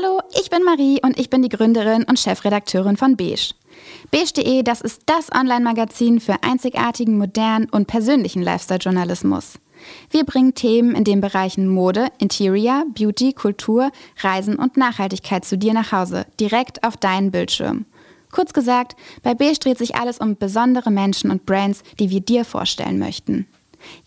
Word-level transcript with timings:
Hallo, 0.00 0.20
ich 0.40 0.48
bin 0.48 0.62
Marie 0.62 1.00
und 1.02 1.18
ich 1.18 1.28
bin 1.28 1.42
die 1.42 1.48
Gründerin 1.48 2.04
und 2.04 2.20
Chefredakteurin 2.20 2.96
von 2.96 3.16
Beige. 3.16 3.54
Beige.de, 4.12 4.62
das 4.62 4.80
ist 4.80 5.02
das 5.06 5.32
Online-Magazin 5.32 6.20
für 6.20 6.36
einzigartigen, 6.42 7.18
modernen 7.18 7.68
und 7.68 7.88
persönlichen 7.88 8.42
Lifestyle-Journalismus. 8.42 9.54
Wir 10.10 10.24
bringen 10.24 10.54
Themen 10.54 10.94
in 10.94 11.02
den 11.02 11.20
Bereichen 11.20 11.66
Mode, 11.66 12.08
Interior, 12.18 12.84
Beauty, 12.94 13.32
Kultur, 13.32 13.90
Reisen 14.20 14.54
und 14.54 14.76
Nachhaltigkeit 14.76 15.44
zu 15.44 15.58
dir 15.58 15.74
nach 15.74 15.90
Hause, 15.90 16.26
direkt 16.38 16.84
auf 16.84 16.96
deinen 16.96 17.32
Bildschirm. 17.32 17.84
Kurz 18.30 18.52
gesagt, 18.52 18.94
bei 19.24 19.34
Beige 19.34 19.58
dreht 19.58 19.78
sich 19.78 19.96
alles 19.96 20.18
um 20.18 20.36
besondere 20.36 20.92
Menschen 20.92 21.32
und 21.32 21.44
Brands, 21.44 21.82
die 21.98 22.10
wir 22.10 22.20
dir 22.20 22.44
vorstellen 22.44 23.00
möchten. 23.00 23.48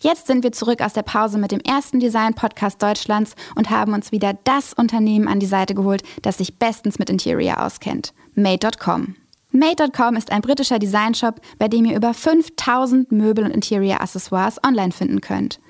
Jetzt 0.00 0.26
sind 0.26 0.42
wir 0.42 0.52
zurück 0.52 0.80
aus 0.80 0.92
der 0.92 1.02
Pause 1.02 1.38
mit 1.38 1.52
dem 1.52 1.60
ersten 1.60 2.00
Design-Podcast 2.00 2.82
Deutschlands 2.82 3.34
und 3.54 3.70
haben 3.70 3.92
uns 3.92 4.12
wieder 4.12 4.38
das 4.44 4.72
Unternehmen 4.72 5.28
an 5.28 5.40
die 5.40 5.46
Seite 5.46 5.74
geholt, 5.74 6.02
das 6.22 6.38
sich 6.38 6.58
bestens 6.58 6.98
mit 6.98 7.10
Interior 7.10 7.64
auskennt. 7.64 8.12
Made.com. 8.34 9.16
Made.com 9.50 10.16
ist 10.16 10.32
ein 10.32 10.40
britischer 10.40 10.78
Designshop, 10.78 11.40
bei 11.58 11.68
dem 11.68 11.84
ihr 11.84 11.96
über 11.96 12.14
5000 12.14 13.12
Möbel 13.12 13.44
und 13.44 13.50
Interior-Accessoires 13.50 14.58
online 14.66 14.92
finden 14.92 15.20
könnt. 15.20 15.60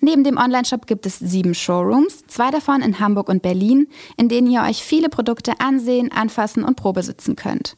Neben 0.00 0.22
dem 0.22 0.36
Onlineshop 0.36 0.86
gibt 0.86 1.06
es 1.06 1.18
sieben 1.18 1.54
Showrooms, 1.54 2.26
zwei 2.26 2.50
davon 2.50 2.82
in 2.82 3.00
Hamburg 3.00 3.28
und 3.28 3.42
Berlin, 3.42 3.88
in 4.16 4.28
denen 4.28 4.50
ihr 4.50 4.62
euch 4.62 4.84
viele 4.84 5.08
Produkte 5.08 5.60
ansehen, 5.60 6.12
anfassen 6.12 6.62
und 6.62 6.76
probesitzen 6.76 7.36
könnt. 7.36 7.76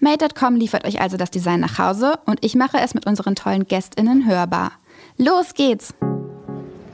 Made.com 0.00 0.56
liefert 0.56 0.86
euch 0.86 1.00
also 1.00 1.16
das 1.16 1.30
Design 1.30 1.60
nach 1.60 1.78
Hause 1.78 2.18
und 2.26 2.44
ich 2.44 2.54
mache 2.54 2.78
es 2.78 2.94
mit 2.94 3.06
unseren 3.06 3.34
tollen 3.34 3.66
GästInnen 3.66 4.26
hörbar. 4.26 4.72
Los 5.18 5.54
geht's! 5.54 5.94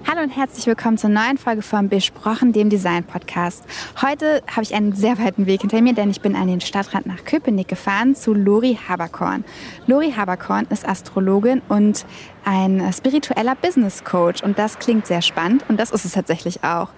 Hallo 0.06 0.22
und 0.22 0.30
herzlich 0.30 0.64
willkommen 0.68 0.96
zur 0.96 1.10
neuen 1.10 1.38
Folge 1.38 1.62
von 1.62 1.88
Besprochen, 1.88 2.52
dem 2.52 2.70
Design-Podcast. 2.70 3.64
Heute 4.00 4.44
habe 4.46 4.62
ich 4.62 4.74
einen 4.74 4.92
sehr 4.92 5.18
weiten 5.18 5.46
Weg 5.46 5.62
hinter 5.62 5.82
mir, 5.82 5.92
denn 5.92 6.08
ich 6.08 6.20
bin 6.20 6.36
an 6.36 6.46
den 6.46 6.60
Stadtrand 6.60 7.06
nach 7.06 7.24
Köpenick 7.24 7.66
gefahren 7.66 8.14
zu 8.14 8.32
Lori 8.32 8.78
Haberkorn. 8.88 9.42
Lori 9.88 10.12
Haberkorn 10.12 10.68
ist 10.70 10.88
Astrologin 10.88 11.62
und 11.68 12.06
ein 12.44 12.92
spiritueller 12.92 13.54
Business 13.54 14.04
Coach 14.04 14.42
und 14.42 14.58
das 14.58 14.78
klingt 14.78 15.06
sehr 15.06 15.22
spannend 15.22 15.64
und 15.68 15.78
das 15.78 15.90
ist 15.90 16.04
es 16.04 16.12
tatsächlich 16.12 16.64
auch. 16.64 16.88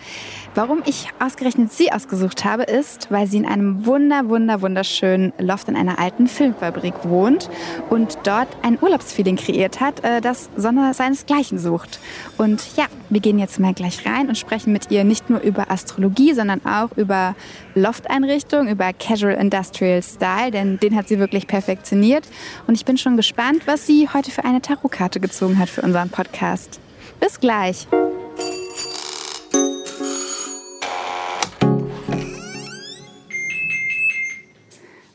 Warum 0.54 0.82
ich 0.86 1.08
ausgerechnet 1.18 1.72
sie 1.72 1.90
ausgesucht 1.90 2.44
habe, 2.44 2.62
ist, 2.62 3.10
weil 3.10 3.26
sie 3.26 3.38
in 3.38 3.46
einem 3.46 3.86
wunder, 3.86 4.28
wunder, 4.28 4.62
wunderschönen 4.62 5.32
Loft 5.38 5.68
in 5.68 5.76
einer 5.76 5.98
alten 5.98 6.28
Filmfabrik 6.28 6.94
wohnt 7.04 7.50
und 7.90 8.18
dort 8.22 8.48
ein 8.62 8.78
Urlaubsfeeling 8.80 9.36
kreiert 9.36 9.80
hat, 9.80 10.04
äh, 10.04 10.20
das 10.20 10.48
Sonne 10.56 10.94
seinesgleichen 10.94 11.58
sucht. 11.58 11.98
Und 12.38 12.76
ja, 12.76 12.84
wir 13.14 13.20
gehen 13.20 13.38
jetzt 13.38 13.60
mal 13.60 13.72
gleich 13.72 14.04
rein 14.04 14.28
und 14.28 14.36
sprechen 14.36 14.72
mit 14.72 14.90
ihr 14.90 15.04
nicht 15.04 15.30
nur 15.30 15.40
über 15.40 15.70
Astrologie, 15.70 16.34
sondern 16.34 16.66
auch 16.66 16.90
über 16.96 17.36
Lofteinrichtung, 17.76 18.66
über 18.66 18.92
Casual 18.92 19.34
Industrial 19.34 20.02
Style, 20.02 20.50
denn 20.50 20.80
den 20.80 20.96
hat 20.96 21.06
sie 21.06 21.20
wirklich 21.20 21.46
perfektioniert. 21.46 22.24
Und 22.66 22.74
ich 22.74 22.84
bin 22.84 22.98
schon 22.98 23.16
gespannt, 23.16 23.62
was 23.66 23.86
sie 23.86 24.08
heute 24.12 24.32
für 24.32 24.44
eine 24.44 24.60
Tarotkarte 24.60 25.20
gezogen 25.20 25.58
hat 25.58 25.70
für 25.70 25.82
unseren 25.82 26.10
Podcast. 26.10 26.80
Bis 27.20 27.38
gleich. 27.38 27.86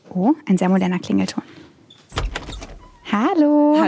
Oh, 0.08 0.32
ein 0.48 0.56
sehr 0.56 0.70
moderner 0.70 0.98
Klingelton. 0.98 1.42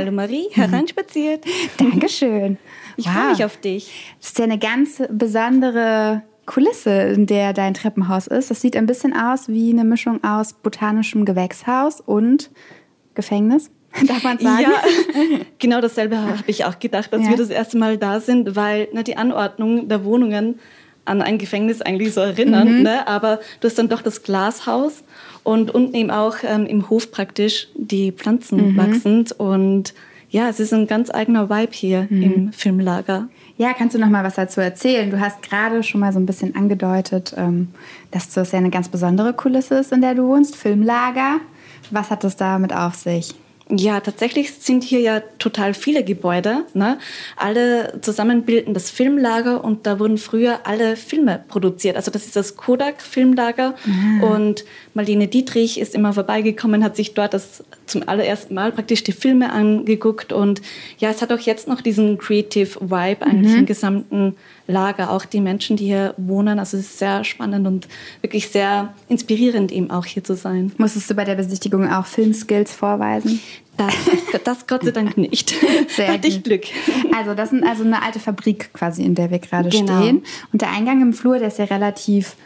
Hallo. 0.02 0.10
Hallo 0.10 0.16
Marie, 0.16 0.48
hereinspaziert. 0.52 1.44
Dankeschön. 1.76 2.58
Ich 2.96 3.06
wow. 3.06 3.12
freue 3.12 3.30
mich 3.30 3.44
auf 3.44 3.56
dich. 3.58 4.12
Das 4.18 4.30
ist 4.30 4.38
ja 4.38 4.44
eine 4.44 4.58
ganz 4.58 5.00
besondere 5.10 6.22
Kulisse, 6.44 6.90
in 6.90 7.26
der 7.26 7.52
dein 7.52 7.74
Treppenhaus 7.74 8.26
ist. 8.26 8.50
Das 8.50 8.60
sieht 8.60 8.76
ein 8.76 8.86
bisschen 8.86 9.14
aus 9.14 9.48
wie 9.48 9.70
eine 9.70 9.84
Mischung 9.84 10.24
aus 10.24 10.54
botanischem 10.54 11.24
Gewächshaus 11.24 12.00
und 12.00 12.50
Gefängnis. 13.14 13.70
Darf 14.08 14.24
man 14.24 14.38
sagen? 14.38 14.62
Ja, 14.62 15.38
genau 15.60 15.80
dasselbe 15.80 16.18
habe 16.18 16.42
ich 16.46 16.64
auch 16.64 16.80
gedacht, 16.80 17.12
als 17.12 17.24
ja. 17.24 17.30
wir 17.30 17.36
das 17.36 17.50
erste 17.50 17.78
Mal 17.78 17.96
da 17.96 18.18
sind, 18.18 18.56
weil 18.56 18.88
na, 18.92 19.04
die 19.04 19.16
Anordnung 19.16 19.88
der 19.88 20.04
Wohnungen 20.04 20.58
an 21.04 21.22
ein 21.22 21.38
Gefängnis 21.38 21.82
eigentlich 21.82 22.14
so 22.14 22.20
erinnern. 22.20 22.78
Mhm. 22.78 22.82
Ne? 22.82 23.06
Aber 23.06 23.40
du 23.60 23.68
hast 23.68 23.78
dann 23.78 23.88
doch 23.88 24.02
das 24.02 24.22
Glashaus 24.22 25.02
und 25.42 25.72
unten 25.74 25.94
eben 25.94 26.10
auch 26.10 26.36
ähm, 26.44 26.66
im 26.66 26.88
Hof 26.88 27.10
praktisch 27.10 27.68
die 27.74 28.12
Pflanzen 28.12 28.72
mhm. 28.72 28.76
wachsend. 28.76 29.32
Und 29.32 29.94
ja, 30.30 30.48
es 30.48 30.60
ist 30.60 30.72
ein 30.72 30.86
ganz 30.86 31.10
eigener 31.10 31.50
Vibe 31.50 31.72
hier 31.72 32.06
mhm. 32.08 32.22
im 32.22 32.52
Filmlager. 32.52 33.28
Ja, 33.58 33.74
kannst 33.74 33.94
du 33.94 33.98
noch 33.98 34.08
mal 34.08 34.24
was 34.24 34.36
dazu 34.36 34.60
erzählen? 34.60 35.10
Du 35.10 35.20
hast 35.20 35.42
gerade 35.42 35.82
schon 35.82 36.00
mal 36.00 36.12
so 36.12 36.18
ein 36.18 36.26
bisschen 36.26 36.56
angedeutet, 36.56 37.34
ähm, 37.36 37.68
dass 38.10 38.30
das 38.30 38.52
ja 38.52 38.58
eine 38.58 38.70
ganz 38.70 38.88
besondere 38.88 39.34
Kulisse 39.34 39.76
ist, 39.76 39.92
in 39.92 40.00
der 40.00 40.14
du 40.14 40.26
wohnst, 40.26 40.56
Filmlager. 40.56 41.40
Was 41.90 42.10
hat 42.10 42.24
das 42.24 42.36
damit 42.36 42.72
auf 42.72 42.94
sich? 42.94 43.34
Ja, 43.68 44.00
tatsächlich 44.00 44.52
sind 44.54 44.82
hier 44.82 45.00
ja 45.00 45.20
total 45.38 45.72
viele 45.72 46.04
Gebäude. 46.04 46.64
Ne? 46.74 46.98
Alle 47.36 48.00
zusammen 48.02 48.42
bilden 48.42 48.74
das 48.74 48.90
Filmlager 48.90 49.64
und 49.64 49.86
da 49.86 49.98
wurden 49.98 50.18
früher 50.18 50.60
alle 50.64 50.96
Filme 50.96 51.44
produziert. 51.48 51.96
Also 51.96 52.10
das 52.10 52.26
ist 52.26 52.36
das 52.36 52.56
Kodak-Filmlager 52.56 53.74
mhm. 53.84 54.22
und 54.24 54.64
Marlene 54.94 55.26
Dietrich 55.26 55.80
ist 55.80 55.94
immer 55.94 56.12
vorbeigekommen, 56.12 56.84
hat 56.84 56.96
sich 56.96 57.14
dort 57.14 57.34
das 57.34 57.64
zum 57.86 58.06
allerersten 58.08 58.54
Mal 58.54 58.72
praktisch 58.72 59.02
die 59.04 59.12
Filme 59.12 59.52
angeguckt 59.52 60.32
und 60.32 60.60
ja, 60.98 61.10
es 61.10 61.22
hat 61.22 61.32
auch 61.32 61.40
jetzt 61.40 61.68
noch 61.68 61.80
diesen 61.80 62.18
Creative 62.18 62.80
Vibe 62.80 63.22
eigentlich 63.22 63.52
mhm. 63.52 63.58
im 63.60 63.66
gesamten 63.66 64.36
Lager, 64.66 65.10
auch 65.10 65.24
die 65.24 65.40
Menschen, 65.40 65.76
die 65.76 65.86
hier 65.86 66.14
wohnen. 66.16 66.58
Also 66.58 66.76
es 66.76 66.84
ist 66.84 66.98
sehr 66.98 67.24
spannend 67.24 67.66
und 67.66 67.88
wirklich 68.20 68.48
sehr 68.48 68.94
inspirierend, 69.08 69.72
eben 69.72 69.90
auch 69.90 70.04
hier 70.04 70.22
zu 70.22 70.34
sein. 70.34 70.72
Musstest 70.78 71.10
du 71.10 71.14
bei 71.14 71.24
der 71.24 71.34
Besichtigung 71.34 71.90
auch 71.90 72.06
Filmskills 72.06 72.72
vorweisen? 72.72 73.40
Das, 73.76 73.94
das 74.44 74.66
Gott 74.66 74.84
sei 74.84 74.90
Dank 74.90 75.16
nicht. 75.16 75.54
Sehr 75.88 76.12
Hatte 76.12 76.28
ich 76.28 76.42
Glück. 76.42 76.64
Also 77.16 77.32
das 77.34 77.54
ist 77.54 77.64
also 77.64 77.84
eine 77.84 78.02
alte 78.02 78.20
Fabrik 78.20 78.70
quasi, 78.74 79.02
in 79.02 79.14
der 79.14 79.30
wir 79.30 79.38
gerade 79.38 79.70
genau. 79.70 80.02
stehen. 80.02 80.22
Und 80.52 80.60
der 80.60 80.70
Eingang 80.70 81.00
im 81.00 81.14
Flur, 81.14 81.38
der 81.38 81.48
ist 81.48 81.58
ja 81.58 81.64
relativ 81.64 82.36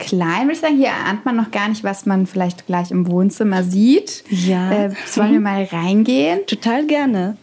klein, 0.00 0.42
würde 0.42 0.54
ich 0.54 0.60
sagen. 0.60 0.76
Hier 0.76 0.88
erahnt 0.88 1.24
man 1.24 1.36
noch 1.36 1.50
gar 1.50 1.68
nicht, 1.68 1.84
was 1.84 2.06
man 2.06 2.26
vielleicht 2.26 2.66
gleich 2.66 2.90
im 2.90 3.06
Wohnzimmer 3.06 3.62
sieht. 3.62 4.24
Ja. 4.30 4.70
Äh, 4.72 4.90
sollen 5.06 5.32
wir 5.32 5.40
mal 5.40 5.64
reingehen? 5.64 6.40
Total 6.46 6.86
gerne. 6.86 7.36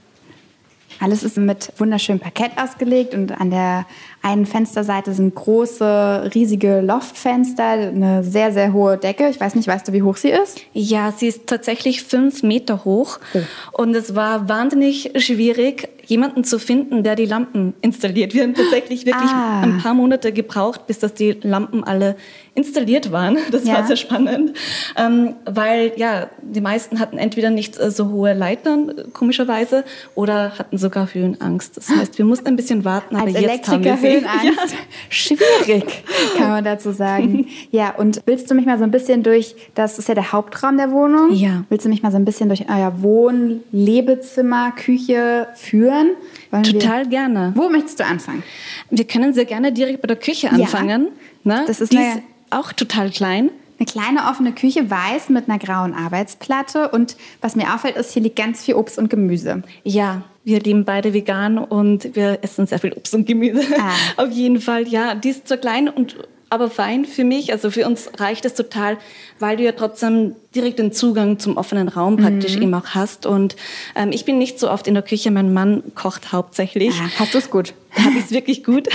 Alles 1.00 1.24
ist 1.24 1.38
mit 1.38 1.72
wunderschönem 1.78 2.20
Parkett 2.20 2.52
ausgelegt 2.58 3.14
und 3.14 3.32
an 3.40 3.52
der 3.52 3.86
einen 4.22 4.46
Fensterseite 4.46 5.14
sind 5.14 5.34
große, 5.36 6.32
riesige 6.34 6.82
Loftfenster, 6.82 7.64
eine 7.64 8.24
sehr, 8.24 8.52
sehr 8.52 8.74
hohe 8.74 8.98
Decke. 8.98 9.30
Ich 9.30 9.40
weiß 9.40 9.56
nicht, 9.56 9.68
weißt 9.68 9.88
du, 9.88 9.94
wie 9.94 10.04
hoch 10.04 10.18
sie 10.18 10.30
ist? 10.30 10.62
Ja, 10.74 11.14
sie 11.16 11.28
ist 11.28 11.48
tatsächlich 11.48 12.04
fünf 12.04 12.44
Meter 12.44 12.84
hoch. 12.84 13.20
Oh. 13.34 13.84
Und 13.84 13.96
es 13.96 14.16
war 14.16 14.50
wahnsinnig 14.50 15.12
schwierig, 15.18 15.90
jemanden 16.08 16.44
zu 16.44 16.58
finden, 16.58 17.04
der 17.04 17.16
die 17.16 17.26
Lampen 17.26 17.74
installiert. 17.82 18.34
Wir 18.34 18.44
haben 18.44 18.54
tatsächlich 18.54 19.06
wirklich 19.06 19.30
ah. 19.30 19.62
ein 19.62 19.78
paar 19.80 19.94
Monate 19.94 20.32
gebraucht, 20.32 20.88
bis 20.88 21.00
das 21.00 21.14
die 21.14 21.38
Lampen 21.42 21.84
alle 21.84 22.16
installiert 22.56 23.12
waren. 23.12 23.38
Das 23.52 23.66
ja. 23.66 23.76
war 23.76 23.88
sehr 23.88 23.96
spannend, 23.96 24.54
ähm, 24.98 25.36
weil 25.46 25.94
ja 25.96 26.28
die 26.42 26.60
meisten 26.60 27.00
hatten 27.00 27.18
entweder 27.18 27.50
nicht 27.50 27.80
äh, 27.80 27.92
so 27.92 28.10
hohe 28.10 28.34
Leitern 28.34 28.94
komischerweise 29.14 29.84
oder 30.16 30.58
hatten 30.60 30.78
sogar 30.78 31.14
Höhenangst. 31.14 31.78
Das 31.78 31.90
heißt, 31.90 32.18
wir 32.18 32.26
mussten 32.26 32.48
ein 32.48 32.56
bisschen 32.56 32.84
warten, 32.84 33.16
aber 33.16 33.28
Als 33.28 33.40
jetzt 33.40 33.68
haben 33.68 33.84
wir 33.84 33.96
sie. 33.98 34.07
Höhenangst. 34.14 34.74
Ja. 34.74 34.78
Schwierig, 35.10 36.04
kann 36.38 36.50
man 36.50 36.64
dazu 36.64 36.92
sagen. 36.92 37.48
Ja, 37.72 37.92
und 37.92 38.22
willst 38.26 38.50
du 38.50 38.56
mich 38.56 38.66
mal 38.66 38.78
so 38.78 38.84
ein 38.84 38.92
bisschen 38.92 39.24
durch, 39.24 39.56
das 39.76 40.00
ist 40.00 40.08
ja 40.08 40.16
der 40.16 40.32
Hauptraum 40.32 40.78
der 40.78 40.92
Wohnung. 40.92 41.34
Ja. 41.34 41.64
Willst 41.70 41.86
du 41.86 41.90
mich 41.90 42.02
mal 42.02 42.12
so 42.12 42.18
ein 42.18 42.26
bisschen 42.26 42.50
durch 42.50 42.66
euer 42.70 43.02
Wohn-, 43.02 43.62
Lebezimmer, 43.72 44.72
Küche 44.72 45.48
führen? 45.56 46.12
Wollen 46.52 46.64
Total 46.64 47.04
wir, 47.04 47.10
gerne. 47.10 47.52
Wo 47.56 47.70
möchtest 47.70 48.00
du 48.00 48.06
anfangen? 48.06 48.44
Wir 48.90 49.06
können 49.06 49.34
sehr 49.34 49.46
gerne 49.46 49.72
direkt 49.74 50.02
bei 50.02 50.08
der 50.08 50.18
Küche 50.18 50.50
anfangen. 50.50 51.10
Ja. 51.44 51.60
Ne? 51.60 51.64
Das 51.68 51.82
ist 51.82 51.92
Die 51.92 51.98
ist 51.98 52.22
auch 52.50 52.72
total 52.72 53.10
klein. 53.10 53.50
Eine 53.80 53.86
kleine 53.86 54.30
offene 54.30 54.54
Küche, 54.54 54.90
weiß 54.90 55.30
mit 55.30 55.50
einer 55.50 55.60
grauen 55.60 55.94
Arbeitsplatte. 55.94 56.90
Und 56.90 57.16
was 57.42 57.56
mir 57.56 57.74
auffällt, 57.74 57.96
ist, 57.96 58.12
hier 58.12 58.24
liegt 58.24 58.36
ganz 58.36 58.64
viel 58.64 58.74
Obst 58.74 58.98
und 58.98 59.10
Gemüse. 59.10 59.62
Ja, 59.84 60.24
wir 60.48 60.62
leben 60.62 60.86
beide 60.86 61.14
vegan 61.14 61.58
und 61.58 62.16
wir 62.16 62.40
essen 62.42 62.68
sehr 62.68 62.80
viel 62.80 62.94
Obst 62.94 63.14
und 63.14 63.28
Gemüse. 63.28 63.62
Ah. 63.78 63.92
Auf 64.24 64.32
jeden 64.32 64.62
Fall, 64.62 64.88
ja. 64.88 65.14
Die 65.14 65.30
ist 65.30 65.46
zwar 65.50 65.58
klein 65.58 65.90
und 65.90 66.16
aber 66.50 66.70
fein 66.70 67.04
für 67.04 67.26
mich. 67.26 67.52
Also 67.52 67.70
für 67.70 67.86
uns 67.86 68.10
reicht 68.18 68.46
es 68.46 68.54
total, 68.54 68.98
weil 69.40 69.58
du 69.58 69.64
ja 69.64 69.74
trotzdem 69.74 70.38
direkt 70.56 70.80
den 70.80 70.94
Zugang 70.94 71.38
zum 71.40 71.58
offenen 71.58 71.90
Raum 71.90 72.16
praktisch 72.16 72.56
mhm. 72.56 72.62
eben 72.62 72.74
auch 72.76 72.88
hast. 72.96 73.26
Und 73.26 73.58
ähm, 73.94 74.12
ich 74.14 74.24
bin 74.24 74.38
nicht 74.38 74.58
so 74.58 74.72
oft 74.72 74.88
in 74.88 74.94
der 74.94 75.04
Küche, 75.04 75.32
mein 75.32 75.52
Mann 75.52 75.84
kocht 75.96 76.32
hauptsächlich. 76.32 76.94
Ah, 76.98 77.10
hast 77.20 77.34
du 77.34 77.40
es 77.40 77.50
gut? 77.50 77.74
habe 77.92 78.18
ich 78.18 78.26
es 78.26 78.32
wirklich 78.32 78.64
gut. 78.64 78.88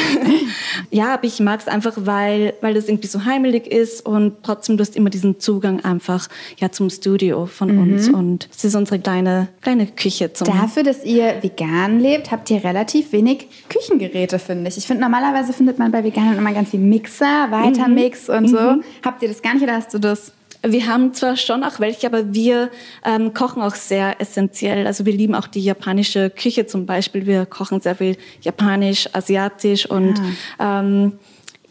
ja, 0.91 1.15
aber 1.15 1.25
ich 1.25 1.41
mag 1.41 1.61
es 1.61 1.69
einfach, 1.69 1.93
weil, 1.97 2.55
weil 2.61 2.75
das 2.75 2.89
irgendwie 2.89 3.09
so 3.09 3.25
heimelig 3.25 3.67
ist 3.67 4.05
und 4.05 4.35
trotzdem 4.43 4.77
du 4.77 4.83
hast 4.83 4.97
immer 4.97 5.11
diesen 5.11 5.41
Zugang 5.41 5.85
einfach 5.85 6.29
ja, 6.59 6.71
zum 6.71 6.91
Studio 6.91 7.47
von 7.47 7.75
mhm. 7.75 7.83
uns. 7.83 8.09
Und 8.09 8.49
es 8.55 8.65
ist 8.65 8.75
unsere 8.75 8.99
kleine, 8.99 9.49
kleine 9.61 9.87
Küche. 9.87 10.33
Zum 10.33 10.47
Dafür, 10.47 10.83
dass 10.83 11.05
ihr 11.05 11.43
vegan 11.43 12.01
lebt, 12.01 12.31
habt 12.31 12.51
ihr 12.51 12.63
relativ 12.63 13.13
wenig 13.13 13.49
Küchengeräte, 13.69 14.39
finde 14.39 14.69
ich. 14.69 14.77
Ich 14.77 14.87
finde, 14.87 15.03
normalerweise 15.03 15.53
findet 15.53 15.79
man 15.79 15.91
bei 15.91 16.05
Veganen 16.05 16.39
immer 16.39 16.53
ganz 16.53 16.71
viel 16.71 16.81
Mixer, 16.81 17.51
Weitermix 17.51 18.29
mhm. 18.29 18.35
und 18.35 18.49
so. 18.49 18.61
Mhm. 18.61 18.85
Habt 19.05 19.23
ihr 19.23 19.29
das 19.29 19.43
gar 19.43 19.55
nicht 19.55 19.63
oder 19.63 19.75
hast 19.75 19.93
du 19.95 19.99
das 19.99 20.33
wir 20.63 20.87
haben 20.87 21.13
zwar 21.13 21.37
schon 21.37 21.65
auch 21.65 21.81
welche, 21.81 22.07
aber 22.07 22.33
wir 22.33 22.71
ähm, 23.05 23.35
kochen 23.35 23.63
auch 23.63 23.75
sehr 23.75 24.21
essentiell. 24.21 24.87
Also 24.87 25.05
wir 25.05 25.13
lieben 25.13 25.35
auch 25.35 25.47
die 25.47 25.63
japanische 25.63 26.31
Küche 26.31 26.67
zum 26.67 26.87
Beispiel. 26.87 27.27
Wir 27.27 27.47
kochen 27.47 27.81
sehr 27.81 27.97
viel 27.97 28.17
japanisch, 28.43 29.09
asiatisch 29.13 29.87
und 29.87 30.21
ah. 30.59 30.81
ähm, 30.81 31.19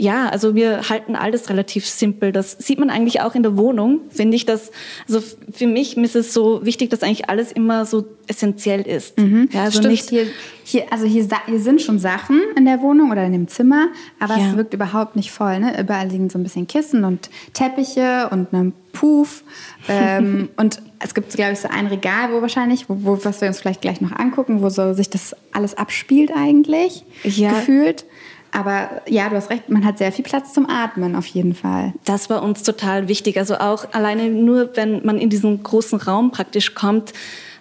ja, 0.01 0.29
also 0.29 0.55
wir 0.55 0.89
halten 0.89 1.15
alles 1.15 1.51
relativ 1.51 1.87
simpel. 1.87 2.31
Das 2.31 2.57
sieht 2.57 2.79
man 2.79 2.89
eigentlich 2.89 3.21
auch 3.21 3.35
in 3.35 3.43
der 3.43 3.55
Wohnung, 3.55 3.99
finde 4.09 4.35
ich. 4.35 4.47
Dass, 4.47 4.71
also 5.07 5.21
für 5.51 5.67
mich 5.67 5.95
ist 5.95 6.15
es 6.15 6.33
so 6.33 6.65
wichtig, 6.65 6.89
dass 6.89 7.03
eigentlich 7.03 7.29
alles 7.29 7.51
immer 7.51 7.85
so 7.85 8.05
essentiell 8.25 8.81
ist. 8.81 9.19
Mhm. 9.19 9.47
Ja, 9.51 9.61
also 9.61 9.77
Stimmt, 9.77 9.91
nicht 9.91 10.09
hier, 10.09 10.25
hier, 10.63 10.91
also 10.91 11.05
hier, 11.05 11.27
hier, 11.45 11.59
sind 11.59 11.83
schon 11.83 11.99
Sachen 11.99 12.41
in 12.57 12.65
der 12.65 12.81
Wohnung 12.81 13.11
oder 13.11 13.23
in 13.23 13.31
dem 13.31 13.47
Zimmer, 13.47 13.89
aber 14.19 14.37
ja. 14.37 14.49
es 14.49 14.57
wirkt 14.57 14.73
überhaupt 14.73 15.15
nicht 15.15 15.29
voll. 15.29 15.59
Ne? 15.59 15.79
Überall 15.79 16.07
liegen 16.07 16.31
so 16.31 16.39
ein 16.39 16.43
bisschen 16.43 16.65
Kissen 16.65 17.03
und 17.03 17.29
Teppiche 17.53 18.27
und 18.31 18.51
ein 18.53 18.73
Puff. 18.93 19.43
ähm, 19.87 20.49
und 20.57 20.81
es 20.97 21.13
gibt, 21.13 21.31
glaube 21.35 21.53
ich, 21.53 21.59
so 21.59 21.67
ein 21.67 21.85
Regal, 21.85 22.31
wo 22.31 22.41
wahrscheinlich, 22.41 22.89
wo, 22.89 22.97
wo, 23.01 23.23
was 23.23 23.39
wir 23.41 23.47
uns 23.47 23.59
vielleicht 23.59 23.81
gleich 23.81 24.01
noch 24.01 24.13
angucken, 24.13 24.63
wo 24.63 24.69
so 24.69 24.93
sich 24.93 25.11
das 25.11 25.35
alles 25.51 25.77
abspielt 25.77 26.31
eigentlich, 26.35 27.05
ja. 27.23 27.51
gefühlt. 27.51 28.05
Aber 28.51 28.89
ja, 29.07 29.29
du 29.29 29.35
hast 29.35 29.49
recht, 29.49 29.69
man 29.69 29.85
hat 29.85 29.97
sehr 29.97 30.11
viel 30.11 30.25
Platz 30.25 30.53
zum 30.53 30.69
Atmen 30.69 31.15
auf 31.15 31.25
jeden 31.25 31.55
Fall. 31.55 31.93
Das 32.03 32.29
war 32.29 32.43
uns 32.43 32.63
total 32.63 33.07
wichtig. 33.07 33.37
Also 33.37 33.55
auch 33.57 33.85
alleine 33.93 34.29
nur, 34.29 34.75
wenn 34.75 35.05
man 35.05 35.17
in 35.17 35.29
diesen 35.29 35.63
großen 35.63 36.01
Raum 36.01 36.31
praktisch 36.31 36.73
kommt, 36.75 37.13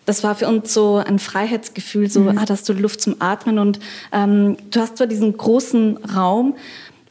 das 0.07 0.25
war 0.25 0.35
für 0.35 0.49
uns 0.49 0.75
so 0.75 0.97
ein 0.97 1.21
Freiheitsgefühl, 1.21 2.11
so, 2.11 2.21
mhm. 2.21 2.39
ah, 2.39 2.45
hast 2.49 2.69
du 2.69 2.73
Luft 2.73 3.01
zum 3.01 3.17
Atmen 3.21 3.59
und 3.59 3.79
ähm, 4.13 4.57
du 4.71 4.81
hast 4.81 4.97
zwar 4.97 5.07
diesen 5.07 5.37
großen 5.37 5.99
Raum, 5.99 6.55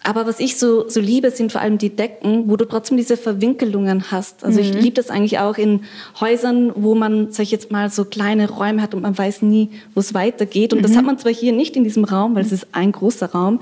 aber 0.03 0.25
was 0.25 0.39
ich 0.39 0.57
so, 0.57 0.87
so 0.87 0.99
liebe, 0.99 1.29
sind 1.31 1.51
vor 1.51 1.61
allem 1.61 1.77
die 1.77 1.89
Decken, 1.89 2.49
wo 2.49 2.55
du 2.55 2.65
trotzdem 2.65 2.97
diese 2.97 3.17
Verwinkelungen 3.17 4.11
hast. 4.11 4.43
Also 4.45 4.61
mhm. 4.61 4.65
ich 4.65 4.73
liebe 4.73 4.95
das 4.95 5.09
eigentlich 5.09 5.39
auch 5.39 5.57
in 5.57 5.81
Häusern, 6.19 6.71
wo 6.75 6.95
man, 6.95 7.31
sag 7.31 7.43
ich 7.43 7.51
jetzt 7.51 7.71
mal, 7.71 7.89
so 7.89 8.05
kleine 8.05 8.49
Räume 8.49 8.81
hat 8.81 8.93
und 8.93 9.01
man 9.01 9.17
weiß 9.17 9.41
nie, 9.41 9.69
wo 9.93 9.99
es 9.99 10.13
weitergeht. 10.13 10.73
Und 10.73 10.79
mhm. 10.79 10.83
das 10.83 10.95
hat 10.95 11.05
man 11.05 11.17
zwar 11.17 11.33
hier 11.33 11.51
nicht 11.51 11.75
in 11.75 11.83
diesem 11.83 12.05
Raum, 12.05 12.35
weil 12.35 12.45
es 12.45 12.51
ist 12.51 12.67
ein 12.71 12.91
großer 12.91 13.31
Raum, 13.31 13.59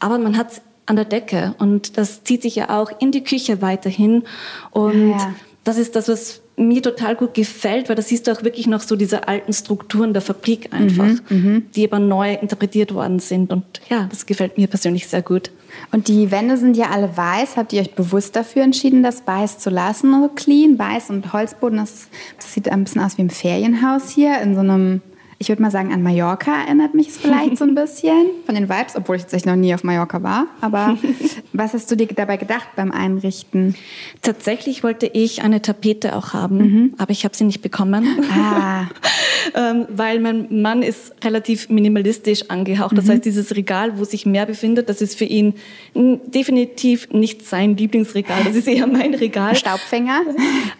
aber 0.00 0.18
man 0.18 0.36
hat 0.36 0.52
es 0.52 0.60
an 0.86 0.96
der 0.96 1.04
Decke 1.04 1.54
und 1.58 1.98
das 1.98 2.24
zieht 2.24 2.42
sich 2.42 2.56
ja 2.56 2.70
auch 2.70 2.90
in 3.00 3.10
die 3.10 3.24
Küche 3.24 3.62
weiterhin. 3.62 4.22
Und 4.70 5.10
ja, 5.10 5.16
ja. 5.16 5.34
das 5.64 5.78
ist 5.78 5.96
das, 5.96 6.08
was 6.08 6.42
mir 6.56 6.82
total 6.82 7.16
gut 7.16 7.34
gefällt, 7.34 7.88
weil 7.88 7.96
da 7.96 8.02
siehst 8.02 8.26
du 8.26 8.32
auch 8.32 8.42
wirklich 8.42 8.66
noch 8.66 8.80
so 8.80 8.96
diese 8.96 9.28
alten 9.28 9.52
Strukturen 9.52 10.12
der 10.12 10.22
Fabrik 10.22 10.72
einfach, 10.72 11.04
mhm, 11.28 11.36
mhm, 11.36 11.66
die 11.74 11.86
aber 11.86 11.98
neu 11.98 12.34
interpretiert 12.34 12.94
worden 12.94 13.18
sind. 13.18 13.52
Und 13.52 13.64
ja, 13.90 14.06
das 14.08 14.26
gefällt 14.26 14.56
mir 14.56 14.66
persönlich 14.66 15.06
sehr 15.06 15.22
gut. 15.22 15.50
Und 15.92 16.08
die 16.08 16.30
Wände 16.30 16.56
sind 16.56 16.76
ja 16.76 16.90
alle 16.90 17.16
weiß. 17.16 17.56
Habt 17.56 17.72
ihr 17.72 17.80
euch 17.80 17.94
bewusst 17.94 18.36
dafür 18.36 18.62
entschieden, 18.62 19.02
das 19.02 19.26
weiß 19.26 19.58
zu 19.58 19.70
lassen, 19.70 20.12
so 20.22 20.28
clean, 20.28 20.78
weiß 20.78 21.10
und 21.10 21.32
Holzboden? 21.32 21.78
Das, 21.78 22.08
das 22.36 22.52
sieht 22.52 22.68
ein 22.68 22.84
bisschen 22.84 23.02
aus 23.02 23.18
wie 23.18 23.22
ein 23.22 23.30
Ferienhaus 23.30 24.10
hier 24.10 24.40
in 24.40 24.54
so 24.54 24.60
einem 24.60 25.00
ich 25.38 25.48
würde 25.48 25.60
mal 25.60 25.70
sagen, 25.70 25.92
an 25.92 26.02
Mallorca 26.02 26.62
erinnert 26.62 26.94
mich 26.94 27.08
es 27.08 27.16
vielleicht 27.18 27.58
so 27.58 27.64
ein 27.64 27.74
bisschen 27.74 28.26
von 28.46 28.54
den 28.54 28.68
Vibes, 28.68 28.96
obwohl 28.96 29.16
ich 29.16 29.22
tatsächlich 29.22 29.46
noch 29.46 29.56
nie 29.56 29.74
auf 29.74 29.84
Mallorca 29.84 30.22
war. 30.22 30.46
Aber 30.60 30.96
was 31.52 31.74
hast 31.74 31.90
du 31.90 31.96
dir 31.96 32.06
dabei 32.06 32.36
gedacht 32.36 32.68
beim 32.74 32.90
Einrichten? 32.90 33.74
Tatsächlich 34.22 34.82
wollte 34.82 35.06
ich 35.06 35.42
eine 35.42 35.60
Tapete 35.60 36.16
auch 36.16 36.32
haben, 36.32 36.56
mhm. 36.56 36.94
aber 36.96 37.10
ich 37.10 37.24
habe 37.24 37.36
sie 37.36 37.44
nicht 37.44 37.60
bekommen. 37.60 38.24
Ah. 38.32 38.86
ähm, 39.54 39.86
weil 39.90 40.20
mein 40.20 40.62
Mann 40.62 40.82
ist 40.82 41.12
relativ 41.22 41.68
minimalistisch 41.68 42.48
angehaucht. 42.48 42.96
Das 42.96 43.06
mhm. 43.06 43.12
heißt, 43.12 43.24
dieses 43.24 43.54
Regal, 43.54 43.98
wo 43.98 44.04
sich 44.04 44.24
mehr 44.24 44.46
befindet, 44.46 44.88
das 44.88 45.02
ist 45.02 45.18
für 45.18 45.24
ihn 45.24 45.54
definitiv 45.94 47.10
nicht 47.10 47.46
sein 47.46 47.76
Lieblingsregal. 47.76 48.44
Das 48.44 48.54
ist 48.54 48.68
eher 48.68 48.86
mein 48.86 49.14
Regal. 49.14 49.54
Staubfänger? 49.54 50.22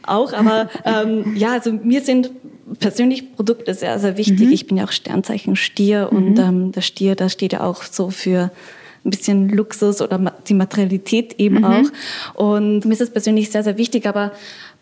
auch, 0.06 0.32
aber 0.32 0.70
ähm, 0.85 1.37
ja, 1.37 1.53
also 1.53 1.73
mir 1.73 2.00
sind 2.00 2.31
persönlich 2.78 3.34
Produkte 3.34 3.74
sehr, 3.74 3.98
sehr 3.98 4.16
wichtig. 4.16 4.46
Mhm. 4.46 4.52
Ich 4.52 4.66
bin 4.66 4.76
ja 4.76 4.84
auch 4.84 4.92
Sternzeichen 4.92 5.56
Stier 5.56 6.08
mhm. 6.10 6.16
und 6.16 6.38
ähm, 6.38 6.72
der 6.72 6.80
Stier, 6.80 7.14
da 7.14 7.28
steht 7.28 7.52
ja 7.52 7.60
auch 7.60 7.82
so 7.82 8.10
für 8.10 8.50
ein 9.04 9.10
bisschen 9.10 9.48
Luxus 9.48 10.02
oder 10.02 10.18
die 10.48 10.54
Materialität 10.54 11.36
eben 11.38 11.58
mhm. 11.58 11.64
auch. 11.64 11.84
Und 12.34 12.84
mir 12.84 12.92
ist 12.92 13.00
es 13.00 13.10
persönlich 13.10 13.50
sehr, 13.50 13.62
sehr 13.62 13.78
wichtig, 13.78 14.06
aber 14.06 14.32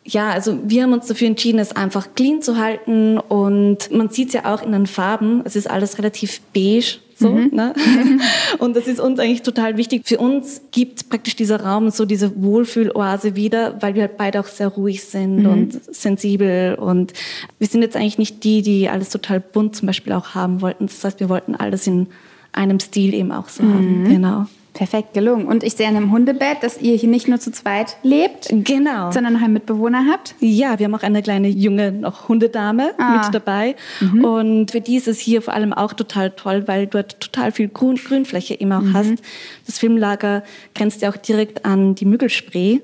ja, 0.06 0.30
also 0.30 0.58
wir 0.64 0.82
haben 0.82 0.92
uns 0.92 1.06
dafür 1.06 1.28
entschieden, 1.28 1.58
es 1.58 1.72
einfach 1.72 2.08
clean 2.14 2.42
zu 2.42 2.58
halten 2.58 3.18
und 3.18 3.90
man 3.90 4.10
sieht 4.10 4.28
es 4.28 4.34
ja 4.34 4.54
auch 4.54 4.62
in 4.62 4.72
den 4.72 4.86
Farben. 4.86 5.42
Es 5.44 5.56
ist 5.56 5.68
alles 5.68 5.98
relativ 5.98 6.40
beige 6.54 6.98
so, 7.16 7.30
mhm. 7.30 7.50
ne? 7.52 7.74
Und 8.58 8.76
das 8.76 8.86
ist 8.86 9.00
uns 9.00 9.18
eigentlich 9.18 9.42
total 9.42 9.76
wichtig. 9.76 10.02
Für 10.06 10.18
uns 10.18 10.62
gibt 10.70 11.08
praktisch 11.08 11.36
dieser 11.36 11.60
Raum 11.60 11.90
so 11.90 12.04
diese 12.04 12.42
Wohlfühloase 12.42 13.36
wieder, 13.36 13.80
weil 13.80 13.94
wir 13.94 14.02
halt 14.02 14.16
beide 14.16 14.40
auch 14.40 14.46
sehr 14.46 14.68
ruhig 14.68 15.04
sind 15.04 15.42
mhm. 15.42 15.46
und 15.46 15.94
sensibel. 15.94 16.74
Und 16.74 17.12
wir 17.58 17.66
sind 17.66 17.82
jetzt 17.82 17.96
eigentlich 17.96 18.18
nicht 18.18 18.44
die, 18.44 18.62
die 18.62 18.88
alles 18.88 19.10
total 19.10 19.40
bunt 19.40 19.76
zum 19.76 19.86
Beispiel 19.86 20.12
auch 20.12 20.34
haben 20.34 20.60
wollten. 20.60 20.86
Das 20.86 21.04
heißt, 21.04 21.20
wir 21.20 21.28
wollten 21.28 21.54
alles 21.54 21.86
in 21.86 22.08
einem 22.52 22.80
Stil 22.80 23.14
eben 23.14 23.32
auch 23.32 23.48
so 23.48 23.62
mhm. 23.62 23.74
haben. 23.74 24.04
Genau. 24.08 24.46
Perfekt 24.74 25.14
gelungen. 25.14 25.46
Und 25.46 25.62
ich 25.62 25.74
sehe 25.74 25.86
an 25.86 25.96
einem 25.96 26.10
Hundebett, 26.10 26.62
dass 26.62 26.80
ihr 26.80 26.96
hier 26.96 27.08
nicht 27.08 27.28
nur 27.28 27.38
zu 27.38 27.52
zweit 27.52 27.96
lebt, 28.02 28.48
genau. 28.50 29.12
sondern 29.12 29.34
noch 29.34 29.42
einen 29.42 29.54
Mitbewohner 29.54 30.06
habt. 30.10 30.34
Ja, 30.40 30.78
wir 30.78 30.86
haben 30.86 30.94
auch 30.94 31.04
eine 31.04 31.22
kleine 31.22 31.48
junge 31.48 31.92
noch 31.92 32.28
Hundedame 32.28 32.90
ah. 32.98 33.22
mit 33.22 33.34
dabei. 33.34 33.76
Mhm. 34.00 34.24
Und 34.24 34.70
für 34.72 34.80
die 34.80 34.96
ist 34.96 35.06
es 35.06 35.20
hier 35.20 35.42
vor 35.42 35.54
allem 35.54 35.72
auch 35.72 35.92
total 35.92 36.32
toll, 36.32 36.64
weil 36.66 36.86
du 36.86 36.98
dort 36.98 37.20
total 37.20 37.52
viel 37.52 37.68
Grün, 37.68 37.94
Grünfläche 37.96 38.54
immer 38.54 38.78
auch 38.78 38.82
mhm. 38.82 38.94
hast. 38.94 39.14
Das 39.64 39.78
Filmlager 39.78 40.42
grenzt 40.74 41.02
ja 41.02 41.10
auch 41.10 41.16
direkt 41.16 41.64
an 41.64 41.94
die 41.94 42.04
Müggelspray 42.04 42.82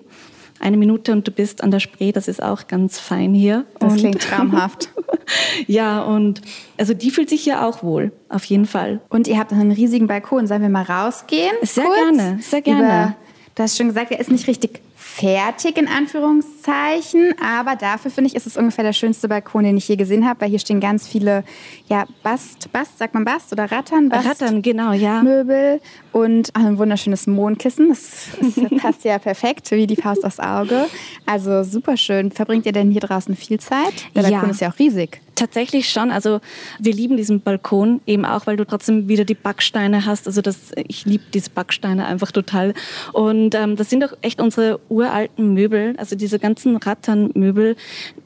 eine 0.61 0.77
Minute 0.77 1.13
und 1.13 1.27
du 1.27 1.33
bist 1.33 1.65
an 1.65 1.71
der 1.71 1.81
Spree. 1.81 2.13
Das 2.13 2.29
ist 2.29 2.43
auch 2.43 2.69
ganz 2.69 2.99
fein 2.99 3.35
hier. 3.35 3.65
Das 3.79 3.93
und 3.93 3.99
klingt 3.99 4.23
traumhaft. 4.23 4.91
ja, 5.67 6.03
und 6.03 6.43
also 6.77 6.95
die 6.95 7.11
fühlt 7.11 7.31
sich 7.31 7.43
hier 7.43 7.65
auch 7.65 7.83
wohl, 7.83 8.13
auf 8.29 8.45
jeden 8.45 8.67
Fall. 8.67 9.01
Und 9.09 9.27
ihr 9.27 9.39
habt 9.39 9.53
einen 9.53 9.73
riesigen 9.73 10.07
Balkon. 10.07 10.47
Sollen 10.47 10.63
wir 10.63 10.69
mal 10.69 10.85
rausgehen? 10.85 11.55
Sehr 11.63 11.85
kurz? 11.85 11.97
gerne, 11.97 12.39
sehr 12.43 12.63
gerne. 12.63 12.83
Über, 12.83 13.17
du 13.55 13.63
hast 13.63 13.77
schon 13.77 13.89
gesagt, 13.89 14.13
er 14.13 14.21
ist 14.21 14.31
nicht 14.31 14.47
richtig 14.47 14.81
fertig 15.11 15.77
in 15.77 15.89
Anführungszeichen, 15.89 17.35
aber 17.45 17.77
dafür 17.77 18.11
finde 18.11 18.29
ich, 18.29 18.37
ist 18.37 18.47
es 18.47 18.57
ungefähr 18.57 18.85
der 18.85 18.93
schönste 18.93 19.29
Balkon, 19.29 19.65
den 19.65 19.77
ich 19.77 19.89
je 19.89 19.97
gesehen 19.97 20.27
habe, 20.27 20.43
weil 20.43 20.51
hier 20.51 20.59
stehen 20.59 20.81
ganz 20.81 21.07
viele, 21.07 21.45
ja, 21.89 22.05
Bast, 22.23 22.73
Bast, 22.73 22.99
sagt 22.99 23.15
man 23.15 23.25
Bast 23.25 23.53
oder 23.53 23.71
Rattern? 23.71 24.09
Bast, 24.09 24.27
Rattern, 24.27 24.63
genau, 24.63 24.93
ja. 24.93 25.23
Möbel 25.23 25.81
und 26.13 26.55
ein 26.55 26.79
wunderschönes 26.79 27.27
Mondkissen. 27.27 27.89
Das, 27.89 28.29
das 28.41 28.81
passt 28.81 29.05
ja 29.05 29.19
perfekt, 29.19 29.71
wie 29.73 29.87
die 29.87 29.97
Faust 29.97 30.25
aufs 30.25 30.41
Auge. 30.41 30.87
Also 31.27 31.65
super 31.65 31.97
schön. 31.97 32.31
Verbringt 32.31 32.67
ihr 32.67 32.73
denn 32.73 32.91
hier 32.91 33.01
draußen 33.01 33.37
viel 33.37 33.61
Zeit? 33.61 33.93
Der 34.15 34.23
Balkon 34.23 34.45
ja. 34.45 34.51
ist 34.51 34.61
ja 34.61 34.71
auch 34.71 34.79
riesig. 34.79 35.21
Tatsächlich 35.35 35.89
schon. 35.89 36.11
Also 36.11 36.41
wir 36.79 36.93
lieben 36.93 37.17
diesen 37.17 37.41
Balkon 37.41 38.03
eben 38.07 38.27
auch, 38.27 38.47
weil 38.47 38.59
du 38.59 38.67
trotzdem 38.67 39.09
wieder 39.09 39.25
die 39.25 39.35
Backsteine 39.35 40.05
hast. 40.05 40.27
Also 40.27 40.43
das, 40.43 40.73
ich 40.87 41.07
liebe 41.07 41.25
diese 41.33 41.49
Backsteine 41.49 42.05
einfach 42.05 42.31
total. 42.31 42.75
Und 43.15 43.55
ähm, 43.55 43.77
das 43.77 43.89
sind 43.89 44.03
doch 44.03 44.15
echt 44.21 44.41
unsere 44.41 44.81
uralten 45.01 45.55
Möbel, 45.55 45.95
also 45.97 46.17
diese 46.17 46.39
ganzen 46.39 46.77
Ratternmöbel. 46.77 47.77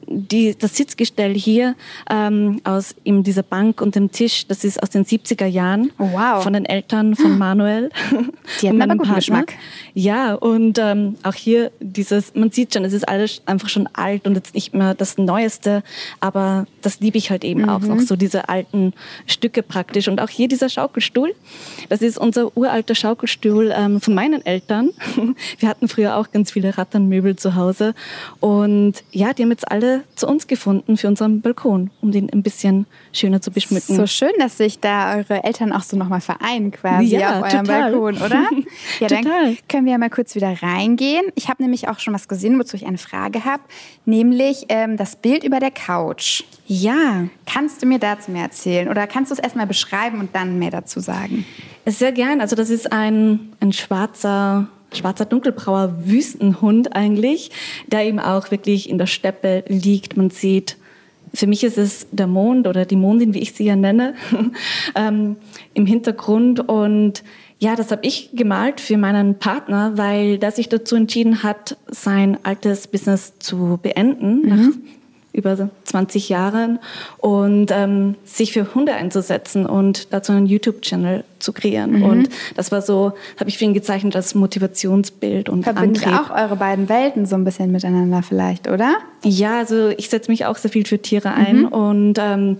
Die, 0.07 0.55
das 0.57 0.75
Sitzgestell 0.75 1.33
hier 1.33 1.75
ähm, 2.09 2.61
aus 2.63 2.95
eben 3.03 3.23
dieser 3.23 3.43
Bank 3.43 3.81
und 3.81 3.95
dem 3.95 4.11
Tisch, 4.11 4.47
das 4.47 4.63
ist 4.63 4.81
aus 4.81 4.89
den 4.89 5.05
70er 5.05 5.45
Jahren 5.45 5.91
oh, 5.97 6.09
wow. 6.11 6.43
von 6.43 6.53
den 6.53 6.65
Eltern 6.65 7.15
von 7.15 7.37
Manuel. 7.37 7.89
Die 8.61 8.69
hatten 8.69 8.81
aber 8.81 8.93
guten 8.95 9.03
Partner. 9.03 9.15
Geschmack. 9.15 9.53
Ja, 9.93 10.33
und 10.35 10.77
ähm, 10.79 11.15
auch 11.23 11.33
hier 11.33 11.71
dieses, 11.79 12.35
man 12.35 12.51
sieht 12.51 12.73
schon, 12.73 12.83
es 12.85 12.93
ist 12.93 13.07
alles 13.07 13.41
einfach 13.45 13.69
schon 13.69 13.87
alt 13.93 14.27
und 14.27 14.35
jetzt 14.35 14.53
nicht 14.53 14.73
mehr 14.73 14.93
das 14.93 15.17
Neueste, 15.17 15.83
aber 16.19 16.67
das 16.81 16.99
liebe 16.99 17.17
ich 17.17 17.31
halt 17.31 17.43
eben 17.43 17.63
mhm. 17.63 17.69
auch, 17.69 17.83
auch 17.89 17.99
so 17.99 18.15
diese 18.15 18.49
alten 18.49 18.93
Stücke 19.25 19.63
praktisch. 19.63 20.07
Und 20.07 20.21
auch 20.21 20.29
hier 20.29 20.47
dieser 20.47 20.69
Schaukelstuhl, 20.69 21.33
das 21.89 22.01
ist 22.01 22.17
unser 22.17 22.55
uralter 22.57 22.95
Schaukelstuhl 22.95 23.73
ähm, 23.75 24.01
von 24.01 24.13
meinen 24.13 24.45
Eltern. 24.45 24.91
Wir 25.59 25.69
hatten 25.69 25.87
früher 25.87 26.17
auch 26.17 26.31
ganz 26.31 26.51
viele 26.51 26.77
Ratternmöbel 26.77 27.35
zu 27.35 27.55
Hause. 27.55 27.93
Und 28.39 29.03
ja, 29.11 29.33
die 29.33 29.43
haben 29.43 29.51
jetzt 29.51 29.71
alle 29.71 29.94
zu 30.15 30.27
uns 30.27 30.47
gefunden 30.47 30.97
für 30.97 31.07
unseren 31.07 31.41
Balkon, 31.41 31.91
um 32.01 32.11
den 32.11 32.31
ein 32.31 32.43
bisschen 32.43 32.85
schöner 33.13 33.41
zu 33.41 33.51
beschmücken. 33.51 33.95
So 33.95 34.07
schön, 34.07 34.31
dass 34.39 34.57
sich 34.57 34.79
da 34.79 35.15
eure 35.15 35.43
Eltern 35.43 35.71
auch 35.71 35.83
so 35.83 35.97
nochmal 35.97 36.21
vereinen 36.21 36.71
quasi 36.71 37.17
ja, 37.17 37.39
auf 37.39 37.43
eurem 37.45 37.65
total. 37.65 37.91
Balkon, 37.91 38.17
oder? 38.17 38.45
Ja, 38.99 39.07
total. 39.07 39.23
dann 39.23 39.57
können 39.67 39.85
wir 39.85 39.93
ja 39.93 39.97
mal 39.97 40.09
kurz 40.09 40.35
wieder 40.35 40.61
reingehen. 40.61 41.25
Ich 41.35 41.49
habe 41.49 41.61
nämlich 41.61 41.87
auch 41.87 41.99
schon 41.99 42.13
was 42.13 42.27
gesehen, 42.27 42.57
wozu 42.59 42.75
ich 42.75 42.85
eine 42.85 42.97
Frage 42.97 43.43
habe, 43.43 43.63
nämlich 44.05 44.65
ähm, 44.69 44.95
das 44.97 45.15
Bild 45.15 45.43
über 45.43 45.59
der 45.59 45.71
Couch. 45.71 46.43
Ja. 46.67 47.27
Kannst 47.45 47.81
du 47.81 47.85
mir 47.85 47.99
dazu 47.99 48.31
mehr 48.31 48.43
erzählen 48.43 48.87
oder 48.87 49.07
kannst 49.07 49.31
du 49.31 49.35
es 49.35 49.39
erstmal 49.39 49.67
beschreiben 49.67 50.19
und 50.19 50.35
dann 50.35 50.59
mehr 50.59 50.71
dazu 50.71 50.99
sagen? 50.99 51.45
Sehr 51.85 52.11
gern. 52.11 52.41
Also 52.41 52.55
das 52.55 52.69
ist 52.69 52.91
ein, 52.91 53.53
ein 53.59 53.73
schwarzer 53.73 54.67
schwarzer 54.95 55.25
dunkelbrauer 55.25 55.95
Wüstenhund 56.05 56.95
eigentlich, 56.95 57.51
der 57.87 58.05
eben 58.05 58.19
auch 58.19 58.51
wirklich 58.51 58.89
in 58.89 58.97
der 58.97 59.07
Steppe 59.07 59.63
liegt. 59.67 60.17
Man 60.17 60.29
sieht, 60.29 60.77
für 61.33 61.47
mich 61.47 61.63
ist 61.63 61.77
es 61.77 62.07
der 62.11 62.27
Mond 62.27 62.67
oder 62.67 62.85
die 62.85 62.95
Mondin, 62.95 63.33
wie 63.33 63.39
ich 63.39 63.53
sie 63.53 63.65
ja 63.65 63.75
nenne, 63.75 64.15
ähm, 64.95 65.35
im 65.73 65.85
Hintergrund. 65.85 66.67
Und 66.67 67.23
ja, 67.59 67.75
das 67.75 67.91
habe 67.91 68.05
ich 68.05 68.31
gemalt 68.33 68.81
für 68.81 68.97
meinen 68.97 69.39
Partner, 69.39 69.97
weil 69.97 70.37
der 70.37 70.51
sich 70.51 70.69
dazu 70.69 70.95
entschieden 70.95 71.43
hat, 71.43 71.77
sein 71.87 72.37
altes 72.43 72.87
Business 72.87 73.33
zu 73.39 73.79
beenden, 73.81 74.41
mhm. 74.41 74.49
nach 74.49 74.73
über 75.35 75.69
20 75.83 76.29
Jahren 76.29 76.79
und 77.17 77.67
ähm, 77.71 78.15
sich 78.23 78.53
für 78.53 78.73
Hunde 78.73 78.93
einzusetzen 78.93 79.65
und 79.65 80.13
dazu 80.13 80.31
einen 80.31 80.45
YouTube-Channel 80.45 81.23
zu 81.39 81.53
kreieren. 81.53 81.99
Mhm. 81.99 82.03
Und 82.03 82.29
das 82.55 82.71
war 82.71 82.81
so, 82.81 83.13
habe 83.39 83.49
ich 83.49 83.57
für 83.57 83.65
ihn 83.65 83.73
gezeichnet 83.73 84.15
als 84.15 84.35
Motivationsbild 84.35 85.49
und 85.49 85.63
Verbindet 85.63 86.07
Antrieb. 86.07 86.31
auch 86.31 86.35
eure 86.35 86.55
beiden 86.55 86.89
Welten 86.89 87.25
so 87.25 87.35
ein 87.35 87.43
bisschen 87.43 87.71
miteinander 87.71 88.23
vielleicht, 88.23 88.67
oder? 88.69 88.95
Ja, 89.23 89.59
also 89.59 89.89
ich 89.89 90.09
setze 90.09 90.31
mich 90.31 90.45
auch 90.45 90.57
sehr 90.57 90.71
viel 90.71 90.85
für 90.85 90.99
Tiere 90.99 91.33
ein 91.33 91.61
mhm. 91.61 91.67
und 91.67 92.19
ähm, 92.19 92.57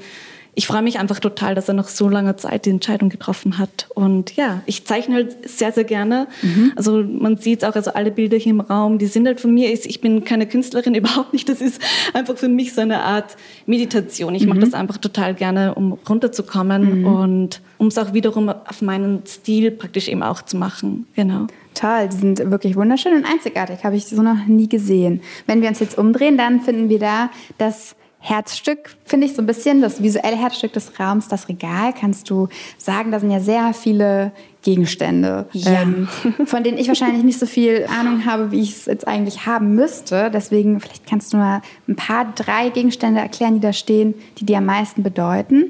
ich 0.58 0.68
freue 0.68 0.82
mich 0.82 1.00
einfach 1.00 1.20
total, 1.20 1.54
dass 1.54 1.68
er 1.68 1.74
nach 1.74 1.90
so 1.90 2.08
langer 2.08 2.38
Zeit 2.38 2.66
die 2.66 2.70
Entscheidung 2.70 3.10
getroffen 3.10 3.58
hat. 3.58 3.88
Und 3.94 4.36
ja, 4.38 4.62
ich 4.66 4.86
zeichne 4.86 5.16
halt 5.16 5.50
sehr, 5.50 5.74
sehr 5.74 5.84
gerne. 5.84 6.28
Mhm. 6.42 6.72
Also 6.78 7.04
man 7.04 7.36
sieht 7.36 7.66
auch, 7.66 7.76
also 7.76 7.92
alle 7.92 8.10
Bilder 8.10 8.38
hier 8.38 8.52
im 8.52 8.62
Raum, 8.62 8.98
die 8.98 9.08
sind 9.08 9.28
halt 9.28 9.42
von 9.42 9.54
mir. 9.54 9.72
Ich 9.72 10.00
bin 10.00 10.24
keine 10.24 10.48
Künstlerin, 10.48 10.96
überhaupt 10.96 11.34
nicht. 11.34 11.50
Das 11.50 11.60
ist 11.60 11.82
einfach 12.14 12.38
für 12.38 12.48
mich 12.48 12.74
so 12.74 12.82
eine 12.82 13.02
Art 13.02 13.36
Meditation. 13.66 14.34
Ich 14.34 14.44
mhm. 14.44 14.50
mache 14.50 14.60
das 14.60 14.74
einfach 14.74 14.98
total 14.98 15.34
gerne, 15.36 15.76
um 15.76 15.94
runterzukommen 16.08 17.02
mhm. 17.02 17.06
und 17.06 17.62
um 17.78 17.88
es 17.88 17.98
auch 17.98 18.14
wiederum 18.14 18.48
auf 18.48 18.82
meinen 18.82 19.26
Stil 19.28 19.72
praktisch 19.72 20.08
eben 20.08 20.24
auch 20.24 20.42
zu 20.42 20.56
machen. 20.56 21.06
Genau. 21.16 21.48
Toll, 21.74 22.08
die 22.10 22.16
sind 22.16 22.52
wirklich 22.52 22.78
wunderschön 22.78 23.14
und 23.14 23.26
einzigartig, 23.26 23.84
habe 23.84 23.98
ich 23.98 24.06
so 24.06 24.22
noch 24.22 24.46
nie 24.48 24.70
gesehen. 24.70 25.20
Wenn 25.46 25.62
wir 25.62 25.68
uns 25.68 25.82
jetzt 25.82 25.98
umdrehen, 25.98 26.38
dann 26.38 26.62
finden 26.62 26.88
wir 26.88 27.00
da 27.00 27.30
das 27.58 27.98
Herzstück, 28.28 28.96
finde 29.06 29.28
ich 29.28 29.36
so 29.36 29.44
ein 29.44 29.46
bisschen, 29.46 29.82
das 29.82 30.02
visuelle 30.02 30.36
Herzstück 30.36 30.74
des 30.74 31.00
Raums, 31.00 31.28
das 31.28 31.48
Regal, 31.48 31.94
kannst 31.94 32.30
du 32.32 32.48
sagen, 32.80 33.12
da 33.12 33.20
sind 33.20 33.30
ja 33.30 33.40
sehr 33.40 33.72
viele 33.74 34.32
Gegenstände, 34.64 35.48
ja. 35.52 35.84
ähm, 35.84 36.08
von 36.46 36.64
denen 36.64 36.80
ich 36.80 36.88
wahrscheinlich 36.88 37.24
nicht 37.24 37.38
so 37.38 37.46
viel 37.46 37.86
Ahnung 37.88 38.26
habe, 38.26 38.52
wie 38.52 38.62
ich 38.62 38.72
es 38.72 38.86
jetzt 38.88 39.08
eigentlich 39.08 39.46
haben 39.46 39.76
müsste. 39.76 40.32
Deswegen, 40.34 40.80
vielleicht 40.80 41.06
kannst 41.06 41.34
du 41.34 41.38
mal 41.38 41.62
ein 41.88 41.96
paar, 41.96 42.34
drei 42.34 42.70
Gegenstände 42.70 43.22
erklären, 43.22 43.54
die 43.54 43.60
da 43.60 43.74
stehen, 43.74 44.16
die 44.40 44.46
dir 44.46 44.58
am 44.58 44.66
meisten 44.66 45.04
bedeuten. 45.04 45.66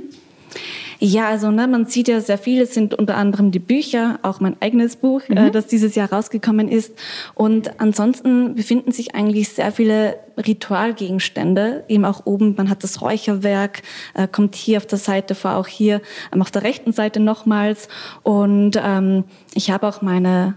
Ja, 0.99 1.27
also 1.27 1.51
ne, 1.51 1.67
man 1.67 1.85
sieht 1.85 2.07
ja 2.07 2.21
sehr 2.21 2.37
viele, 2.37 2.65
sind 2.65 2.93
unter 2.93 3.17
anderem 3.17 3.51
die 3.51 3.59
Bücher, 3.59 4.19
auch 4.21 4.39
mein 4.39 4.55
eigenes 4.61 4.95
Buch, 4.95 5.21
äh, 5.29 5.31
mhm. 5.31 5.37
äh, 5.47 5.51
das 5.51 5.67
dieses 5.67 5.95
Jahr 5.95 6.11
rausgekommen 6.11 6.69
ist. 6.69 6.93
Und 7.33 7.79
ansonsten 7.79 8.55
befinden 8.55 8.91
sich 8.91 9.15
eigentlich 9.15 9.49
sehr 9.49 9.71
viele 9.71 10.17
Ritualgegenstände, 10.37 11.83
eben 11.87 12.05
auch 12.05 12.25
oben, 12.25 12.55
man 12.57 12.69
hat 12.69 12.83
das 12.83 13.01
Räucherwerk, 13.01 13.81
äh, 14.13 14.27
kommt 14.27 14.55
hier 14.55 14.77
auf 14.77 14.85
der 14.85 14.97
Seite 14.97 15.35
vor, 15.35 15.55
auch 15.55 15.67
hier 15.67 16.01
ähm, 16.33 16.41
auf 16.41 16.51
der 16.51 16.63
rechten 16.63 16.91
Seite 16.91 17.19
nochmals. 17.19 17.87
Und 18.23 18.79
ähm, 18.81 19.23
ich 19.53 19.71
habe 19.71 19.87
auch 19.87 20.01
meine 20.01 20.55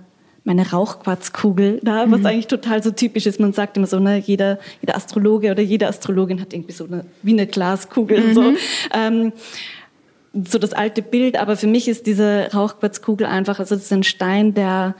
meine 0.48 0.70
Rauchquarzkugel 0.70 1.78
da, 1.82 2.10
was 2.10 2.20
mhm. 2.20 2.26
eigentlich 2.26 2.46
total 2.46 2.82
so 2.82 2.90
typisch 2.90 3.26
ist. 3.26 3.38
Man 3.38 3.52
sagt 3.52 3.76
immer 3.76 3.86
so, 3.86 4.00
ne, 4.00 4.16
jeder, 4.16 4.58
jeder 4.80 4.96
Astrologe 4.96 5.50
oder 5.50 5.60
jede 5.60 5.86
Astrologin 5.86 6.40
hat 6.40 6.54
irgendwie 6.54 6.72
so 6.72 6.86
eine, 6.86 7.04
wie 7.22 7.34
eine 7.34 7.46
Glaskugel. 7.46 8.28
Mhm. 8.28 8.34
So. 8.34 8.54
Ähm, 8.94 9.32
so 10.32 10.58
das 10.58 10.72
alte 10.72 11.02
Bild, 11.02 11.36
aber 11.36 11.56
für 11.56 11.66
mich 11.66 11.88
ist 11.88 12.06
diese 12.06 12.50
Rauchquarzkugel 12.52 13.26
einfach, 13.26 13.58
also 13.58 13.74
das 13.74 13.84
ist 13.84 13.92
ein 13.92 14.02
Stein, 14.02 14.54
der 14.54 14.94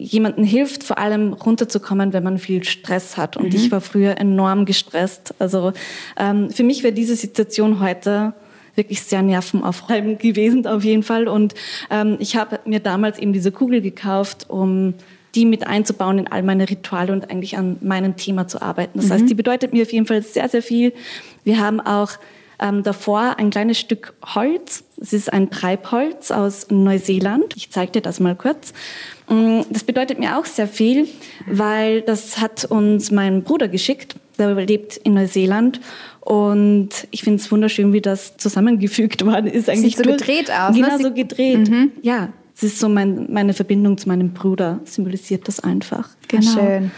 jemandem 0.00 0.44
hilft, 0.44 0.82
vor 0.82 0.98
allem 0.98 1.34
runterzukommen, 1.34 2.12
wenn 2.12 2.22
man 2.22 2.38
viel 2.38 2.64
Stress 2.64 3.16
hat. 3.16 3.36
Und 3.36 3.50
mhm. 3.50 3.56
ich 3.56 3.70
war 3.70 3.80
früher 3.80 4.18
enorm 4.18 4.64
gestresst. 4.64 5.34
Also 5.38 5.72
ähm, 6.16 6.50
für 6.50 6.62
mich 6.62 6.82
wäre 6.82 6.94
diese 6.94 7.16
Situation 7.16 7.80
heute 7.80 8.32
wirklich 8.76 9.02
sehr 9.02 9.20
nervenaufreibend 9.22 10.18
gewesen 10.20 10.66
auf 10.66 10.84
jeden 10.84 11.02
Fall. 11.02 11.28
Und 11.28 11.54
ähm, 11.90 12.16
ich 12.18 12.36
habe 12.36 12.60
mir 12.64 12.80
damals 12.80 13.18
eben 13.18 13.32
diese 13.32 13.52
Kugel 13.52 13.82
gekauft, 13.82 14.48
um 14.48 14.94
die 15.34 15.44
mit 15.44 15.66
einzubauen 15.66 16.18
in 16.18 16.28
all 16.28 16.42
meine 16.42 16.68
Rituale 16.68 17.12
und 17.12 17.30
eigentlich 17.30 17.56
an 17.56 17.76
meinem 17.82 18.16
Thema 18.16 18.48
zu 18.48 18.62
arbeiten. 18.62 18.98
Das 18.98 19.08
mhm. 19.08 19.12
heißt, 19.12 19.30
die 19.30 19.34
bedeutet 19.34 19.72
mir 19.72 19.82
auf 19.82 19.92
jeden 19.92 20.06
Fall 20.06 20.22
sehr, 20.22 20.48
sehr 20.48 20.62
viel. 20.62 20.92
Wir 21.44 21.60
haben 21.60 21.80
auch 21.80 22.12
ähm, 22.60 22.82
davor 22.82 23.38
ein 23.38 23.50
kleines 23.50 23.78
Stück 23.78 24.14
Holz. 24.34 24.84
Es 25.00 25.12
ist 25.12 25.32
ein 25.32 25.50
Treibholz 25.50 26.30
aus 26.30 26.66
Neuseeland. 26.70 27.54
Ich 27.56 27.70
zeige 27.70 27.92
dir 27.92 28.02
das 28.02 28.20
mal 28.20 28.36
kurz. 28.36 28.72
Mm, 29.28 29.60
das 29.70 29.84
bedeutet 29.84 30.18
mir 30.18 30.38
auch 30.38 30.44
sehr 30.44 30.68
viel, 30.68 31.08
weil 31.46 32.02
das 32.02 32.38
hat 32.38 32.66
uns 32.66 33.10
mein 33.10 33.42
Bruder 33.42 33.68
geschickt. 33.68 34.16
Der 34.38 34.54
lebt 34.54 34.96
in 34.98 35.14
Neuseeland 35.14 35.80
und 36.20 36.90
ich 37.10 37.22
finde 37.22 37.40
es 37.40 37.50
wunderschön, 37.50 37.92
wie 37.92 38.00
das 38.00 38.36
zusammengefügt 38.36 39.24
worden 39.24 39.46
ist. 39.46 39.68
Eigentlich 39.68 39.96
Sieht 39.96 40.04
so 40.04 40.10
gedreht 40.10 40.50
aus. 40.50 40.76
Ne? 40.76 40.82
Genau, 40.82 40.96
ne? 40.96 41.02
so 41.02 41.12
gedreht. 41.12 41.68
Mhm. 41.68 41.92
Ja, 42.02 42.30
es 42.54 42.62
ist 42.62 42.78
so 42.78 42.88
mein, 42.88 43.32
meine 43.32 43.54
Verbindung 43.54 43.96
zu 43.96 44.08
meinem 44.08 44.34
Bruder, 44.34 44.80
symbolisiert 44.84 45.48
das 45.48 45.60
einfach. 45.60 46.10
Genau. 46.28 46.52
Schön. 46.52 46.90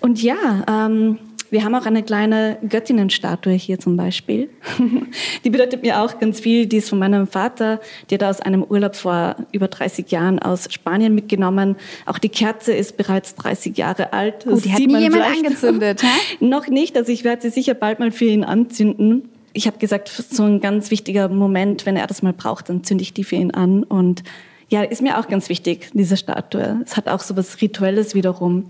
Und 0.00 0.22
ja, 0.22 0.64
ähm, 0.68 1.18
wir 1.50 1.64
haben 1.64 1.74
auch 1.74 1.86
eine 1.86 2.02
kleine 2.02 2.58
Göttinnenstatue 2.68 3.52
hier 3.52 3.78
zum 3.78 3.96
Beispiel. 3.96 4.50
Die 5.44 5.50
bedeutet 5.50 5.82
mir 5.82 6.02
auch 6.02 6.18
ganz 6.18 6.40
viel. 6.40 6.66
Die 6.66 6.78
ist 6.78 6.88
von 6.88 6.98
meinem 6.98 7.26
Vater. 7.26 7.80
Die 8.10 8.14
hat 8.14 8.22
er 8.22 8.30
aus 8.30 8.40
einem 8.40 8.62
Urlaub 8.62 8.96
vor 8.96 9.36
über 9.52 9.68
30 9.68 10.10
Jahren 10.10 10.38
aus 10.38 10.68
Spanien 10.72 11.14
mitgenommen. 11.14 11.76
Auch 12.04 12.18
die 12.18 12.28
Kerze 12.28 12.72
ist 12.72 12.96
bereits 12.96 13.34
30 13.36 13.76
Jahre 13.76 14.12
alt. 14.12 14.46
Das 14.46 14.54
oh, 14.54 14.60
die 14.60 14.72
hat 14.72 14.80
nie 14.80 14.98
jemand 14.98 15.24
angezündet? 15.24 16.02
Noch 16.40 16.66
nicht. 16.68 16.96
Also 16.96 17.12
ich 17.12 17.24
werde 17.24 17.42
sie 17.42 17.50
sicher 17.50 17.74
bald 17.74 17.98
mal 17.98 18.10
für 18.10 18.26
ihn 18.26 18.44
anzünden. 18.44 19.28
Ich 19.52 19.66
habe 19.66 19.78
gesagt, 19.78 20.08
so 20.08 20.42
ein 20.42 20.60
ganz 20.60 20.90
wichtiger 20.90 21.28
Moment, 21.28 21.86
wenn 21.86 21.96
er 21.96 22.06
das 22.06 22.22
mal 22.22 22.32
braucht, 22.32 22.68
dann 22.68 22.84
zünde 22.84 23.02
ich 23.02 23.14
die 23.14 23.24
für 23.24 23.36
ihn 23.36 23.52
an. 23.52 23.84
Und 23.84 24.22
ja, 24.68 24.82
ist 24.82 25.00
mir 25.00 25.18
auch 25.18 25.28
ganz 25.28 25.48
wichtig, 25.48 25.90
diese 25.94 26.16
Statue. 26.16 26.80
Es 26.84 26.96
hat 26.96 27.08
auch 27.08 27.20
so 27.20 27.36
was 27.36 27.60
Rituelles 27.60 28.14
wiederum. 28.14 28.66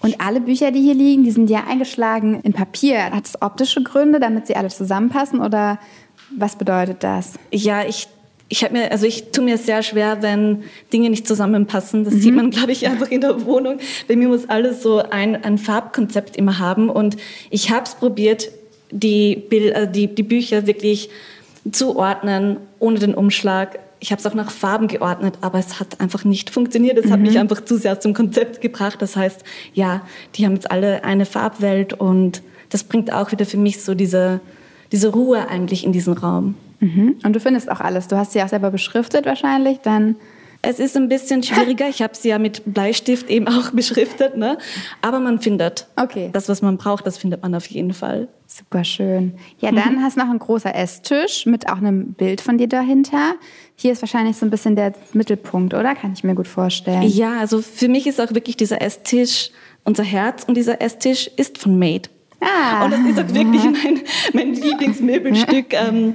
Und 0.00 0.20
alle 0.20 0.40
Bücher, 0.40 0.70
die 0.70 0.80
hier 0.80 0.94
liegen, 0.94 1.24
die 1.24 1.30
sind 1.30 1.50
ja 1.50 1.64
eingeschlagen 1.68 2.40
in 2.42 2.52
Papier. 2.52 3.10
Hat 3.10 3.26
es 3.26 3.40
optische 3.40 3.82
Gründe, 3.82 4.20
damit 4.20 4.46
sie 4.46 4.56
alle 4.56 4.68
zusammenpassen 4.68 5.40
oder 5.40 5.78
was 6.36 6.56
bedeutet 6.56 7.02
das? 7.02 7.34
Ja, 7.50 7.84
ich 7.84 8.08
ich 8.52 8.64
habe 8.64 8.74
mir, 8.74 8.90
also 8.90 9.06
ich 9.06 9.30
tue 9.30 9.44
mir 9.44 9.56
sehr 9.58 9.82
schwer, 9.82 10.22
wenn 10.22 10.64
Dinge 10.92 11.08
nicht 11.08 11.26
zusammenpassen. 11.26 12.04
Das 12.04 12.14
mhm. 12.14 12.20
sieht 12.20 12.34
man, 12.34 12.50
glaube 12.50 12.72
ich, 12.72 12.86
einfach 12.86 13.08
in 13.08 13.20
der 13.20 13.46
Wohnung. 13.46 13.78
Bei 14.08 14.16
mir 14.16 14.26
muss 14.26 14.48
alles 14.48 14.82
so 14.82 14.98
ein, 14.98 15.42
ein 15.44 15.56
Farbkonzept 15.56 16.36
immer 16.36 16.58
haben. 16.58 16.90
Und 16.90 17.16
ich 17.50 17.70
habe 17.70 17.84
es 17.84 17.94
probiert, 17.94 18.50
die, 18.90 19.34
äh, 19.50 19.88
die, 19.88 20.12
die 20.12 20.22
Bücher 20.24 20.66
wirklich 20.66 21.10
zu 21.70 21.96
ordnen, 21.96 22.56
ohne 22.80 22.98
den 22.98 23.14
Umschlag, 23.14 23.78
ich 24.00 24.10
habe 24.10 24.20
es 24.20 24.26
auch 24.26 24.34
nach 24.34 24.50
Farben 24.50 24.88
geordnet, 24.88 25.38
aber 25.42 25.58
es 25.58 25.78
hat 25.78 26.00
einfach 26.00 26.24
nicht 26.24 26.50
funktioniert. 26.50 26.98
Es 26.98 27.06
mhm. 27.06 27.12
hat 27.12 27.20
mich 27.20 27.38
einfach 27.38 27.64
zu 27.64 27.76
sehr 27.76 28.00
zum 28.00 28.14
Konzept 28.14 28.60
gebracht. 28.60 29.00
Das 29.00 29.14
heißt, 29.14 29.44
ja, 29.74 30.02
die 30.34 30.46
haben 30.46 30.54
jetzt 30.54 30.70
alle 30.70 31.04
eine 31.04 31.26
Farbwelt 31.26 31.92
und 31.92 32.42
das 32.70 32.84
bringt 32.84 33.12
auch 33.12 33.30
wieder 33.30 33.44
für 33.44 33.58
mich 33.58 33.82
so 33.82 33.94
diese, 33.94 34.40
diese 34.90 35.08
Ruhe 35.08 35.48
eigentlich 35.48 35.84
in 35.84 35.92
diesen 35.92 36.14
Raum. 36.14 36.54
Mhm. 36.80 37.16
Und 37.22 37.36
du 37.36 37.40
findest 37.40 37.70
auch 37.70 37.80
alles. 37.80 38.08
Du 38.08 38.16
hast 38.16 38.32
sie 38.32 38.42
auch 38.42 38.48
selber 38.48 38.70
beschriftet 38.70 39.26
wahrscheinlich, 39.26 39.80
dann 39.80 40.16
es 40.62 40.78
ist 40.78 40.96
ein 40.96 41.08
bisschen 41.08 41.42
schwieriger. 41.42 41.88
Ich 41.88 42.02
habe 42.02 42.14
sie 42.14 42.28
ja 42.28 42.38
mit 42.38 42.62
Bleistift 42.66 43.30
eben 43.30 43.48
auch 43.48 43.70
beschriftet, 43.72 44.36
ne? 44.36 44.58
Aber 45.00 45.18
man 45.18 45.40
findet. 45.40 45.86
Okay. 45.96 46.30
Das, 46.32 46.48
was 46.48 46.60
man 46.60 46.76
braucht, 46.76 47.06
das 47.06 47.18
findet 47.18 47.42
man 47.42 47.54
auf 47.54 47.66
jeden 47.66 47.94
Fall. 47.94 48.28
Super 48.46 48.84
schön. 48.84 49.34
Ja, 49.58 49.72
dann 49.72 49.96
mhm. 49.96 50.02
hast 50.02 50.16
du 50.16 50.20
noch 50.20 50.30
ein 50.30 50.38
großer 50.38 50.74
Esstisch 50.74 51.46
mit 51.46 51.68
auch 51.68 51.78
einem 51.78 52.12
Bild 52.12 52.40
von 52.40 52.58
dir 52.58 52.68
dahinter. 52.68 53.34
Hier 53.76 53.92
ist 53.92 54.02
wahrscheinlich 54.02 54.36
so 54.36 54.44
ein 54.44 54.50
bisschen 54.50 54.76
der 54.76 54.92
Mittelpunkt, 55.12 55.72
oder? 55.72 55.94
Kann 55.94 56.12
ich 56.12 56.24
mir 56.24 56.34
gut 56.34 56.48
vorstellen. 56.48 57.02
Ja, 57.02 57.38
also 57.38 57.62
für 57.62 57.88
mich 57.88 58.06
ist 58.06 58.20
auch 58.20 58.34
wirklich 58.34 58.56
dieser 58.56 58.82
Esstisch 58.82 59.50
unser 59.84 60.04
Herz 60.04 60.44
und 60.44 60.56
dieser 60.56 60.82
Esstisch 60.82 61.30
ist 61.36 61.56
von 61.56 61.78
Made. 61.78 62.10
Ah. 62.40 62.84
Und 62.84 62.92
das 62.92 63.00
ist 63.00 63.18
auch 63.18 63.34
wirklich 63.34 63.62
mein, 63.64 64.00
mein 64.32 64.54
Lieblingsmöbelstück 64.54 65.72
ähm, 65.72 66.14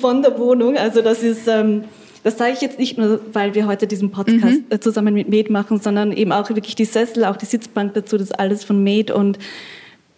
von 0.00 0.22
der 0.22 0.38
Wohnung. 0.38 0.76
Also 0.76 1.02
das 1.02 1.22
ist, 1.22 1.46
ähm, 1.46 1.84
das 2.22 2.38
sage 2.38 2.52
ich 2.52 2.60
jetzt 2.60 2.78
nicht 2.78 2.98
nur, 2.98 3.20
weil 3.32 3.54
wir 3.54 3.66
heute 3.66 3.86
diesen 3.86 4.10
Podcast 4.10 4.60
mhm. 4.60 4.64
Äh, 4.70 4.80
zusammen 4.80 5.14
mit 5.14 5.28
Made 5.28 5.52
machen, 5.52 5.80
sondern 5.80 6.12
eben 6.12 6.32
auch 6.32 6.48
wirklich 6.48 6.74
die 6.74 6.84
Sessel, 6.84 7.24
auch 7.24 7.36
die 7.36 7.46
Sitzbank 7.46 7.94
dazu, 7.94 8.16
das 8.18 8.32
alles 8.32 8.64
von 8.64 8.82
Made 8.82 9.14
und 9.14 9.38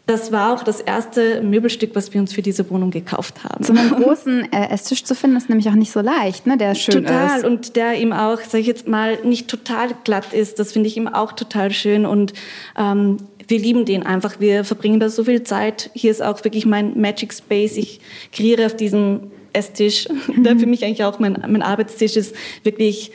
Das 0.07 0.33
war 0.33 0.53
auch 0.53 0.63
das 0.63 0.83
erste 0.83 1.41
Möbelstück, 1.41 1.95
was 1.95 2.13
wir 2.13 2.21
uns 2.21 2.35
für 2.35 2.43
diese 2.43 2.69
Wohnung 2.69 2.91
gekauft 2.91 3.43
haben. 3.43 3.65
So 3.65 3.73
einen 3.73 3.89
großen 3.91 4.53
äh, 4.53 4.69
Esstisch 4.69 5.03
zu 5.03 5.15
finden, 5.15 5.39
ist 5.39 5.49
nämlich 5.49 5.67
auch 5.71 5.75
nicht 5.75 5.93
so 5.93 6.01
leicht, 6.01 6.47
ne? 6.47 6.59
der 6.59 6.75
schön 6.75 7.07
total. 7.07 7.39
ist. 7.39 7.45
Und 7.47 7.75
der 7.75 7.99
eben 7.99 8.13
auch, 8.13 8.39
sag 8.47 8.61
ich 8.61 8.67
jetzt 8.67 8.87
mal, 8.87 9.17
nicht 9.25 9.49
total 9.49 9.89
glatt 10.05 10.35
ist. 10.35 10.59
Das 10.59 10.73
finde 10.73 10.89
ich 10.89 10.99
eben 10.99 11.09
auch 11.09 11.33
total 11.33 11.71
schön. 11.71 12.05
Und 12.05 12.35
ähm, 12.79 13.17
wir 13.49 13.59
lieben 13.59 13.87
den 13.87 14.03
einfach. 14.03 14.41
Wir 14.41 14.65
verbringen 14.65 15.01
da 15.01 15.09
so 15.09 15.25
viel 15.25 15.43
Zeit. 15.43 15.91
Hier 15.95 16.11
ist 16.11 16.23
auch 16.23 16.45
wirklich 16.45 16.67
mein 16.67 17.01
Magic 17.01 17.33
Space. 17.33 17.79
Ich 17.79 18.01
kreiere 18.31 18.67
auf 18.67 18.77
diesem 18.77 19.31
Esstisch, 19.55 20.07
der 20.37 20.59
für 20.59 20.67
mich 20.67 20.85
eigentlich 20.85 21.05
auch 21.05 21.19
mein, 21.19 21.43
mein 21.49 21.63
Arbeitstisch 21.63 22.17
ist, 22.17 22.35
wirklich 22.63 23.13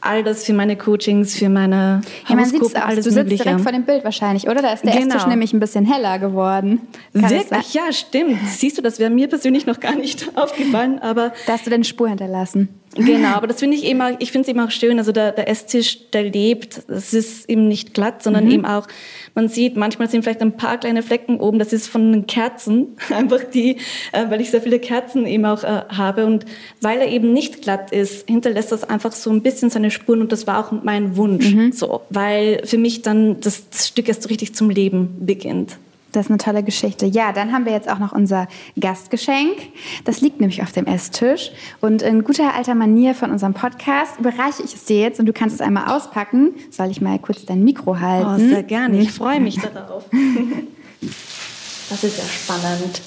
all 0.00 0.22
das 0.22 0.44
für 0.44 0.52
meine 0.52 0.76
Coachings, 0.76 1.36
für 1.36 1.48
meine 1.48 2.00
ja, 2.28 2.36
man 2.36 2.44
sieht 2.44 2.62
es 2.62 2.74
auch. 2.74 2.88
Du 2.90 3.02
sitzt 3.02 3.16
Mögliche. 3.16 3.42
direkt 3.42 3.60
vor 3.62 3.72
dem 3.72 3.84
Bild 3.84 4.04
wahrscheinlich, 4.04 4.48
oder? 4.48 4.62
Da 4.62 4.72
ist 4.72 4.84
der 4.84 4.92
genau. 4.92 5.16
Esstisch 5.16 5.26
nämlich 5.26 5.52
ein 5.52 5.60
bisschen 5.60 5.84
heller 5.84 6.18
geworden. 6.18 6.80
Kann 7.12 7.30
Wirklich? 7.30 7.74
Ja, 7.74 7.92
stimmt. 7.92 8.38
Siehst 8.46 8.78
du, 8.78 8.82
das 8.82 8.98
wäre 8.98 9.10
mir 9.10 9.28
persönlich 9.28 9.66
noch 9.66 9.80
gar 9.80 9.96
nicht 9.96 10.30
aufgefallen, 10.36 10.98
aber... 11.00 11.32
Da 11.46 11.54
hast 11.54 11.66
du 11.66 11.70
deine 11.70 11.84
Spur 11.84 12.08
hinterlassen. 12.08 12.68
Genau, 12.96 13.28
aber 13.28 13.46
das 13.46 13.60
finde 13.60 13.76
ich 13.76 13.84
eben 13.84 14.00
auch, 14.00 14.10
ich 14.18 14.32
finde 14.32 14.46
es 14.46 14.48
eben 14.48 14.60
auch 14.60 14.70
schön, 14.70 14.98
also 14.98 15.12
der, 15.12 15.32
der 15.32 15.48
Esstisch, 15.48 16.10
der 16.10 16.24
lebt, 16.24 16.82
es 16.88 17.14
ist 17.14 17.48
eben 17.48 17.68
nicht 17.68 17.94
glatt, 17.94 18.22
sondern 18.22 18.46
mhm. 18.46 18.50
eben 18.50 18.66
auch, 18.66 18.86
man 19.34 19.48
sieht, 19.48 19.76
manchmal 19.76 20.08
sind 20.08 20.22
vielleicht 20.22 20.40
ein 20.40 20.56
paar 20.56 20.78
kleine 20.78 21.02
Flecken 21.02 21.38
oben, 21.38 21.58
das 21.58 21.72
ist 21.72 21.88
von 21.88 22.12
den 22.12 22.26
Kerzen, 22.26 22.96
einfach 23.10 23.44
die, 23.44 23.76
äh, 24.12 24.30
weil 24.30 24.40
ich 24.40 24.50
sehr 24.50 24.62
viele 24.62 24.78
Kerzen 24.78 25.26
eben 25.26 25.44
auch 25.44 25.62
äh, 25.62 25.82
habe 25.88 26.26
und 26.26 26.46
weil 26.80 27.00
er 27.00 27.08
eben 27.08 27.32
nicht 27.32 27.62
glatt 27.62 27.92
ist, 27.92 28.28
hinterlässt 28.28 28.72
das 28.72 28.84
einfach 28.84 29.12
so 29.12 29.30
ein 29.30 29.42
bisschen 29.42 29.70
seine 29.70 29.90
Spuren 29.90 30.20
und 30.22 30.32
das 30.32 30.46
war 30.46 30.66
auch 30.66 30.72
mein 30.82 31.16
Wunsch, 31.16 31.52
mhm. 31.52 31.72
so, 31.72 32.02
weil 32.10 32.62
für 32.64 32.78
mich 32.78 33.02
dann 33.02 33.40
das, 33.40 33.68
das 33.70 33.88
Stück 33.88 34.08
erst 34.08 34.22
so 34.22 34.28
richtig 34.28 34.54
zum 34.54 34.70
Leben 34.70 35.16
beginnt. 35.20 35.76
Das 36.16 36.26
ist 36.26 36.30
eine 36.30 36.38
tolle 36.38 36.62
Geschichte. 36.62 37.04
Ja, 37.04 37.30
dann 37.32 37.52
haben 37.52 37.66
wir 37.66 37.72
jetzt 37.72 37.90
auch 37.90 37.98
noch 37.98 38.12
unser 38.12 38.48
Gastgeschenk. 38.80 39.58
Das 40.04 40.22
liegt 40.22 40.40
nämlich 40.40 40.62
auf 40.62 40.72
dem 40.72 40.86
Esstisch. 40.86 41.50
Und 41.82 42.00
in 42.00 42.24
guter 42.24 42.54
alter 42.54 42.74
Manier 42.74 43.14
von 43.14 43.30
unserem 43.30 43.52
Podcast 43.52 44.18
überreiche 44.18 44.62
ich 44.62 44.72
es 44.72 44.86
dir 44.86 44.98
jetzt 44.98 45.20
und 45.20 45.26
du 45.26 45.34
kannst 45.34 45.54
es 45.54 45.60
einmal 45.60 45.94
auspacken. 45.94 46.54
Soll 46.70 46.90
ich 46.90 47.02
mal 47.02 47.18
kurz 47.18 47.44
dein 47.44 47.62
Mikro 47.64 48.00
halten? 48.00 48.34
Oh, 48.34 48.48
sehr 48.48 48.62
gerne. 48.62 48.98
Ich 48.98 49.12
freue 49.12 49.40
mich 49.40 49.56
darauf. 49.74 50.04
Das 51.88 52.02
ist 52.02 52.18
ja 52.18 52.24
spannend. 52.24 53.00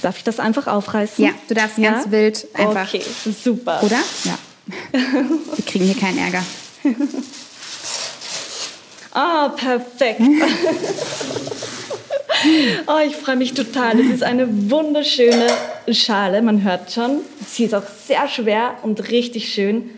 Darf 0.00 0.16
ich 0.16 0.24
das 0.24 0.40
einfach 0.40 0.66
aufreißen? 0.66 1.22
Ja, 1.22 1.32
du 1.48 1.54
darfst 1.54 1.76
ja? 1.76 1.90
ganz 1.90 2.10
wild 2.10 2.46
einfach. 2.54 2.88
Okay, 2.94 3.02
super. 3.44 3.82
Oder? 3.82 3.98
Ja. 4.24 4.38
Wir 4.92 5.64
kriegen 5.66 5.84
hier 5.84 5.96
keinen 5.96 6.18
Ärger. 6.18 6.42
Ah, 9.12 9.48
perfekt. 9.48 10.20
oh, 12.86 12.98
ich 13.06 13.16
freue 13.16 13.36
mich 13.36 13.54
total. 13.54 13.98
Es 13.98 14.08
ist 14.08 14.22
eine 14.22 14.70
wunderschöne 14.70 15.46
Schale, 15.90 16.42
man 16.42 16.62
hört 16.62 16.92
schon. 16.92 17.20
Sie 17.46 17.64
ist 17.64 17.74
auch 17.74 17.86
sehr 18.06 18.28
schwer 18.28 18.74
und 18.82 19.10
richtig 19.10 19.52
schön 19.52 19.90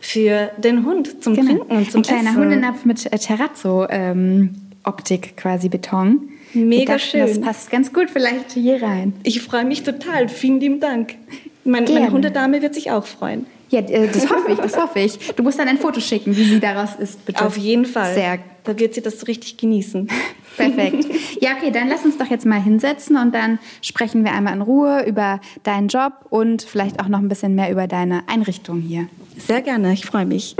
für 0.00 0.50
den 0.56 0.84
Hund 0.84 1.22
zum 1.22 1.34
genau. 1.34 1.48
Trinken 1.48 1.76
und 1.76 1.90
zum 1.90 2.00
Ein 2.00 2.04
kleiner 2.04 2.30
Essen. 2.30 2.40
Hundenapf 2.40 2.84
mit 2.84 3.12
äh, 3.12 3.18
Terrazzo-Optik, 3.18 5.26
ähm, 5.26 5.36
quasi 5.36 5.68
Beton. 5.68 6.30
Mega 6.54 6.94
dachten, 6.94 7.10
schön. 7.10 7.26
Das 7.26 7.40
passt 7.40 7.70
ganz 7.70 7.92
gut 7.92 8.08
vielleicht 8.10 8.52
hier 8.52 8.82
rein. 8.82 9.14
Ich 9.24 9.42
freue 9.42 9.64
mich 9.64 9.82
total. 9.82 10.28
Vielen 10.28 10.60
lieben 10.60 10.80
Dank. 10.80 11.16
Mein, 11.64 11.84
meine 11.84 12.12
Hundedame 12.12 12.62
wird 12.62 12.74
sich 12.74 12.92
auch 12.92 13.04
freuen. 13.04 13.46
Ja, 13.68 13.80
äh, 13.80 14.08
das 14.08 14.30
hoffe 14.30 14.52
ich, 14.52 14.58
das 14.58 14.76
hoffe 14.76 15.00
ich. 15.00 15.18
Du 15.34 15.42
musst 15.42 15.58
dann 15.58 15.68
ein 15.68 15.78
Foto 15.78 16.00
schicken, 16.00 16.36
wie 16.36 16.44
sie 16.44 16.60
daraus 16.60 16.90
ist, 16.98 17.24
bitte. 17.24 17.44
Auf 17.44 17.56
jeden 17.56 17.84
Fall. 17.84 18.14
Sehr. 18.14 18.38
Da 18.64 18.78
wird 18.78 18.94
sie 18.94 19.02
das 19.02 19.20
so 19.20 19.26
richtig 19.26 19.56
genießen. 19.56 20.08
Perfekt. 20.56 21.06
Ja, 21.40 21.50
okay, 21.56 21.70
dann 21.70 21.88
lass 21.88 22.04
uns 22.04 22.16
doch 22.16 22.26
jetzt 22.26 22.46
mal 22.46 22.60
hinsetzen 22.60 23.16
und 23.16 23.34
dann 23.34 23.58
sprechen 23.82 24.24
wir 24.24 24.32
einmal 24.32 24.54
in 24.54 24.62
Ruhe 24.62 25.04
über 25.06 25.40
deinen 25.64 25.88
Job 25.88 26.12
und 26.30 26.62
vielleicht 26.62 26.98
auch 26.98 27.08
noch 27.08 27.18
ein 27.18 27.28
bisschen 27.28 27.54
mehr 27.54 27.70
über 27.70 27.86
deine 27.86 28.22
Einrichtung 28.26 28.80
hier. 28.80 29.08
Sehr 29.36 29.60
gerne, 29.60 29.92
ich 29.92 30.06
freue 30.06 30.24
mich. 30.24 30.56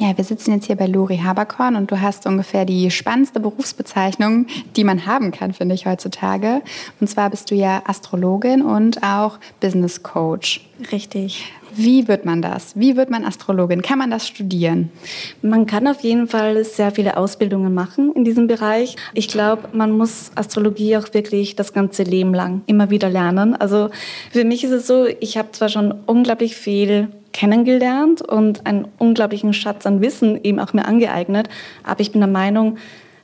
Ja, 0.00 0.16
wir 0.16 0.22
sitzen 0.22 0.52
jetzt 0.52 0.66
hier 0.66 0.76
bei 0.76 0.86
Lori 0.86 1.16
Haberkorn 1.16 1.74
und 1.74 1.90
du 1.90 2.00
hast 2.00 2.24
ungefähr 2.26 2.64
die 2.64 2.88
spannendste 2.92 3.40
Berufsbezeichnung, 3.40 4.46
die 4.76 4.84
man 4.84 5.06
haben 5.06 5.32
kann, 5.32 5.52
finde 5.52 5.74
ich 5.74 5.86
heutzutage. 5.86 6.62
Und 7.00 7.08
zwar 7.08 7.30
bist 7.30 7.50
du 7.50 7.56
ja 7.56 7.82
Astrologin 7.84 8.62
und 8.62 9.02
auch 9.02 9.40
Business 9.60 10.04
Coach. 10.04 10.64
Richtig. 10.92 11.52
Wie 11.74 12.08
wird 12.08 12.24
man 12.24 12.42
das? 12.42 12.78
Wie 12.78 12.96
wird 12.96 13.10
man 13.10 13.24
Astrologin? 13.24 13.82
Kann 13.82 13.98
man 13.98 14.10
das 14.10 14.26
studieren? 14.26 14.90
Man 15.42 15.66
kann 15.66 15.86
auf 15.86 16.00
jeden 16.00 16.26
Fall 16.26 16.64
sehr 16.64 16.90
viele 16.90 17.16
Ausbildungen 17.16 17.74
machen 17.74 18.12
in 18.14 18.24
diesem 18.24 18.46
Bereich. 18.46 18.96
Ich 19.14 19.28
glaube, 19.28 19.68
man 19.72 19.92
muss 19.92 20.30
Astrologie 20.34 20.96
auch 20.96 21.12
wirklich 21.14 21.56
das 21.56 21.72
ganze 21.72 22.02
Leben 22.02 22.34
lang 22.34 22.62
immer 22.66 22.90
wieder 22.90 23.08
lernen. 23.08 23.54
Also 23.54 23.90
für 24.32 24.44
mich 24.44 24.64
ist 24.64 24.72
es 24.72 24.86
so, 24.86 25.06
ich 25.20 25.36
habe 25.36 25.52
zwar 25.52 25.68
schon 25.68 25.94
unglaublich 26.06 26.56
viel 26.56 27.08
kennengelernt 27.32 28.22
und 28.22 28.66
einen 28.66 28.88
unglaublichen 28.98 29.52
Schatz 29.52 29.86
an 29.86 30.00
Wissen 30.00 30.42
eben 30.42 30.58
auch 30.58 30.72
mir 30.72 30.86
angeeignet, 30.86 31.48
aber 31.84 32.00
ich 32.00 32.10
bin 32.10 32.20
der 32.20 32.28
Meinung, 32.28 32.78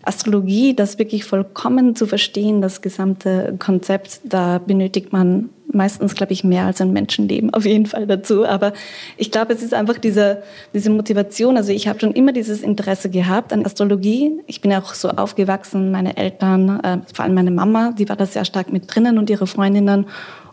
Astrologie, 0.06 0.74
das 0.74 0.98
wirklich 0.98 1.24
vollkommen 1.24 1.96
zu 1.96 2.07
verstehen, 2.07 2.61
das 2.61 2.83
gesamte 2.83 3.57
Konzept, 3.59 4.20
da 4.24 4.59
benötigt 4.59 5.12
man 5.12 5.48
meistens, 5.74 6.14
glaube 6.14 6.32
ich, 6.32 6.44
mehr 6.44 6.66
als 6.66 6.80
ein 6.80 6.92
Menschenleben 6.92 7.52
auf 7.52 7.64
jeden 7.64 7.87
Fall 7.87 8.06
dazu. 8.06 8.44
Aber 8.44 8.72
ich 9.16 9.30
glaube, 9.30 9.52
es 9.52 9.62
ist 9.62 9.74
einfach 9.74 9.98
diese, 9.98 10.42
diese 10.72 10.90
Motivation. 10.90 11.56
Also 11.56 11.72
ich 11.72 11.88
habe 11.88 12.00
schon 12.00 12.12
immer 12.12 12.32
dieses 12.32 12.62
Interesse 12.62 13.10
gehabt 13.10 13.52
an 13.52 13.64
Astrologie. 13.64 14.40
Ich 14.46 14.60
bin 14.60 14.72
auch 14.72 14.94
so 14.94 15.10
aufgewachsen, 15.10 15.90
meine 15.90 16.16
Eltern, 16.16 16.80
äh, 16.80 16.98
vor 17.12 17.24
allem 17.24 17.34
meine 17.34 17.50
Mama, 17.50 17.92
die 17.98 18.08
war 18.08 18.16
da 18.16 18.26
sehr 18.26 18.44
stark 18.44 18.72
mit 18.72 18.94
drinnen 18.94 19.18
und 19.18 19.30
ihre 19.30 19.46
Freundinnen. 19.46 20.06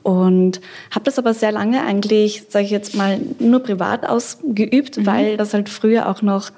Und 0.03 0.61
habe 0.89 1.05
das 1.05 1.19
aber 1.19 1.33
sehr 1.33 1.51
lange 1.51 1.83
eigentlich, 1.83 2.45
sage 2.49 2.65
ich 2.65 2.71
jetzt 2.71 2.95
mal, 2.95 3.19
nur 3.39 3.59
privat 3.61 4.07
ausgeübt, 4.07 4.97
mhm. 4.97 5.05
weil 5.05 5.37
das 5.37 5.53
halt 5.53 5.69
früher 5.69 6.09
auch 6.09 6.21
noch 6.21 6.51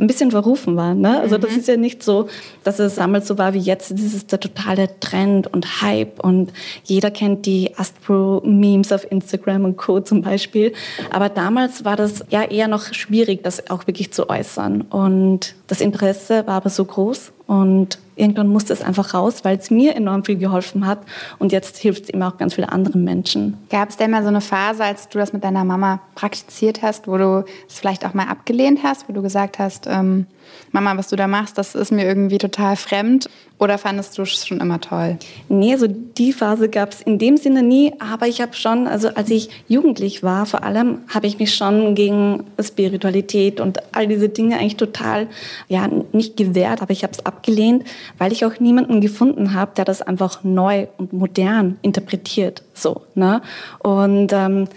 ein 0.00 0.06
bisschen 0.06 0.30
verrufen 0.30 0.76
war. 0.76 0.94
Ne? 0.94 1.20
Also 1.20 1.38
das 1.38 1.52
mhm. 1.52 1.58
ist 1.58 1.68
ja 1.68 1.76
nicht 1.76 2.02
so, 2.02 2.28
dass 2.64 2.78
es 2.78 2.96
damals 2.96 3.28
so 3.28 3.38
war 3.38 3.54
wie 3.54 3.58
jetzt. 3.58 3.90
Das 3.90 4.00
ist 4.00 4.32
der 4.32 4.40
totale 4.40 4.88
Trend 5.00 5.52
und 5.52 5.82
Hype 5.82 6.24
und 6.24 6.52
jeder 6.84 7.10
kennt 7.10 7.46
die 7.46 7.76
Astro-Memes 7.76 8.92
auf 8.92 9.10
Instagram 9.10 9.64
und 9.64 9.76
Co. 9.76 10.00
zum 10.00 10.22
Beispiel. 10.22 10.72
Aber 11.10 11.28
damals 11.28 11.84
war 11.84 11.96
das 11.96 12.24
ja 12.30 12.42
eher 12.42 12.68
noch 12.68 12.92
schwierig, 12.94 13.44
das 13.44 13.70
auch 13.70 13.86
wirklich 13.86 14.12
zu 14.12 14.28
äußern. 14.28 14.82
Und 14.82 15.54
das 15.66 15.80
Interesse 15.80 16.46
war 16.46 16.54
aber 16.54 16.70
so 16.70 16.84
groß 16.84 17.32
und 17.46 17.98
irgendwann 18.16 18.48
musste 18.48 18.72
es 18.72 18.82
einfach 18.82 19.14
raus, 19.14 19.44
weil 19.44 19.58
es 19.58 19.70
mir 19.70 19.94
enorm 19.96 20.24
viel 20.24 20.36
geholfen 20.36 20.86
hat. 20.86 21.00
Und 21.38 21.52
jetzt 21.52 21.78
hilft 21.78 22.04
es 22.04 22.08
eben 22.10 22.22
auch 22.22 22.36
ganz 22.36 22.54
vielen 22.54 22.68
anderen 22.68 23.04
Menschen. 23.04 23.56
Gab 23.70 23.90
es 23.90 23.96
denn 23.96 24.10
mal 24.10 24.22
so 24.22 24.28
eine 24.28 24.40
Phase, 24.40 24.84
als 24.84 25.08
du 25.08 25.18
das 25.18 25.32
mit 25.32 25.44
deiner 25.44 25.64
Mama 25.64 26.00
praktiziert 26.14 26.82
hast, 26.82 27.08
wo 27.08 27.16
du 27.16 27.44
es 27.68 27.78
vielleicht 27.78 28.04
auch 28.04 28.14
mal 28.14 28.26
abgelehnt 28.28 28.80
hast, 28.82 29.08
wo 29.08 29.12
du 29.12 29.22
gesagt 29.22 29.58
hast, 29.58 29.86
ähm, 29.86 30.26
Mama, 30.72 30.96
was 30.96 31.08
du 31.08 31.16
da 31.16 31.26
machst, 31.26 31.58
das 31.58 31.74
ist 31.74 31.90
mir 31.92 32.04
irgendwie 32.04 32.38
total 32.38 32.76
fremd? 32.76 33.28
Oder 33.58 33.76
fandest 33.76 34.16
du 34.16 34.22
es 34.22 34.46
schon 34.46 34.58
immer 34.58 34.80
toll? 34.80 35.18
Nee, 35.50 35.76
so 35.76 35.86
die 35.86 36.32
Phase 36.32 36.70
gab 36.70 36.92
es 36.92 37.02
in 37.02 37.18
dem 37.18 37.36
Sinne 37.36 37.62
nie. 37.62 37.92
Aber 37.98 38.26
ich 38.26 38.40
habe 38.40 38.54
schon, 38.54 38.86
also 38.86 39.08
als 39.08 39.28
ich 39.28 39.50
jugendlich 39.68 40.22
war, 40.22 40.46
vor 40.46 40.62
allem, 40.62 41.00
habe 41.08 41.26
ich 41.26 41.38
mich 41.38 41.54
schon 41.54 41.94
gegen 41.94 42.44
Spiritualität 42.58 43.60
und 43.60 43.78
all 43.94 44.06
diese 44.06 44.30
Dinge 44.30 44.56
eigentlich 44.56 44.76
total, 44.76 45.26
ja, 45.68 45.88
nicht 46.12 46.38
gewehrt, 46.38 46.80
aber 46.80 46.92
ich 46.92 47.02
habe 47.02 47.12
es 47.12 47.26
abgelehnt, 47.26 47.84
weil 48.18 48.32
ich 48.32 48.44
auch 48.44 48.60
niemanden 48.60 49.00
gefunden 49.00 49.54
habe, 49.54 49.72
der 49.76 49.84
das 49.84 50.02
einfach 50.02 50.44
neu 50.44 50.86
und 50.98 51.12
modern 51.12 51.78
interpretiert. 51.82 52.62
So, 52.74 53.02
ne? 53.14 53.42
Und 53.80 54.32
ähm, 54.32 54.68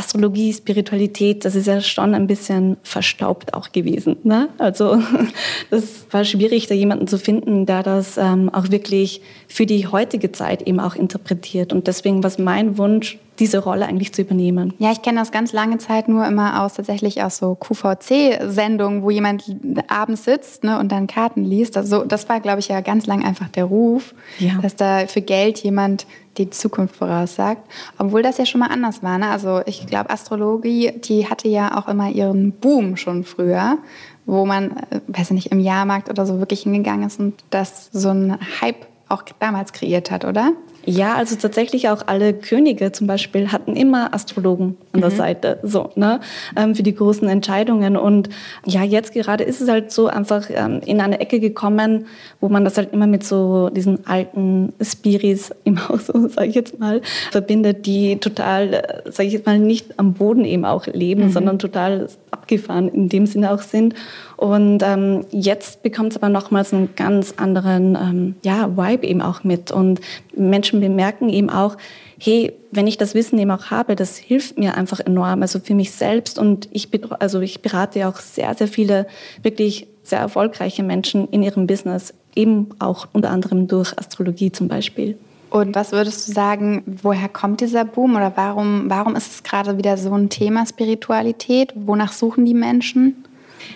Astrologie, 0.00 0.52
Spiritualität, 0.52 1.44
das 1.44 1.54
ist 1.54 1.66
ja 1.66 1.80
schon 1.80 2.14
ein 2.14 2.26
bisschen 2.26 2.78
verstaubt 2.82 3.52
auch 3.52 3.70
gewesen. 3.70 4.16
Ne? 4.22 4.48
Also 4.56 5.02
das 5.70 6.06
war 6.10 6.24
schwierig, 6.24 6.68
da 6.68 6.74
jemanden 6.74 7.06
zu 7.06 7.18
finden, 7.18 7.66
der 7.66 7.82
das 7.82 8.16
ähm, 8.16 8.48
auch 8.52 8.70
wirklich 8.70 9.20
für 9.46 9.66
die 9.66 9.86
heutige 9.86 10.32
Zeit 10.32 10.62
eben 10.62 10.80
auch 10.80 10.94
interpretiert. 10.94 11.72
Und 11.72 11.86
deswegen 11.86 12.22
war 12.22 12.30
mein 12.38 12.78
Wunsch, 12.78 13.18
diese 13.40 13.58
Rolle 13.58 13.86
eigentlich 13.86 14.12
zu 14.12 14.22
übernehmen. 14.22 14.74
Ja, 14.78 14.92
ich 14.92 15.02
kenne 15.02 15.18
das 15.18 15.32
ganz 15.32 15.52
lange 15.52 15.78
Zeit 15.78 16.08
nur 16.08 16.26
immer 16.26 16.62
aus 16.62 16.74
tatsächlich 16.74 17.22
aus 17.22 17.38
so 17.38 17.54
QVC-Sendungen, 17.54 19.02
wo 19.02 19.10
jemand 19.10 19.44
abends 19.88 20.24
sitzt 20.24 20.62
ne, 20.62 20.78
und 20.78 20.92
dann 20.92 21.06
Karten 21.06 21.44
liest. 21.44 21.76
Also 21.76 22.04
das 22.04 22.28
war, 22.28 22.40
glaube 22.40 22.60
ich, 22.60 22.68
ja 22.68 22.80
ganz 22.82 23.06
lang 23.06 23.24
einfach 23.24 23.48
der 23.48 23.64
Ruf, 23.64 24.14
ja. 24.38 24.58
dass 24.60 24.76
da 24.76 25.06
für 25.06 25.22
Geld 25.22 25.58
jemand 25.60 26.06
die 26.36 26.50
Zukunft 26.50 26.96
voraussagt. 26.96 27.62
Obwohl 27.98 28.22
das 28.22 28.38
ja 28.38 28.46
schon 28.46 28.60
mal 28.60 28.68
anders 28.68 29.02
war. 29.02 29.18
Ne? 29.18 29.28
Also 29.28 29.62
ich 29.66 29.86
glaube, 29.86 30.10
Astrologie, 30.10 30.92
die 31.02 31.28
hatte 31.28 31.48
ja 31.48 31.76
auch 31.78 31.88
immer 31.88 32.10
ihren 32.10 32.52
Boom 32.52 32.96
schon 32.96 33.24
früher 33.24 33.78
wo 34.26 34.46
man, 34.46 34.76
äh, 34.90 35.00
weiß 35.08 35.30
ich 35.30 35.34
nicht, 35.34 35.52
im 35.52 35.58
Jahrmarkt 35.58 36.08
oder 36.08 36.24
so 36.24 36.38
wirklich 36.38 36.60
hingegangen 36.62 37.06
ist 37.06 37.18
und 37.18 37.42
das 37.50 37.88
so 37.92 38.10
ein 38.10 38.38
Hype 38.60 38.86
auch 39.08 39.24
damals 39.40 39.72
kreiert 39.72 40.10
hat, 40.10 40.24
oder? 40.24 40.52
Ja, 40.84 41.14
also 41.14 41.36
tatsächlich 41.36 41.88
auch 41.88 42.06
alle 42.06 42.32
Könige 42.32 42.92
zum 42.92 43.06
Beispiel 43.06 43.52
hatten 43.52 43.76
immer 43.76 44.14
Astrologen 44.14 44.76
an 44.92 45.00
der 45.00 45.10
mhm. 45.10 45.16
Seite, 45.16 45.58
so, 45.62 45.90
ne, 45.94 46.20
ähm, 46.56 46.74
für 46.74 46.82
die 46.82 46.94
großen 46.94 47.28
Entscheidungen. 47.28 47.96
Und 47.96 48.30
ja, 48.64 48.82
jetzt 48.82 49.12
gerade 49.12 49.44
ist 49.44 49.60
es 49.60 49.68
halt 49.68 49.92
so 49.92 50.06
einfach 50.06 50.48
ähm, 50.50 50.80
in 50.84 51.00
eine 51.00 51.20
Ecke 51.20 51.38
gekommen, 51.38 52.06
wo 52.40 52.48
man 52.48 52.64
das 52.64 52.78
halt 52.78 52.92
immer 52.92 53.06
mit 53.06 53.24
so 53.24 53.68
diesen 53.68 54.06
alten 54.06 54.72
Spiris 54.82 55.52
im 55.64 55.88
Haus, 55.88 56.06
so 56.12 56.28
sage 56.28 56.48
ich 56.48 56.54
jetzt 56.54 56.78
mal, 56.78 57.02
verbindet, 57.30 57.86
die 57.86 58.16
total, 58.16 58.74
äh, 58.74 59.10
sage 59.10 59.26
ich 59.26 59.34
jetzt 59.34 59.46
mal, 59.46 59.58
nicht 59.58 59.98
am 59.98 60.14
Boden 60.14 60.44
eben 60.44 60.64
auch 60.64 60.86
leben, 60.86 61.24
mhm. 61.24 61.30
sondern 61.30 61.58
total 61.58 62.08
abgefahren 62.30 62.88
in 62.88 63.08
dem 63.08 63.26
Sinne 63.26 63.52
auch 63.52 63.62
sind. 63.62 63.94
Und 64.40 64.82
ähm, 64.82 65.26
jetzt 65.32 65.82
bekommt 65.82 66.12
es 66.12 66.16
aber 66.16 66.30
nochmals 66.30 66.72
einen 66.72 66.94
ganz 66.96 67.34
anderen 67.36 67.94
ähm, 67.94 68.34
ja, 68.42 68.74
Vibe 68.74 69.06
eben 69.06 69.20
auch 69.20 69.44
mit. 69.44 69.70
Und 69.70 70.00
Menschen 70.34 70.80
bemerken 70.80 71.28
eben 71.28 71.50
auch, 71.50 71.76
hey, 72.18 72.54
wenn 72.70 72.86
ich 72.86 72.96
das 72.96 73.14
Wissen 73.14 73.38
eben 73.38 73.50
auch 73.50 73.66
habe, 73.66 73.96
das 73.96 74.16
hilft 74.16 74.58
mir 74.58 74.78
einfach 74.78 74.98
enorm, 75.00 75.42
also 75.42 75.60
für 75.60 75.74
mich 75.74 75.90
selbst. 75.92 76.38
Und 76.38 76.70
ich, 76.72 76.88
also 77.18 77.40
ich 77.40 77.60
berate 77.60 78.08
auch 78.08 78.16
sehr, 78.16 78.54
sehr 78.54 78.66
viele 78.66 79.06
wirklich 79.42 79.88
sehr 80.04 80.20
erfolgreiche 80.20 80.82
Menschen 80.82 81.28
in 81.28 81.42
ihrem 81.42 81.66
Business, 81.66 82.14
eben 82.34 82.68
auch 82.78 83.08
unter 83.12 83.28
anderem 83.28 83.68
durch 83.68 83.98
Astrologie 83.98 84.52
zum 84.52 84.68
Beispiel. 84.68 85.18
Und 85.50 85.74
was 85.74 85.92
würdest 85.92 86.26
du 86.26 86.32
sagen, 86.32 86.82
woher 87.02 87.28
kommt 87.28 87.60
dieser 87.60 87.84
Boom 87.84 88.16
oder 88.16 88.32
warum, 88.36 88.84
warum 88.88 89.16
ist 89.16 89.34
es 89.34 89.42
gerade 89.42 89.76
wieder 89.76 89.98
so 89.98 90.14
ein 90.14 90.30
Thema 90.30 90.64
Spiritualität? 90.64 91.74
Wonach 91.74 92.12
suchen 92.12 92.46
die 92.46 92.54
Menschen? 92.54 93.24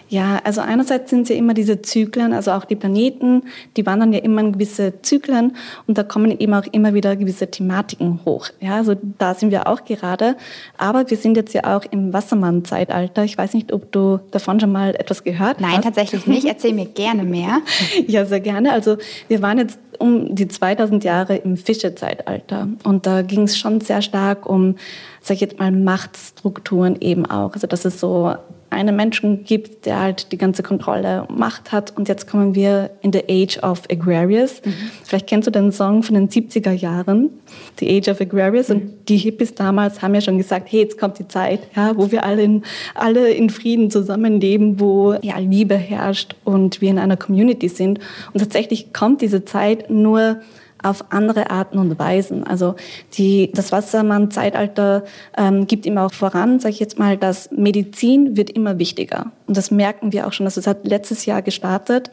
Ja, 0.09 0.41
also 0.45 0.61
einerseits 0.61 1.11
sind 1.11 1.23
es 1.23 1.29
ja 1.29 1.37
immer 1.37 1.55
diese 1.55 1.83
Zyklen, 1.83 2.33
also 2.33 2.53
auch 2.53 2.65
die 2.65 2.77
Planeten, 2.77 3.43
die 3.77 3.87
wandern 3.87 4.13
ja 4.13 4.21
immer 4.21 4.41
in 4.41 4.53
gewisse 4.53 5.01
Zyklen 5.03 5.57
und 5.87 5.99
da 5.99 6.03
kommen 6.03 6.39
eben 6.39 6.55
auch 6.55 6.67
immer 6.73 6.95
wieder 6.95 7.17
gewisse 7.17 7.51
Thematiken 7.51 8.21
hoch. 8.25 8.49
Ja, 8.61 8.77
also 8.77 8.95
da 9.19 9.35
sind 9.35 9.51
wir 9.51 9.67
auch 9.67 9.85
gerade. 9.85 10.37
Aber 10.79 11.09
wir 11.11 11.17
sind 11.17 11.37
jetzt 11.37 11.55
ja 11.55 11.77
auch 11.77 11.85
im 11.91 12.13
Wassermann-Zeitalter. 12.13 13.25
Ich 13.25 13.37
weiß 13.37 13.55
nicht, 13.55 13.73
ob 13.73 13.91
du 13.93 14.21
davon 14.31 14.61
schon 14.61 14.73
mal 14.73 14.95
etwas 14.95 15.25
gehört 15.25 15.61
Nein, 15.61 15.71
hast. 15.71 15.77
Nein, 15.77 15.83
tatsächlich 15.83 16.27
nicht. 16.27 16.47
Erzähl 16.47 16.73
mir 16.73 16.87
gerne 16.87 17.25
mehr. 17.25 17.61
ja, 18.07 18.25
sehr 18.25 18.41
gerne. 18.41 18.73
Also 18.73 18.97
wir 19.29 19.43
waren 19.43 19.59
jetzt 19.59 19.79
um 19.99 20.35
die 20.35 20.49
2000 20.49 21.05
Jahre 21.05 21.37
im 21.37 21.57
Fische-Zeitalter 21.57 22.69
und 22.83 23.07
da 23.07 23.23
ging 23.23 23.43
es 23.43 23.57
schon 23.57 23.81
sehr 23.81 24.03
stark 24.03 24.47
um, 24.47 24.77
sag 25.21 25.37
ich 25.37 25.41
jetzt 25.41 25.59
mal, 25.59 25.71
Machtstrukturen 25.71 26.97
eben 27.01 27.27
auch. 27.27 27.53
Also 27.55 27.67
das 27.67 27.85
ist 27.85 28.01
so 28.01 28.35
einen 28.75 28.97
Menschen 28.97 29.45
gibt, 29.45 29.87
der 29.87 30.01
halt 30.01 30.33
die 30.33 30.39
ganze 30.39 30.63
Kontrolle 30.63 31.25
und 31.29 31.39
Macht 31.39 31.73
hat. 31.73 31.97
Und 31.97 32.09
jetzt 32.09 32.29
kommen 32.29 32.55
wir 32.55 32.91
in 33.01 33.13
the 33.13 33.23
Age 33.29 33.59
of 33.63 33.83
Agrarius. 33.91 34.61
Mhm. 34.65 34.73
Vielleicht 35.05 35.27
kennst 35.27 35.47
du 35.47 35.51
den 35.51 35.73
Song 35.73 36.03
von 36.03 36.15
den 36.15 36.29
70er 36.29 36.73
Jahren, 36.73 37.31
The 37.79 37.97
Age 37.97 38.09
of 38.09 38.21
Agrarius. 38.21 38.69
Mhm. 38.69 38.75
Und 38.75 39.09
die 39.09 39.17
Hippies 39.17 39.55
damals 39.55 40.03
haben 40.03 40.15
ja 40.15 40.21
schon 40.21 40.39
gesagt, 40.39 40.71
hey, 40.71 40.81
jetzt 40.81 40.99
kommt 40.99 41.19
die 41.19 41.29
Zeit, 41.29 41.61
ja, 41.75 41.97
wo 41.97 42.11
wir 42.11 42.25
alle 42.25 42.43
in, 42.43 42.63
alle 42.95 43.31
in 43.31 43.51
Frieden 43.51 43.91
zusammenleben, 43.91 44.81
wo 44.81 45.15
ja, 45.23 45.39
Liebe 45.39 45.77
herrscht 45.77 46.35
und 46.45 46.81
wir 46.81 46.91
in 46.91 46.99
einer 46.99 47.17
Community 47.17 47.69
sind. 47.69 48.01
Und 48.33 48.41
tatsächlich 48.41 48.93
kommt 48.93 49.23
diese 49.23 49.45
Zeit 49.45 49.91
nur 49.91 50.41
auf 50.85 51.05
andere 51.11 51.51
Arten 51.51 51.79
und 51.79 51.99
Weisen. 51.99 52.47
Also 52.47 52.75
die, 53.15 53.51
das 53.53 53.73
Wassermann-Zeitalter 53.73 55.05
ähm, 55.37 55.67
gibt 55.67 55.87
immer 55.87 56.07
auch 56.07 56.13
voran, 56.13 56.61
sage 56.61 56.75
ich 56.75 56.81
jetzt 56.81 56.99
mal, 56.99 57.17
dass 57.17 57.51
Medizin 57.51 58.37
wird 58.37 58.51
immer 58.51 58.79
wichtiger. 58.79 59.33
Und 59.47 59.57
das 59.57 59.71
merken 59.71 60.13
wir 60.13 60.27
auch 60.27 60.33
schon. 60.33 60.47
Also 60.47 60.61
es 60.61 60.67
hat 60.67 60.87
letztes 60.87 61.27
Jahr 61.27 61.43
gestartet. 61.43 62.11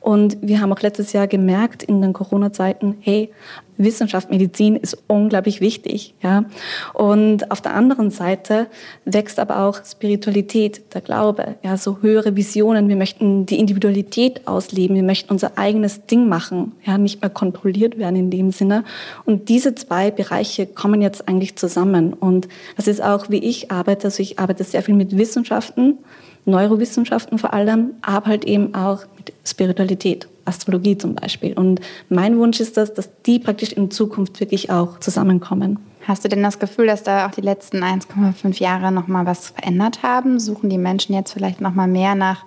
Und 0.00 0.38
wir 0.40 0.60
haben 0.60 0.72
auch 0.72 0.80
letztes 0.80 1.12
Jahr 1.12 1.26
gemerkt 1.26 1.82
in 1.82 2.00
den 2.00 2.12
Corona-Zeiten, 2.12 2.96
hey, 3.00 3.30
Wissenschaft, 3.78 4.30
Medizin 4.30 4.76
ist 4.76 4.98
unglaublich 5.06 5.60
wichtig. 5.60 6.14
Ja? 6.22 6.44
Und 6.92 7.50
auf 7.50 7.60
der 7.60 7.74
anderen 7.74 8.10
Seite 8.10 8.66
wächst 9.04 9.38
aber 9.38 9.60
auch 9.64 9.84
Spiritualität, 9.84 10.94
der 10.94 11.00
Glaube, 11.00 11.54
ja? 11.62 11.76
so 11.76 11.98
höhere 12.02 12.36
Visionen. 12.36 12.88
Wir 12.88 12.96
möchten 12.96 13.46
die 13.46 13.58
Individualität 13.58 14.46
ausleben, 14.46 14.96
wir 14.96 15.04
möchten 15.04 15.30
unser 15.30 15.56
eigenes 15.56 16.06
Ding 16.06 16.28
machen, 16.28 16.72
ja? 16.84 16.98
nicht 16.98 17.22
mehr 17.22 17.30
kontrolliert 17.30 17.98
werden 17.98 18.16
in 18.16 18.30
dem 18.30 18.50
Sinne. 18.50 18.84
Und 19.24 19.48
diese 19.48 19.74
zwei 19.74 20.10
Bereiche 20.10 20.66
kommen 20.66 21.00
jetzt 21.00 21.28
eigentlich 21.28 21.56
zusammen. 21.56 22.12
Und 22.12 22.48
das 22.76 22.88
ist 22.88 23.02
auch, 23.02 23.30
wie 23.30 23.38
ich 23.38 23.70
arbeite. 23.70 24.08
Also 24.08 24.22
ich 24.22 24.38
arbeite 24.38 24.64
sehr 24.64 24.82
viel 24.82 24.94
mit 24.94 25.16
Wissenschaften, 25.16 25.98
Neurowissenschaften 26.44 27.38
vor 27.38 27.52
allem, 27.52 27.92
aber 28.02 28.26
halt 28.26 28.44
eben 28.44 28.74
auch 28.74 29.04
mit 29.16 29.32
Spiritualität. 29.44 30.28
Astrologie 30.44 30.96
zum 30.96 31.14
Beispiel. 31.14 31.52
Und 31.52 31.80
mein 32.08 32.38
Wunsch 32.38 32.58
ist 32.58 32.76
das, 32.76 32.94
dass 32.94 33.10
die 33.26 33.38
praktisch 33.38 33.72
in 33.72 33.90
Zukunft 33.90 34.40
wirklich 34.40 34.70
auch 34.70 34.98
zusammenkommen. 34.98 35.78
Hast 36.06 36.24
du 36.24 36.28
denn 36.28 36.42
das 36.42 36.58
Gefühl, 36.58 36.86
dass 36.86 37.02
da 37.02 37.26
auch 37.26 37.32
die 37.32 37.42
letzten 37.42 37.82
1,5 37.84 38.58
Jahre 38.60 38.90
noch 38.90 39.08
mal 39.08 39.26
was 39.26 39.50
verändert 39.50 40.02
haben? 40.02 40.40
Suchen 40.40 40.70
die 40.70 40.78
Menschen 40.78 41.14
jetzt 41.14 41.34
vielleicht 41.34 41.60
noch 41.60 41.74
mal 41.74 41.86
mehr 41.86 42.14
nach 42.14 42.44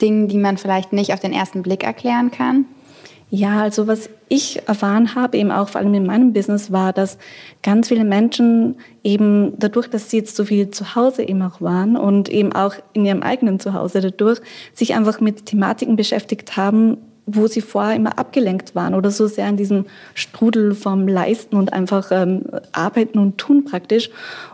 Dingen, 0.00 0.28
die 0.28 0.38
man 0.38 0.56
vielleicht 0.56 0.94
nicht 0.94 1.12
auf 1.12 1.20
den 1.20 1.32
ersten 1.32 1.62
Blick 1.62 1.84
erklären 1.84 2.30
kann? 2.30 2.64
Ja, 3.28 3.62
also 3.62 3.88
was 3.88 4.08
ich 4.28 4.68
erfahren 4.68 5.16
habe, 5.16 5.36
eben 5.36 5.50
auch 5.50 5.68
vor 5.68 5.80
allem 5.80 5.94
in 5.94 6.06
meinem 6.06 6.32
Business, 6.32 6.70
war, 6.70 6.92
dass 6.92 7.18
ganz 7.62 7.88
viele 7.88 8.04
Menschen 8.04 8.76
eben 9.02 9.54
dadurch, 9.58 9.88
dass 9.88 10.10
sie 10.10 10.18
jetzt 10.18 10.36
so 10.36 10.44
viel 10.44 10.70
zu 10.70 10.94
Hause 10.94 11.24
eben 11.24 11.42
auch 11.42 11.60
waren 11.60 11.96
und 11.96 12.28
eben 12.28 12.52
auch 12.52 12.74
in 12.92 13.04
ihrem 13.04 13.22
eigenen 13.22 13.58
Zuhause 13.58 14.00
dadurch, 14.00 14.40
sich 14.74 14.94
einfach 14.94 15.20
mit 15.20 15.46
Thematiken 15.46 15.96
beschäftigt 15.96 16.56
haben, 16.56 16.98
wo 17.26 17.48
sie 17.48 17.60
vorher 17.60 17.96
immer 17.96 18.18
abgelenkt 18.18 18.76
waren 18.76 18.94
oder 18.94 19.10
so 19.10 19.26
sehr 19.26 19.48
in 19.48 19.56
diesem 19.56 19.86
Strudel 20.14 20.74
vom 20.74 21.08
Leisten 21.08 21.56
und 21.56 21.72
einfach 21.72 22.12
ähm, 22.12 22.44
arbeiten 22.70 23.18
und 23.18 23.36
tun 23.36 23.64
praktisch. 23.64 24.10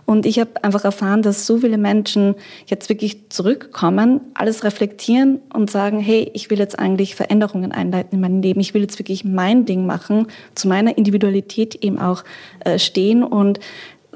Und 0.07 0.25
ich 0.25 0.41
habe 0.41 0.65
einfach 0.65 0.85
erfahren, 0.85 1.21
dass 1.21 1.47
so 1.47 1.59
viele 1.59 1.77
Menschen 1.77 2.35
jetzt 2.67 2.89
wirklich 2.89 3.29
zurückkommen, 3.29 4.23
alles 4.33 4.65
reflektieren 4.65 5.41
und 5.53 5.71
sagen, 5.71 6.01
hey, 6.01 6.31
ich 6.33 6.49
will 6.49 6.59
jetzt 6.59 6.79
eigentlich 6.79 7.15
Veränderungen 7.15 7.73
einleiten 7.73 8.15
in 8.15 8.21
meinem 8.23 8.41
Leben. 8.41 8.61
Ich 8.61 8.73
will 8.73 8.83
jetzt 8.83 8.99
wirklich 8.99 9.23
mein 9.23 9.67
Ding 9.67 9.85
machen, 9.85 10.29
zu 10.55 10.67
meiner 10.67 10.97
Individualität 10.97 11.75
eben 11.77 11.99
auch 11.99 12.25
äh, 12.61 12.79
stehen. 12.79 13.23
Und 13.23 13.61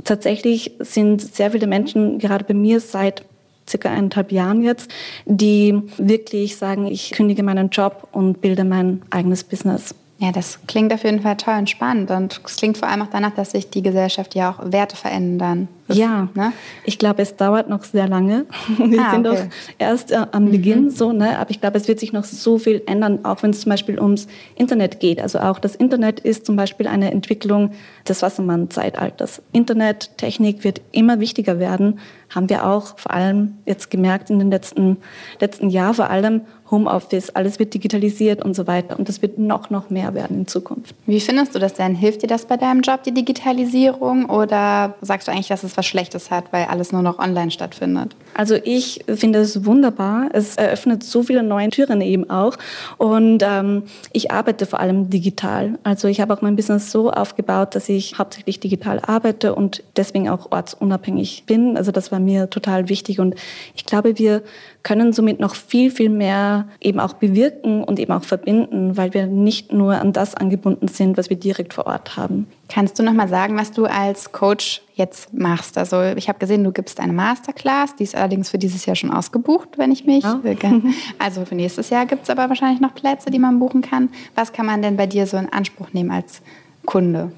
tatsächlich 0.03 0.73
sind 0.81 1.21
sehr 1.21 1.51
viele 1.51 1.67
Menschen 1.67 2.19
gerade 2.19 2.45
bei 2.45 2.55
mir 2.55 2.81
seit 2.81 3.23
circa 3.69 3.91
eineinhalb 3.91 4.33
Jahren 4.33 4.63
jetzt, 4.63 4.91
die 5.25 5.83
wirklich 5.99 6.57
sagen, 6.57 6.87
ich 6.87 7.11
kündige 7.11 7.43
meinen 7.43 7.71
Job 7.71 8.09
und 8.13 8.41
bilde 8.41 8.65
mein 8.65 9.03
eigenes 9.11 9.45
Business. 9.45 9.95
Ja, 10.19 10.33
das 10.33 10.61
klingt 10.67 10.95
auf 10.95 11.05
jeden 11.05 11.21
Fall 11.21 11.37
toll 11.37 11.55
und 11.59 11.69
spannend. 11.69 12.11
Und 12.11 12.41
es 12.43 12.57
klingt 12.57 12.79
vor 12.79 12.89
allem 12.89 13.03
auch 13.03 13.11
danach, 13.13 13.35
dass 13.35 13.51
sich 13.51 13.69
die 13.69 13.83
Gesellschaft 13.83 14.35
ja 14.35 14.51
auch 14.51 14.73
Werte 14.73 14.97
verändern. 14.97 15.69
Ja, 15.89 16.29
ne? 16.35 16.53
ich 16.85 16.99
glaube, 16.99 17.23
es 17.23 17.37
dauert 17.37 17.69
noch 17.69 17.85
sehr 17.85 18.09
lange. 18.09 18.47
Wir 18.79 19.03
ah, 19.03 19.11
sind 19.13 19.27
okay. 19.27 19.37
doch 19.37 19.77
erst 19.79 20.13
äh, 20.13 20.27
am 20.33 20.47
mhm. 20.47 20.51
Beginn 20.51 20.91
so, 20.91 21.13
ne? 21.13 21.39
aber 21.39 21.51
ich 21.51 21.61
glaube, 21.61 21.77
es 21.77 21.87
wird 21.87 22.01
sich 22.01 22.13
noch 22.13 22.25
so 22.25 22.59
viel 22.59 22.83
ändern, 22.87 23.25
auch 23.25 23.43
wenn 23.43 23.51
es 23.51 23.61
zum 23.61 23.71
Beispiel 23.71 24.01
ums 24.01 24.27
Internet 24.57 25.01
geht. 25.01 25.21
Also 25.21 25.39
auch 25.39 25.59
das 25.59 25.77
Internet 25.77 26.21
ist 26.21 26.47
zum 26.47 26.57
Beispiel 26.57 26.89
eine 26.89 27.13
Entwicklung 27.13 27.73
des 28.09 28.23
Wassermann-Zeitalters. 28.23 29.43
Internet, 29.53 30.17
Technik 30.17 30.65
wird 30.65 30.81
immer 30.93 31.21
wichtiger 31.21 31.59
werden, 31.61 32.01
haben 32.35 32.49
wir 32.49 32.67
auch 32.67 32.99
vor 32.99 33.13
allem 33.13 33.59
jetzt 33.67 33.91
gemerkt 33.91 34.31
in 34.31 34.39
den 34.39 34.51
letzten, 34.51 34.97
letzten 35.41 35.69
Jahren, 35.69 35.95
vor 35.95 36.11
allem 36.11 36.41
Homeoffice, 36.71 37.31
alles 37.31 37.59
wird 37.59 37.75
digitalisiert 37.75 38.45
und 38.45 38.55
so 38.55 38.67
weiter. 38.67 38.99
Und 38.99 39.09
das 39.09 39.23
wird 39.23 39.39
noch, 39.39 39.71
noch 39.71 39.91
mehr 39.91 40.15
werden 40.15 40.41
in 40.41 40.47
Zukunft. 40.47 40.95
Wie 41.07 41.21
findest 41.21 41.55
du 41.55 41.59
das 41.59 41.75
denn? 41.75 41.95
Hilft 41.95 42.23
dir 42.23 42.27
das 42.27 42.47
bei 42.47 42.57
deinem 42.57 42.81
Job, 42.81 43.03
die 43.05 43.13
Digitalisierung? 43.13 44.29
Oder 44.29 44.95
sagst 45.01 45.29
du 45.29 45.33
eigentlich, 45.33 45.49
dass 45.49 45.63
es 45.63 45.77
was 45.77 45.87
Schlechtes 45.87 46.31
hat, 46.31 46.53
weil 46.53 46.65
alles 46.65 46.93
nur 46.93 47.03
noch 47.03 47.19
online 47.19 47.51
stattfindet? 47.51 48.17
Also 48.35 48.57
ich 48.65 49.05
finde 49.07 49.39
es 49.41 49.65
wunderbar. 49.65 50.29
Es 50.33 50.57
eröffnet 50.57 51.05
so 51.05 51.23
viele 51.23 51.43
neue 51.43 51.69
Türen 51.69 52.01
eben 52.01 52.29
auch. 52.29 52.57
Und 52.99 53.43
ähm, 53.43 53.85
ich 54.13 54.31
arbeite 54.33 54.67
vor 54.67 54.81
allem 54.81 55.09
digital. 55.09 55.79
Also 55.85 56.09
ich 56.09 56.21
habe 56.21 56.35
auch 56.35 56.43
mein 56.43 56.57
Business 56.57 56.91
so 56.91 57.11
aufgebaut, 57.11 57.75
dass 57.75 57.89
ich 57.89 58.19
hauptsächlich 58.19 58.61
digital 58.61 59.01
arbeite 59.01 59.55
und 59.55 59.83
deswegen 59.97 60.29
auch 60.29 60.51
ortsunabhängig 60.51 61.45
bin. 61.47 61.77
Also 61.77 61.93
das 61.93 62.11
war 62.11 62.19
mir 62.19 62.51
total 62.51 62.89
wichtig. 62.89 63.21
Und 63.21 63.37
ich 63.75 63.87
glaube, 63.87 64.19
wir 64.19 64.43
können 64.87 65.13
somit 65.13 65.41
noch 65.41 65.57
viel, 65.57 65.91
viel 65.91 66.09
mehr 66.09 66.69
eben 66.81 67.01
auch 67.01 67.15
bewirken 67.15 67.83
und 67.83 67.99
eben 67.99 68.13
auch 68.13 68.23
verbinden, 68.23 68.97
weil 68.97 69.13
wir 69.15 69.27
nicht 69.27 69.73
nur 69.73 70.01
an 70.01 70.13
das 70.13 70.37
angebunden 70.37 70.87
sind, 70.87 71.19
was 71.19 71.29
wir 71.29 71.37
direkt 71.37 71.75
vor 71.75 71.89
Ort 71.89 72.17
haben. 72.17 72.47
Kannst 72.69 72.97
du 72.97 73.03
noch 73.03 73.13
mal 73.13 73.27
sagen, 73.27 73.57
was 73.57 73.73
du 73.73 73.87
als 73.87 74.31
Coach 74.31 74.83
jetzt 74.95 75.35
machst? 75.35 75.77
Also 75.77 76.01
ich 76.17 76.29
habe 76.29 76.39
gesehen, 76.39 76.63
du 76.63 76.71
gibst 76.71 77.01
eine 77.01 77.13
Masterclass, 77.13 77.97
die 77.97 78.05
ist 78.05 78.15
allerdings 78.15 78.49
für 78.49 78.59
dieses 78.59 78.87
Jahr 78.87 78.95
schon 78.95 79.11
ausgebucht, 79.11 79.71
wenn 79.77 79.91
ich 79.91 80.05
mich. 80.05 80.23
Ja. 80.23 80.41
Also 81.19 81.45
für 81.45 81.57
nächstes 81.57 81.91
Jahr 81.91 82.07
gibt 82.07 82.23
es 82.23 82.31
aber 82.31 82.49
wahrscheinlich 82.49 82.81
noch 82.81 82.95
Plätze, 82.95 83.33
die 83.33 83.41
man 83.41 83.59
buchen 83.59 83.83
kann. 83.83 84.11
Was 84.37 84.53
kann 84.53 84.67
man 84.67 84.83
denn 84.83 84.97
bei 84.97 85.07
dir 85.09 85.27
so 85.27 85.37
in 85.37 85.53
Anspruch 85.53 85.93
nehmen 85.95 86.13
als 86.13 86.43
Kunde? 86.85 87.33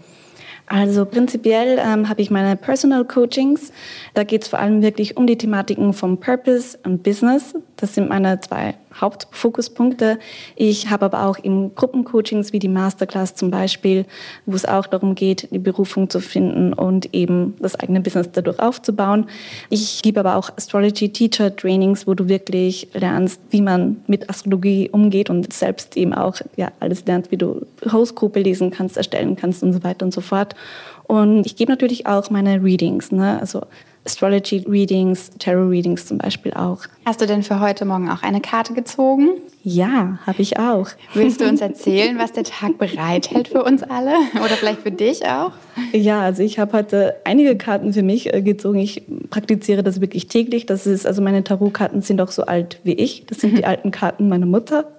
Also 0.68 1.06
prinzipiell 1.06 1.78
ähm, 1.78 2.08
habe 2.08 2.20
ich 2.20 2.30
meine 2.30 2.56
Personal 2.56 3.04
Coachings. 3.04 3.72
Da 4.14 4.24
geht 4.24 4.42
es 4.42 4.48
vor 4.48 4.58
allem 4.58 4.82
wirklich 4.82 5.16
um 5.16 5.26
die 5.26 5.38
Thematiken 5.38 5.92
vom 5.94 6.18
Purpose 6.20 6.78
und 6.84 7.02
Business. 7.02 7.54
Das 7.76 7.94
sind 7.94 8.08
meine 8.08 8.40
zwei 8.40 8.74
Hauptfokuspunkte. 9.00 10.18
Ich 10.56 10.90
habe 10.90 11.06
aber 11.06 11.26
auch 11.26 11.38
im 11.38 11.74
Gruppencoachings 11.74 12.52
wie 12.52 12.58
die 12.58 12.68
Masterclass 12.68 13.34
zum 13.34 13.50
Beispiel, 13.50 14.04
wo 14.46 14.56
es 14.56 14.64
auch 14.64 14.86
darum 14.86 15.14
geht, 15.14 15.48
die 15.50 15.58
Berufung 15.58 16.10
zu 16.10 16.20
finden 16.20 16.72
und 16.72 17.14
eben 17.14 17.54
das 17.60 17.74
eigene 17.76 18.00
Business 18.00 18.28
dadurch 18.32 18.58
aufzubauen. 18.58 19.26
Ich 19.70 20.02
gebe 20.02 20.20
aber 20.20 20.36
auch 20.36 20.50
Astrology 20.56 21.10
Teacher 21.10 21.54
Trainings, 21.54 22.06
wo 22.06 22.14
du 22.14 22.28
wirklich 22.28 22.88
lernst, 22.94 23.40
wie 23.50 23.62
man 23.62 23.96
mit 24.06 24.28
Astrologie 24.28 24.90
umgeht 24.90 25.30
und 25.30 25.52
selbst 25.52 25.96
eben 25.96 26.14
auch 26.14 26.36
ja, 26.56 26.72
alles 26.80 27.04
lernst, 27.06 27.30
wie 27.30 27.36
du 27.36 27.66
Horoskope 27.90 28.40
lesen 28.40 28.70
kannst, 28.70 28.96
erstellen 28.96 29.36
kannst 29.36 29.62
und 29.62 29.72
so 29.72 29.82
weiter 29.84 30.04
und 30.04 30.12
so 30.12 30.20
fort. 30.20 30.54
Und 31.08 31.46
ich 31.46 31.56
gebe 31.56 31.72
natürlich 31.72 32.06
auch 32.06 32.28
meine 32.30 32.62
Readings, 32.62 33.10
ne? 33.12 33.40
also 33.40 33.62
Astrology 34.04 34.64
Readings, 34.68 35.30
Tarot 35.38 35.70
Readings 35.70 36.06
zum 36.06 36.18
Beispiel 36.18 36.52
auch. 36.54 36.80
Hast 37.04 37.20
du 37.20 37.26
denn 37.26 37.42
für 37.42 37.60
heute 37.60 37.84
Morgen 37.84 38.10
auch 38.10 38.22
eine 38.22 38.40
Karte 38.40 38.74
gezogen? 38.74 39.28
Ja, 39.64 40.18
habe 40.24 40.40
ich 40.40 40.58
auch. 40.58 40.88
Willst 41.14 41.40
du 41.40 41.48
uns 41.48 41.60
erzählen, 41.60 42.16
was 42.18 42.32
der 42.32 42.44
Tag 42.44 42.78
bereithält 42.78 43.48
für 43.48 43.64
uns 43.64 43.82
alle 43.82 44.14
oder 44.34 44.50
vielleicht 44.50 44.82
für 44.82 44.92
dich 44.92 45.26
auch? 45.26 45.50
Ja, 45.92 46.20
also 46.20 46.42
ich 46.42 46.58
habe 46.58 46.76
heute 46.76 47.16
einige 47.24 47.56
Karten 47.56 47.92
für 47.92 48.02
mich 48.02 48.32
äh, 48.32 48.40
gezogen. 48.40 48.78
Ich 48.78 49.02
praktiziere 49.30 49.82
das 49.82 50.00
wirklich 50.00 50.28
täglich. 50.28 50.66
Das 50.66 50.86
ist 50.86 51.06
also 51.06 51.22
meine 51.22 51.44
Tarotkarten 51.44 52.02
sind 52.02 52.20
auch 52.20 52.30
so 52.30 52.44
alt 52.44 52.78
wie 52.84 52.94
ich. 52.94 53.26
Das 53.26 53.40
sind 53.40 53.56
die 53.56 53.62
mhm. 53.62 53.68
alten 53.68 53.90
Karten 53.90 54.28
meiner 54.28 54.46
Mutter. 54.46 54.92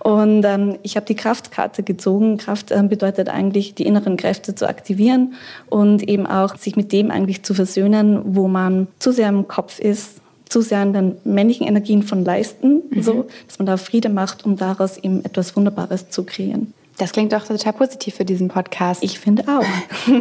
Und 0.00 0.44
ähm, 0.44 0.78
ich 0.82 0.96
habe 0.96 1.06
die 1.06 1.16
Kraftkarte 1.16 1.82
gezogen. 1.82 2.36
Kraft 2.36 2.70
äh, 2.70 2.82
bedeutet 2.82 3.28
eigentlich 3.28 3.74
die 3.74 3.86
inneren 3.86 4.16
Kräfte 4.16 4.54
zu 4.54 4.68
aktivieren 4.68 5.34
und 5.68 6.06
eben 6.08 6.26
auch 6.26 6.56
sich 6.56 6.76
mit 6.76 6.92
dem 6.92 7.10
eigentlich 7.10 7.42
zu 7.42 7.54
versöhnen, 7.54 8.20
wo 8.24 8.46
man 8.46 8.88
zu 8.98 9.12
sehr 9.12 9.28
im 9.28 9.48
Kopf 9.48 9.78
ist 9.78 10.21
zu 10.52 10.60
sehr 10.60 10.78
an 10.78 10.92
den 10.92 11.16
männlichen 11.24 11.66
Energien 11.66 12.02
von 12.02 12.24
leisten, 12.24 12.82
mhm. 12.90 13.02
so, 13.02 13.26
dass 13.46 13.58
man 13.58 13.66
da 13.66 13.76
Friede 13.76 14.08
macht, 14.08 14.44
um 14.44 14.56
daraus 14.56 14.98
eben 14.98 15.24
etwas 15.24 15.56
Wunderbares 15.56 16.10
zu 16.10 16.24
kreieren. 16.24 16.72
Das 16.98 17.12
klingt 17.12 17.32
doch 17.32 17.44
total 17.44 17.72
positiv 17.72 18.14
für 18.14 18.24
diesen 18.24 18.48
Podcast. 18.48 19.02
Ich 19.02 19.18
finde 19.18 19.44
auch. 19.48 19.64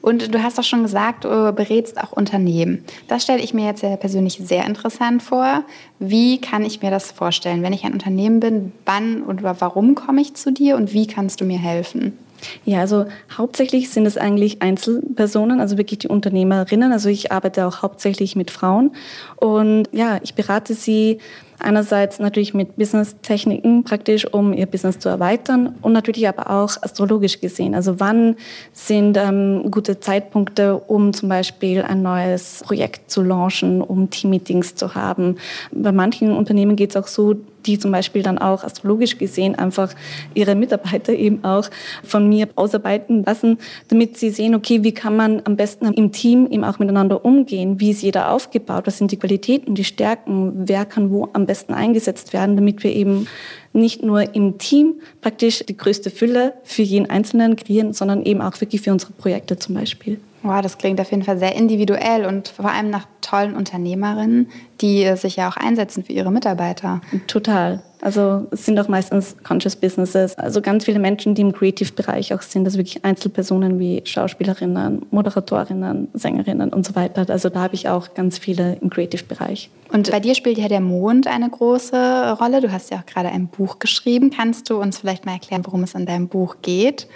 Und 0.00 0.32
du 0.32 0.40
hast 0.40 0.56
doch 0.56 0.62
schon 0.62 0.84
gesagt, 0.84 1.24
du 1.24 1.52
berätst 1.52 2.00
auch 2.00 2.12
Unternehmen. 2.12 2.84
Das 3.08 3.24
stelle 3.24 3.42
ich 3.42 3.52
mir 3.52 3.66
jetzt 3.66 3.82
ja 3.82 3.96
persönlich 3.96 4.40
sehr 4.40 4.64
interessant 4.64 5.20
vor. 5.20 5.64
Wie 5.98 6.40
kann 6.40 6.64
ich 6.64 6.80
mir 6.80 6.92
das 6.92 7.10
vorstellen? 7.10 7.64
Wenn 7.64 7.72
ich 7.72 7.84
ein 7.84 7.92
Unternehmen 7.92 8.38
bin, 8.38 8.72
wann 8.84 9.22
und 9.22 9.42
warum 9.42 9.96
komme 9.96 10.20
ich 10.20 10.34
zu 10.34 10.52
dir 10.52 10.76
und 10.76 10.92
wie 10.92 11.08
kannst 11.08 11.40
du 11.40 11.44
mir 11.44 11.58
helfen? 11.58 12.16
Ja, 12.64 12.80
also 12.80 13.06
hauptsächlich 13.36 13.90
sind 13.90 14.06
es 14.06 14.16
eigentlich 14.16 14.62
Einzelpersonen, 14.62 15.60
also 15.60 15.78
wirklich 15.78 16.00
die 16.00 16.08
Unternehmerinnen. 16.08 16.92
Also 16.92 17.08
ich 17.08 17.32
arbeite 17.32 17.66
auch 17.66 17.82
hauptsächlich 17.82 18.36
mit 18.36 18.50
Frauen 18.50 18.92
und 19.36 19.88
ja, 19.92 20.18
ich 20.22 20.34
berate 20.34 20.74
sie 20.74 21.18
Einerseits 21.58 22.18
natürlich 22.18 22.52
mit 22.52 22.76
Business-Techniken 22.76 23.84
praktisch, 23.84 24.26
um 24.30 24.52
ihr 24.52 24.66
Business 24.66 24.98
zu 24.98 25.08
erweitern 25.08 25.74
und 25.80 25.92
natürlich 25.92 26.28
aber 26.28 26.50
auch 26.50 26.76
astrologisch 26.82 27.40
gesehen. 27.40 27.74
Also 27.74 27.98
wann 27.98 28.36
sind 28.72 29.16
ähm, 29.16 29.70
gute 29.70 29.98
Zeitpunkte, 29.98 30.76
um 30.76 31.14
zum 31.14 31.30
Beispiel 31.30 31.82
ein 31.82 32.02
neues 32.02 32.62
Projekt 32.66 33.10
zu 33.10 33.22
launchen, 33.22 33.80
um 33.80 34.10
Teammeetings 34.10 34.74
zu 34.74 34.94
haben. 34.94 35.36
Bei 35.72 35.92
manchen 35.92 36.32
Unternehmen 36.32 36.76
geht 36.76 36.90
es 36.90 36.96
auch 36.96 37.08
so, 37.08 37.36
die 37.66 37.78
zum 37.78 37.92
Beispiel 37.92 38.22
dann 38.22 38.38
auch 38.38 38.64
astrologisch 38.64 39.18
gesehen 39.18 39.54
einfach 39.54 39.92
ihre 40.34 40.54
Mitarbeiter 40.54 41.12
eben 41.26 41.44
auch 41.44 41.68
von 42.04 42.28
mir 42.28 42.48
ausarbeiten 42.54 43.24
lassen, 43.24 43.58
damit 43.88 44.16
sie 44.16 44.30
sehen, 44.30 44.54
okay, 44.54 44.82
wie 44.84 44.92
kann 44.92 45.16
man 45.16 45.42
am 45.44 45.56
besten 45.56 45.92
im 45.92 46.12
Team 46.12 46.46
eben 46.50 46.64
auch 46.64 46.78
miteinander 46.78 47.24
umgehen, 47.24 47.80
wie 47.80 47.90
ist 47.90 48.02
jeder 48.02 48.30
aufgebaut, 48.30 48.86
was 48.86 48.98
sind 48.98 49.10
die 49.12 49.18
Qualitäten, 49.18 49.74
die 49.74 49.84
Stärken, 49.84 50.68
wer 50.68 50.84
kann 50.84 51.10
wo 51.10 51.28
am 51.32 51.46
besten 51.46 51.74
eingesetzt 51.74 52.32
werden, 52.32 52.56
damit 52.56 52.82
wir 52.82 52.92
eben 52.92 53.26
nicht 53.72 54.02
nur 54.02 54.34
im 54.34 54.58
Team 54.58 54.94
praktisch 55.20 55.64
die 55.68 55.76
größte 55.76 56.10
Fülle 56.10 56.54
für 56.64 56.82
jeden 56.82 57.08
Einzelnen 57.10 57.56
kreieren, 57.56 57.92
sondern 57.92 58.24
eben 58.24 58.40
auch 58.40 58.60
wirklich 58.60 58.80
für 58.80 58.92
unsere 58.92 59.12
Projekte 59.12 59.58
zum 59.58 59.74
Beispiel. 59.74 60.18
Wow, 60.46 60.60
das 60.60 60.78
klingt 60.78 61.00
auf 61.00 61.10
jeden 61.10 61.24
Fall 61.24 61.38
sehr 61.38 61.56
individuell 61.56 62.24
und 62.24 62.48
vor 62.48 62.70
allem 62.70 62.88
nach 62.88 63.06
tollen 63.20 63.56
Unternehmerinnen, 63.56 64.48
die 64.80 65.16
sich 65.16 65.36
ja 65.36 65.48
auch 65.48 65.56
einsetzen 65.56 66.04
für 66.04 66.12
ihre 66.12 66.30
Mitarbeiter. 66.30 67.00
Total. 67.26 67.82
Also 68.00 68.46
es 68.52 68.64
sind 68.64 68.78
auch 68.78 68.86
meistens 68.86 69.36
Conscious 69.42 69.74
Businesses. 69.74 70.38
Also 70.38 70.60
ganz 70.60 70.84
viele 70.84 71.00
Menschen, 71.00 71.34
die 71.34 71.42
im 71.42 71.52
Creative-Bereich 71.52 72.32
auch 72.32 72.42
sind, 72.42 72.64
also 72.64 72.78
wirklich 72.78 73.04
Einzelpersonen 73.04 73.80
wie 73.80 74.02
Schauspielerinnen, 74.04 75.06
Moderatorinnen, 75.10 76.08
Sängerinnen 76.14 76.72
und 76.72 76.86
so 76.86 76.94
weiter. 76.94 77.26
Also 77.28 77.48
da 77.48 77.62
habe 77.62 77.74
ich 77.74 77.88
auch 77.88 78.14
ganz 78.14 78.38
viele 78.38 78.76
im 78.80 78.90
Creative-Bereich. 78.90 79.70
Und 79.92 80.12
bei 80.12 80.20
dir 80.20 80.36
spielt 80.36 80.58
ja 80.58 80.68
der 80.68 80.80
Mond 80.80 81.26
eine 81.26 81.50
große 81.50 82.36
Rolle. 82.38 82.60
Du 82.60 82.70
hast 82.70 82.92
ja 82.92 82.98
auch 82.98 83.06
gerade 83.06 83.30
ein 83.30 83.48
Buch 83.48 83.80
geschrieben. 83.80 84.30
Kannst 84.30 84.70
du 84.70 84.76
uns 84.76 84.98
vielleicht 84.98 85.26
mal 85.26 85.32
erklären, 85.32 85.62
worum 85.64 85.82
es 85.82 85.94
in 85.94 86.06
deinem 86.06 86.28
Buch 86.28 86.56
geht 86.62 87.08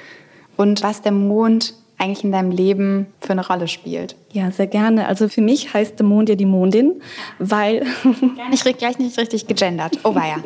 und 0.56 0.82
was 0.82 1.02
der 1.02 1.12
Mond 1.12 1.74
eigentlich 2.00 2.24
in 2.24 2.32
deinem 2.32 2.50
Leben 2.50 3.06
für 3.20 3.32
eine 3.32 3.46
Rolle 3.46 3.68
spielt. 3.68 4.16
Ja, 4.32 4.50
sehr 4.50 4.66
gerne. 4.66 5.06
Also 5.06 5.28
für 5.28 5.42
mich 5.42 5.74
heißt 5.74 5.98
der 5.98 6.06
Mond 6.06 6.28
ja 6.28 6.34
die 6.34 6.46
Mondin, 6.46 7.00
weil... 7.38 7.84
Ich 8.52 8.62
krieg 8.62 8.78
gleich 8.78 8.98
nicht 8.98 9.16
richtig 9.18 9.46
gegendert. 9.46 9.98
Oh 10.02 10.14
weia. 10.14 10.36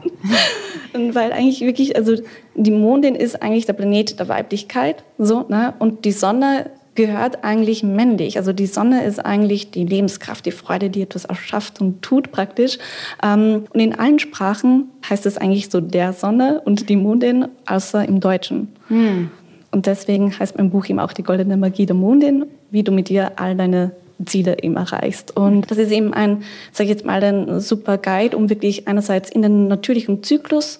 Und 0.92 1.14
weil 1.14 1.32
eigentlich 1.32 1.60
wirklich, 1.60 1.96
also 1.96 2.16
die 2.54 2.70
Mondin 2.70 3.14
ist 3.14 3.42
eigentlich 3.42 3.66
der 3.66 3.72
Planet 3.72 4.18
der 4.18 4.28
Weiblichkeit, 4.28 5.04
so, 5.18 5.44
ne? 5.48 5.74
Und 5.78 6.04
die 6.04 6.12
Sonne 6.12 6.70
gehört 6.94 7.44
eigentlich 7.44 7.82
männlich. 7.82 8.36
Also 8.36 8.52
die 8.52 8.66
Sonne 8.66 9.04
ist 9.04 9.24
eigentlich 9.24 9.70
die 9.70 9.84
Lebenskraft, 9.84 10.46
die 10.46 10.52
Freude, 10.52 10.90
die 10.90 11.02
etwas 11.02 11.24
erschafft 11.24 11.80
und 11.80 12.02
tut 12.02 12.30
praktisch. 12.30 12.78
Ähm, 13.22 13.64
und 13.72 13.80
in 13.80 13.98
allen 13.98 14.18
Sprachen 14.18 14.90
heißt 15.08 15.26
es 15.26 15.38
eigentlich 15.38 15.70
so 15.70 15.80
der 15.80 16.12
Sonne 16.12 16.60
und 16.64 16.88
die 16.88 16.96
Mondin, 16.96 17.48
außer 17.66 18.06
im 18.06 18.20
Deutschen. 18.20 18.68
Hm. 18.88 19.30
Und 19.74 19.86
deswegen 19.86 20.38
heißt 20.38 20.56
mein 20.56 20.70
Buch 20.70 20.86
eben 20.88 21.00
auch 21.00 21.12
die 21.12 21.24
goldene 21.24 21.56
Magie 21.56 21.84
der 21.84 21.96
Mondin, 21.96 22.46
wie 22.70 22.84
du 22.84 22.92
mit 22.92 23.10
ihr 23.10 23.32
all 23.40 23.56
deine 23.56 23.90
Ziele 24.24 24.62
eben 24.62 24.76
erreichst. 24.76 25.36
Und 25.36 25.68
das 25.68 25.78
ist 25.78 25.90
eben 25.90 26.14
ein, 26.14 26.44
sage 26.70 26.84
ich 26.84 26.90
jetzt 26.90 27.04
mal, 27.04 27.20
ein 27.24 27.58
super 27.58 27.98
Guide, 27.98 28.36
um 28.36 28.48
wirklich 28.48 28.86
einerseits 28.86 29.30
in 29.30 29.42
den 29.42 29.66
natürlichen 29.66 30.22
Zyklus 30.22 30.78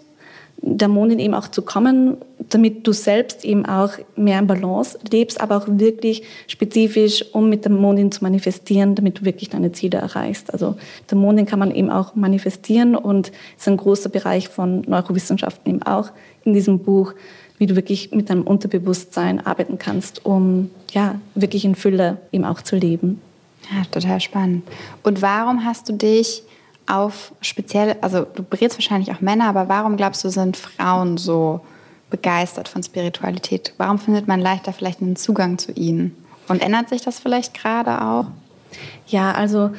der 0.59 0.87
Mondin 0.87 1.19
eben 1.19 1.35
auch 1.35 1.49
zu 1.49 1.63
kommen, 1.63 2.19
damit 2.39 2.87
du 2.87 2.93
selbst 2.93 3.45
eben 3.45 3.67
auch 3.67 3.91
mehr 4.15 4.39
in 4.39 4.47
Balance 4.47 4.97
lebst, 5.11 5.41
aber 5.41 5.57
auch 5.57 5.67
wirklich 5.67 6.23
spezifisch, 6.47 7.25
um 7.33 7.49
mit 7.49 7.65
der 7.65 7.73
Mondin 7.73 8.13
zu 8.13 8.23
manifestieren, 8.23 8.95
damit 8.95 9.19
du 9.19 9.25
wirklich 9.25 9.51
deine 9.51 9.73
Ziele 9.73 9.99
erreichst. 9.99 10.53
Also 10.53 10.77
der 11.11 11.19
Mondin 11.19 11.47
kann 11.47 11.59
man 11.59 11.75
eben 11.75 11.91
auch 11.91 12.15
manifestieren 12.15 12.95
und 12.95 13.33
ist 13.59 13.67
ein 13.67 13.77
großer 13.77 14.09
Bereich 14.09 14.49
von 14.49 14.83
Neurowissenschaften 14.83 15.69
eben 15.69 15.83
auch 15.83 16.11
in 16.45 16.55
diesem 16.55 16.79
Buch 16.79 17.15
wie 17.59 17.67
du 17.67 17.77
wirklich 17.77 18.13
mit 18.13 18.31
deinem 18.31 18.43
Unterbewusstsein 18.43 19.45
arbeiten 19.45 19.79
kannst, 19.79 20.25
um 20.25 20.71
ja 20.93 21.21
wirklich 21.35 21.65
in 21.65 21.75
Fülle 21.75 22.19
eben 22.33 22.45
auch 22.45 22.63
zu 22.63 22.77
leben. 22.77 23.21
Ja, 23.73 23.85
total 23.91 24.21
spannend. 24.21 24.65
Und 25.03 25.23
warum 25.23 25.65
hast 25.65 25.89
du 25.89 25.93
dich 25.93 26.43
auf 26.87 27.33
speziell, 27.41 27.97
also 28.01 28.25
du 28.25 28.43
berätst 28.43 28.77
wahrscheinlich 28.77 29.11
auch 29.13 29.21
Männer, 29.21 29.47
aber 29.47 29.69
warum 29.69 29.97
glaubst 29.97 30.23
du, 30.25 30.29
sind 30.29 30.57
Frauen 30.57 31.17
so 31.17 31.61
begeistert 32.11 32.69
von 32.69 32.83
Spiritualität? 32.83 33.73
Warum 33.79 33.99
findet 33.99 34.29
man 34.29 34.41
leichter 34.41 34.73
vielleicht 34.73 35.01
einen 35.01 35.17
Zugang 35.17 35.59
zu 35.59 35.73
ihnen? 35.73 36.15
Und 36.49 36.61
ändert 36.61 36.91
sich 36.91 37.03
das 37.03 37.19
vielleicht 37.19 37.55
gerade 37.55 38.03
auch? 38.03 38.27
Ja, 39.07 39.33
also 39.33 39.71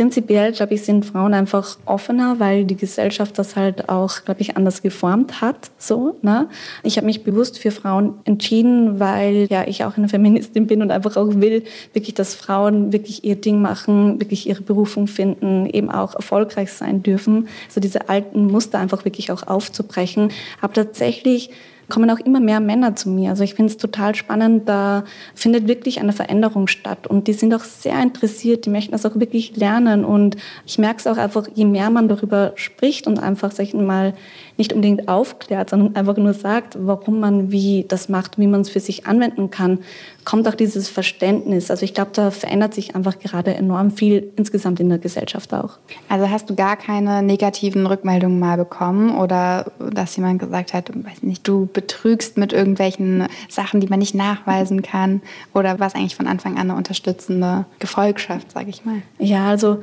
Prinzipiell, 0.00 0.52
glaube 0.52 0.72
ich, 0.72 0.82
sind 0.82 1.04
Frauen 1.04 1.34
einfach 1.34 1.76
offener, 1.84 2.36
weil 2.38 2.64
die 2.64 2.74
Gesellschaft 2.74 3.38
das 3.38 3.54
halt 3.54 3.90
auch, 3.90 4.24
glaube 4.24 4.40
ich, 4.40 4.56
anders 4.56 4.80
geformt 4.80 5.42
hat. 5.42 5.70
So, 5.76 6.16
ne? 6.22 6.48
Ich 6.82 6.96
habe 6.96 7.04
mich 7.04 7.22
bewusst 7.22 7.58
für 7.58 7.70
Frauen 7.70 8.14
entschieden, 8.24 8.98
weil 8.98 9.46
ja 9.50 9.66
ich 9.66 9.84
auch 9.84 9.98
eine 9.98 10.08
Feministin 10.08 10.66
bin 10.66 10.80
und 10.80 10.90
einfach 10.90 11.18
auch 11.18 11.34
will, 11.34 11.64
wirklich, 11.92 12.14
dass 12.14 12.34
Frauen 12.34 12.94
wirklich 12.94 13.24
ihr 13.24 13.36
Ding 13.36 13.60
machen, 13.60 14.18
wirklich 14.20 14.48
ihre 14.48 14.62
Berufung 14.62 15.06
finden, 15.06 15.66
eben 15.66 15.90
auch 15.90 16.14
erfolgreich 16.14 16.72
sein 16.72 17.02
dürfen. 17.02 17.48
So 17.68 17.78
diese 17.78 18.08
alten 18.08 18.46
Muster 18.46 18.78
einfach 18.78 19.04
wirklich 19.04 19.30
auch 19.30 19.48
aufzubrechen. 19.48 20.32
Aber 20.62 20.72
tatsächlich 20.72 21.50
kommen 21.90 22.10
auch 22.10 22.20
immer 22.20 22.40
mehr 22.40 22.60
Männer 22.60 22.96
zu 22.96 23.10
mir. 23.10 23.30
Also 23.30 23.44
ich 23.44 23.54
finde 23.54 23.70
es 23.70 23.76
total 23.76 24.14
spannend, 24.14 24.68
da 24.68 25.04
findet 25.34 25.68
wirklich 25.68 26.00
eine 26.00 26.12
Veränderung 26.12 26.66
statt 26.66 27.06
und 27.06 27.28
die 27.28 27.34
sind 27.34 27.52
auch 27.54 27.64
sehr 27.64 28.00
interessiert, 28.00 28.64
die 28.64 28.70
möchten 28.70 28.92
das 28.92 29.04
auch 29.04 29.16
wirklich 29.16 29.56
lernen 29.56 30.04
und 30.04 30.36
ich 30.66 30.78
merke 30.78 31.00
es 31.00 31.06
auch 31.06 31.18
einfach, 31.18 31.46
je 31.54 31.66
mehr 31.66 31.90
man 31.90 32.08
darüber 32.08 32.52
spricht 32.54 33.06
und 33.06 33.18
einfach, 33.18 33.50
sag 33.50 33.64
ich 33.64 33.74
mal, 33.74 34.14
nicht 34.60 34.74
unbedingt 34.74 35.08
aufklärt, 35.08 35.70
sondern 35.70 35.96
einfach 35.96 36.18
nur 36.18 36.34
sagt, 36.34 36.76
warum 36.78 37.18
man 37.18 37.50
wie 37.50 37.86
das 37.88 38.10
macht, 38.10 38.38
wie 38.38 38.46
man 38.46 38.60
es 38.60 38.68
für 38.68 38.78
sich 38.78 39.06
anwenden 39.06 39.50
kann, 39.50 39.78
kommt 40.24 40.46
auch 40.46 40.54
dieses 40.54 40.90
Verständnis. 40.90 41.70
Also 41.70 41.84
ich 41.84 41.94
glaube, 41.94 42.10
da 42.12 42.30
verändert 42.30 42.74
sich 42.74 42.94
einfach 42.94 43.18
gerade 43.18 43.54
enorm 43.54 43.90
viel 43.90 44.30
insgesamt 44.36 44.78
in 44.78 44.90
der 44.90 44.98
Gesellschaft 44.98 45.54
auch. 45.54 45.78
Also 46.10 46.28
hast 46.28 46.50
du 46.50 46.54
gar 46.54 46.76
keine 46.76 47.22
negativen 47.22 47.86
Rückmeldungen 47.86 48.38
mal 48.38 48.58
bekommen 48.58 49.16
oder 49.16 49.72
dass 49.78 50.14
jemand 50.16 50.40
gesagt 50.40 50.74
hat, 50.74 50.90
weiß 50.94 51.22
nicht, 51.22 51.48
du 51.48 51.68
betrügst 51.72 52.36
mit 52.36 52.52
irgendwelchen 52.52 53.28
Sachen, 53.48 53.80
die 53.80 53.86
man 53.86 53.98
nicht 53.98 54.14
nachweisen 54.14 54.82
kann? 54.82 55.22
Oder 55.54 55.80
war 55.80 55.86
es 55.86 55.94
eigentlich 55.94 56.16
von 56.16 56.26
Anfang 56.26 56.56
an 56.56 56.70
eine 56.70 56.76
unterstützende 56.76 57.64
Gefolgschaft, 57.78 58.52
sage 58.52 58.68
ich 58.68 58.84
mal? 58.84 59.00
Ja, 59.18 59.48
also 59.48 59.78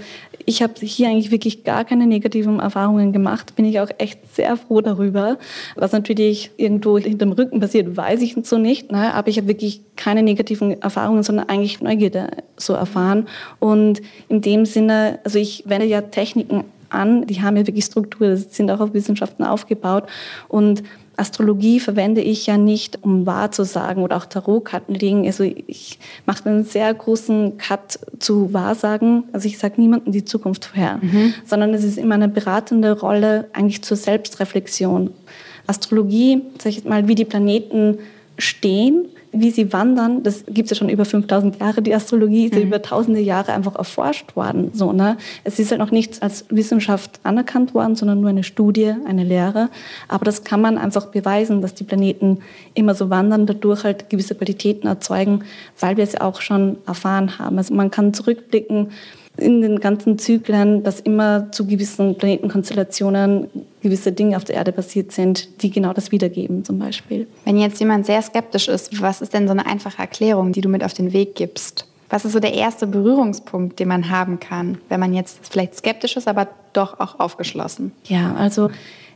ich 0.46 0.62
habe 0.62 0.74
hier 0.80 1.10
eigentlich 1.10 1.32
wirklich 1.32 1.64
gar 1.64 1.84
keine 1.84 2.06
negativen 2.06 2.60
Erfahrungen 2.60 3.12
gemacht. 3.12 3.56
Bin 3.56 3.66
ich 3.66 3.80
auch 3.80 3.90
echt 3.98 4.36
sehr 4.36 4.56
froh 4.68 4.82
darüber. 4.82 5.38
Was 5.76 5.92
natürlich 5.92 6.52
irgendwo 6.58 6.98
hinterm 6.98 7.32
Rücken 7.32 7.60
passiert, 7.60 7.96
weiß 7.96 8.22
ich 8.22 8.36
so 8.44 8.58
nicht. 8.58 8.92
Ne? 8.92 9.14
Aber 9.14 9.30
ich 9.30 9.38
habe 9.38 9.48
wirklich 9.48 9.82
keine 9.96 10.24
negativen 10.24 10.82
Erfahrungen, 10.82 11.24
sondern 11.24 11.50
eigentlich 11.50 11.82
Neugierde 11.82 12.30
so 12.58 12.74
erfahren. 12.74 13.28
Und 13.60 14.02
in 14.30 14.42
dem 14.42 14.66
Sinne, 14.66 15.20
also 15.24 15.40
ich 15.40 15.64
wende 15.66 15.86
ja 15.86 16.02
Techniken 16.02 16.66
an, 16.90 17.26
die 17.26 17.42
haben 17.42 17.58
ja 17.58 17.68
wirklich 17.68 17.86
Struktur, 17.86 18.38
sind 18.38 18.72
auch 18.72 18.80
auf 18.80 18.94
Wissenschaften 18.94 19.44
aufgebaut. 19.44 20.06
Und 20.48 20.84
Astrologie 21.18 21.80
verwende 21.80 22.22
ich 22.22 22.46
ja 22.46 22.58
nicht, 22.58 23.04
um 23.04 23.26
wahrzusagen 23.26 24.04
oder 24.04 24.18
auch 24.18 24.26
Tarotkarten 24.26 24.94
legen. 24.94 25.26
Also 25.26 25.44
ich 25.44 25.98
mache 26.28 26.48
einen 26.48 26.64
sehr 26.64 26.94
großen 26.94 27.58
Cut 27.58 28.00
zu 28.20 28.54
Wahrsagen. 28.54 29.24
Also 29.34 29.48
ich 29.48 29.58
sage 29.58 29.82
niemandem 29.82 30.14
die 30.14 30.26
Zukunft 30.26 30.66
vorher, 30.66 31.00
mhm. 31.02 31.34
sondern 31.44 31.74
es 31.74 31.84
ist 31.84 31.98
immer 31.98 32.16
eine 32.16 32.28
beratende 32.28 33.00
Rolle 33.00 33.50
eigentlich 33.54 33.82
zur 33.82 33.98
Selbstreflexion. 33.98 35.10
Astrologie, 35.66 36.44
sage 36.60 36.78
ich 36.78 36.86
mal, 36.86 37.08
wie 37.08 37.16
die 37.16 37.26
Planeten 37.26 37.98
stehen, 38.38 39.08
wie 39.40 39.52
sie 39.52 39.74
wandern, 39.74 40.24
das 40.24 40.46
gibt 40.46 40.66
es 40.66 40.72
ja 40.72 40.76
schon 40.76 40.90
über 40.90 41.06
5000 41.06 41.60
Jahre, 41.60 41.82
die 41.82 41.94
Astrologie 41.94 42.46
ist 42.46 42.56
ja 42.56 42.62
mhm. 42.62 42.68
über 42.68 42.82
tausende 42.82 43.20
Jahre 43.20 43.54
einfach 43.54 43.76
erforscht 43.76 44.36
worden. 44.36 44.72
So, 44.74 44.94
ne? 44.94 45.18
Es 45.44 45.60
ist 45.60 45.72
halt 45.72 45.80
noch 45.80 45.92
nichts 45.92 46.22
als 46.22 46.46
Wissenschaft 46.50 47.20
anerkannt 47.24 47.74
worden, 47.74 47.96
sondern 47.96 48.22
nur 48.22 48.30
eine 48.30 48.44
Studie, 48.44 48.94
eine 49.06 49.24
Lehre. 49.24 49.70
Aber 50.08 50.26
das 50.26 50.44
kann 50.44 50.62
man 50.62 50.78
einfach 50.78 51.08
beweisen, 51.08 51.62
dass 51.62 51.74
die 51.74 51.84
Planeten 51.84 52.40
immer 52.74 52.96
so 52.96 53.10
wandern, 53.10 53.46
dadurch 53.46 53.84
halt 53.84 54.10
gewisse 54.10 54.36
Qualitäten 54.36 54.88
erzeugen, 54.88 55.44
weil 55.80 55.98
wir 55.98 56.04
es 56.04 56.14
ja 56.14 56.22
auch 56.22 56.42
schon 56.42 56.78
erfahren 56.86 57.40
haben. 57.40 57.58
Also 57.58 57.74
man 57.74 57.92
kann 57.92 58.14
zurückblicken, 58.14 58.92
in 59.38 59.62
den 59.62 59.80
ganzen 59.80 60.18
Zyklen, 60.18 60.84
dass 60.84 61.00
immer 61.00 61.52
zu 61.52 61.66
gewissen 61.68 62.18
Planetenkonstellationen 62.18 63.48
gewisse 63.82 64.12
Dinge 64.12 64.36
auf 64.36 64.44
der 64.44 64.56
Erde 64.56 64.72
passiert 64.72 65.12
sind, 65.12 65.62
die 65.62 65.70
genau 65.70 65.94
das 65.94 66.12
wiedergeben 66.12 66.66
zum 66.66 66.80
Beispiel. 66.80 67.28
Wenn 67.46 67.58
jetzt 67.58 67.80
jemand 67.80 68.06
sehr 68.06 68.22
skeptisch 68.22 68.68
ist, 68.68 69.02
was 69.02 69.22
ist 69.22 69.34
denn 69.34 69.48
so 69.48 69.52
eine 69.52 69.66
einfache 69.66 70.02
Erklärung, 70.02 70.52
die 70.52 70.62
du 70.62 70.70
mit 70.70 70.84
auf 70.84 70.94
den 70.94 71.14
Weg 71.14 71.36
gibst? 71.36 71.88
Was 72.10 72.26
ist 72.26 72.32
so 72.32 72.40
der 72.40 72.54
erste 72.54 72.88
Berührungspunkt, 72.88 73.80
den 73.80 73.90
man 73.90 74.10
haben 74.10 74.40
kann, 74.40 74.78
wenn 74.90 75.00
man 75.00 75.14
jetzt 75.14 75.40
vielleicht 75.42 75.76
skeptisch 75.76 76.16
ist, 76.16 76.28
aber 76.28 76.48
doch 76.74 77.00
auch 77.00 77.20
aufgeschlossen? 77.20 77.92
Ja, 78.06 78.34
also 78.36 78.70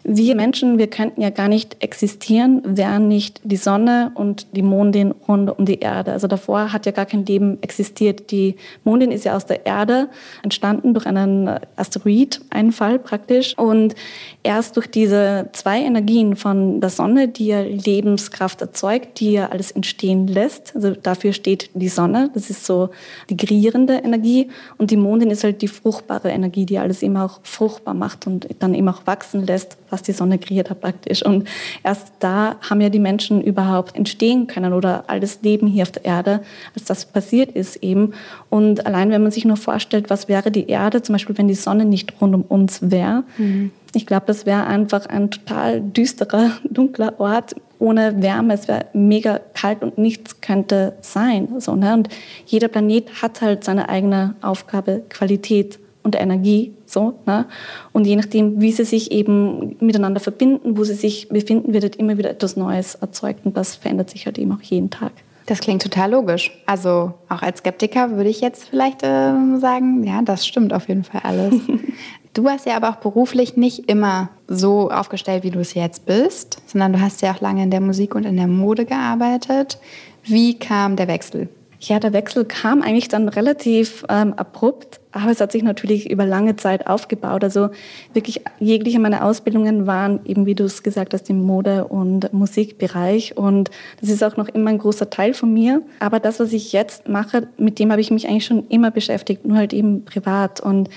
wir 0.03 0.35
Menschen, 0.35 0.77
wir 0.77 0.87
könnten 0.87 1.21
ja 1.21 1.29
gar 1.29 1.47
nicht 1.47 1.77
existieren, 1.83 2.61
wären 2.65 3.07
nicht 3.07 3.39
die 3.43 3.57
Sonne 3.57 4.11
und 4.15 4.47
die 4.55 4.63
Mondin 4.63 5.11
rund 5.27 5.57
um 5.57 5.65
die 5.65 5.79
Erde. 5.79 6.11
Also 6.11 6.27
davor 6.27 6.73
hat 6.73 6.85
ja 6.85 6.91
gar 6.91 7.05
kein 7.05 7.25
Leben 7.25 7.61
existiert. 7.61 8.31
Die 8.31 8.55
Mondin 8.83 9.11
ist 9.11 9.25
ja 9.25 9.35
aus 9.35 9.45
der 9.45 9.65
Erde 9.65 10.09
entstanden 10.43 10.93
durch 10.93 11.05
einen 11.05 11.59
Asteroid-Einfall 11.75 12.99
praktisch. 12.99 13.57
Und 13.57 13.95
erst 14.43 14.75
durch 14.75 14.87
diese 14.87 15.49
zwei 15.53 15.81
Energien 15.81 16.35
von 16.35 16.81
der 16.81 16.89
Sonne, 16.89 17.27
die 17.27 17.47
ja 17.47 17.61
Lebenskraft 17.61 18.61
erzeugt, 18.61 19.19
die 19.19 19.33
ja 19.33 19.49
alles 19.49 19.71
entstehen 19.71 20.27
lässt. 20.27 20.75
Also 20.75 20.91
dafür 20.91 21.33
steht 21.33 21.69
die 21.73 21.89
Sonne. 21.89 22.31
Das 22.33 22.49
ist 22.49 22.65
so 22.65 22.89
die 23.29 23.37
kreierende 23.37 23.95
Energie. 23.95 24.49
Und 24.77 24.89
die 24.89 24.97
Mondin 24.97 25.29
ist 25.29 25.43
halt 25.43 25.61
die 25.61 25.67
fruchtbare 25.67 26.29
Energie, 26.29 26.65
die 26.65 26.79
alles 26.79 27.03
immer 27.03 27.25
auch 27.25 27.39
fruchtbar 27.43 27.93
macht 27.93 28.25
und 28.25 28.47
dann 28.59 28.73
eben 28.73 28.89
auch 28.89 29.05
wachsen 29.05 29.45
lässt 29.45 29.77
was 29.91 30.01
die 30.01 30.11
Sonne 30.11 30.39
kreiert 30.39 30.69
hat 30.69 30.81
praktisch. 30.81 31.23
Und 31.23 31.47
erst 31.83 32.13
da 32.19 32.55
haben 32.69 32.81
ja 32.81 32.89
die 32.89 32.99
Menschen 32.99 33.41
überhaupt 33.41 33.95
entstehen 33.95 34.47
können 34.47 34.73
oder 34.73 35.03
all 35.07 35.19
das 35.19 35.41
Leben 35.41 35.67
hier 35.67 35.83
auf 35.83 35.91
der 35.91 36.05
Erde, 36.05 36.41
als 36.75 36.85
das 36.85 37.05
passiert 37.05 37.51
ist 37.51 37.77
eben. 37.77 38.13
Und 38.49 38.85
allein 38.85 39.09
wenn 39.11 39.21
man 39.21 39.31
sich 39.31 39.45
nur 39.45 39.57
vorstellt, 39.57 40.09
was 40.09 40.27
wäre 40.27 40.51
die 40.51 40.67
Erde, 40.67 41.01
zum 41.01 41.13
Beispiel 41.13 41.37
wenn 41.37 41.47
die 41.47 41.55
Sonne 41.55 41.85
nicht 41.85 42.21
rund 42.21 42.33
um 42.33 42.41
uns 42.43 42.91
wäre, 42.91 43.23
mhm. 43.37 43.71
ich 43.93 44.05
glaube, 44.05 44.25
das 44.27 44.45
wäre 44.45 44.65
einfach 44.65 45.05
ein 45.05 45.31
total 45.31 45.81
düsterer, 45.81 46.51
dunkler 46.69 47.19
Ort 47.19 47.55
ohne 47.79 48.21
Wärme. 48.21 48.53
Es 48.53 48.67
wäre 48.67 48.85
mega 48.93 49.39
kalt 49.53 49.81
und 49.81 49.97
nichts 49.97 50.39
könnte 50.39 50.93
sein. 51.01 51.47
So, 51.59 51.75
ne? 51.75 51.93
Und 51.93 52.09
jeder 52.45 52.67
Planet 52.67 53.21
hat 53.21 53.41
halt 53.41 53.63
seine 53.63 53.89
eigene 53.89 54.35
Aufgabe, 54.41 55.03
Qualität 55.09 55.79
und 56.03 56.19
Energie. 56.19 56.73
So, 56.85 57.15
ne? 57.25 57.45
Und 57.93 58.05
je 58.05 58.15
nachdem, 58.15 58.61
wie 58.61 58.71
sie 58.71 58.85
sich 58.85 59.11
eben 59.11 59.75
miteinander 59.79 60.19
verbinden, 60.19 60.77
wo 60.77 60.83
sie 60.83 60.93
sich 60.93 61.29
befinden, 61.29 61.73
wird 61.73 61.83
halt 61.83 61.95
immer 61.95 62.17
wieder 62.17 62.29
etwas 62.29 62.57
Neues 62.57 62.95
erzeugt. 62.95 63.45
Und 63.45 63.57
das 63.57 63.75
verändert 63.75 64.09
sich 64.09 64.25
halt 64.25 64.37
eben 64.37 64.51
auch 64.51 64.61
jeden 64.61 64.89
Tag. 64.89 65.11
Das 65.45 65.59
klingt 65.59 65.81
total 65.81 66.11
logisch. 66.11 66.51
Also 66.65 67.13
auch 67.27 67.41
als 67.41 67.59
Skeptiker 67.59 68.11
würde 68.11 68.29
ich 68.29 68.41
jetzt 68.41 68.69
vielleicht 68.69 69.03
äh, 69.03 69.33
sagen, 69.59 70.03
ja, 70.03 70.21
das 70.21 70.45
stimmt 70.45 70.73
auf 70.73 70.87
jeden 70.87 71.03
Fall 71.03 71.21
alles. 71.23 71.55
du 72.33 72.47
hast 72.47 72.65
ja 72.65 72.75
aber 72.75 72.89
auch 72.89 72.97
beruflich 72.97 73.57
nicht 73.57 73.89
immer 73.89 74.29
so 74.47 74.89
aufgestellt, 74.89 75.43
wie 75.43 75.51
du 75.51 75.59
es 75.59 75.73
jetzt 75.73 76.05
bist, 76.05 76.61
sondern 76.67 76.93
du 76.93 77.01
hast 77.01 77.21
ja 77.21 77.33
auch 77.33 77.41
lange 77.41 77.63
in 77.63 77.71
der 77.71 77.81
Musik 77.81 78.15
und 78.15 78.25
in 78.25 78.37
der 78.37 78.47
Mode 78.47 78.85
gearbeitet. 78.85 79.79
Wie 80.23 80.57
kam 80.57 80.95
der 80.95 81.07
Wechsel? 81.07 81.49
Ja, 81.83 81.99
der 81.99 82.13
Wechsel 82.13 82.45
kam 82.45 82.83
eigentlich 82.83 83.07
dann 83.07 83.27
relativ 83.27 84.05
ähm, 84.07 84.33
abrupt, 84.33 84.99
aber 85.11 85.31
es 85.31 85.41
hat 85.41 85.51
sich 85.51 85.63
natürlich 85.63 86.11
über 86.11 86.27
lange 86.27 86.55
Zeit 86.55 86.85
aufgebaut. 86.85 87.43
Also 87.43 87.69
wirklich 88.13 88.43
jegliche 88.59 88.99
meiner 88.99 89.25
Ausbildungen 89.25 89.87
waren 89.87 90.19
eben, 90.25 90.45
wie 90.45 90.53
du 90.53 90.63
es 90.65 90.83
gesagt 90.83 91.15
hast, 91.15 91.27
im 91.31 91.41
Mode- 91.41 91.85
und 91.85 92.31
Musikbereich. 92.33 93.35
Und 93.35 93.71
das 93.99 94.09
ist 94.09 94.23
auch 94.23 94.37
noch 94.37 94.47
immer 94.47 94.69
ein 94.69 94.77
großer 94.77 95.09
Teil 95.09 95.33
von 95.33 95.51
mir. 95.51 95.81
Aber 95.99 96.19
das, 96.19 96.39
was 96.39 96.53
ich 96.53 96.71
jetzt 96.71 97.09
mache, 97.09 97.47
mit 97.57 97.79
dem 97.79 97.91
habe 97.91 97.99
ich 97.99 98.11
mich 98.11 98.27
eigentlich 98.27 98.45
schon 98.45 98.67
immer 98.67 98.91
beschäftigt, 98.91 99.43
nur 99.43 99.57
halt 99.57 99.73
eben 99.73 100.05
privat. 100.05 100.61
Und 100.61 100.87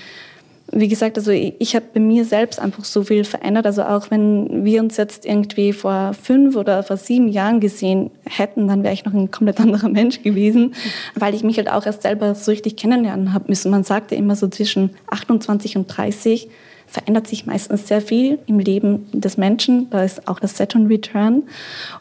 wie 0.75 0.89
gesagt, 0.89 1.17
also 1.17 1.31
ich 1.31 1.75
habe 1.75 1.85
bei 1.93 2.01
mir 2.01 2.25
selbst 2.25 2.59
einfach 2.59 2.83
so 2.83 3.03
viel 3.03 3.23
verändert. 3.23 3.65
Also 3.65 3.83
auch 3.83 4.11
wenn 4.11 4.65
wir 4.65 4.81
uns 4.81 4.97
jetzt 4.97 5.25
irgendwie 5.25 5.71
vor 5.71 6.13
fünf 6.13 6.57
oder 6.57 6.83
vor 6.83 6.97
sieben 6.97 7.29
Jahren 7.29 7.61
gesehen 7.61 8.11
hätten, 8.25 8.67
dann 8.67 8.83
wäre 8.83 8.93
ich 8.93 9.05
noch 9.05 9.13
ein 9.13 9.31
komplett 9.31 9.59
anderer 9.61 9.87
Mensch 9.87 10.21
gewesen, 10.21 10.75
weil 11.15 11.33
ich 11.33 11.43
mich 11.43 11.57
halt 11.57 11.71
auch 11.71 11.85
erst 11.85 12.01
selber 12.01 12.35
so 12.35 12.51
richtig 12.51 12.75
kennenlernen 12.75 13.33
habe 13.33 13.45
müssen. 13.47 13.71
Man 13.71 13.85
sagte 13.85 14.15
immer 14.15 14.35
so 14.35 14.49
zwischen 14.49 14.89
28 15.09 15.77
und 15.77 15.87
30 15.87 16.49
verändert 16.87 17.27
sich 17.27 17.45
meistens 17.45 17.87
sehr 17.87 18.01
viel 18.01 18.39
im 18.45 18.59
Leben 18.59 19.07
des 19.11 19.37
Menschen. 19.37 19.89
Da 19.89 20.03
ist 20.03 20.27
auch 20.27 20.39
das 20.39 20.59
and 20.61 20.89
Return. 20.89 21.43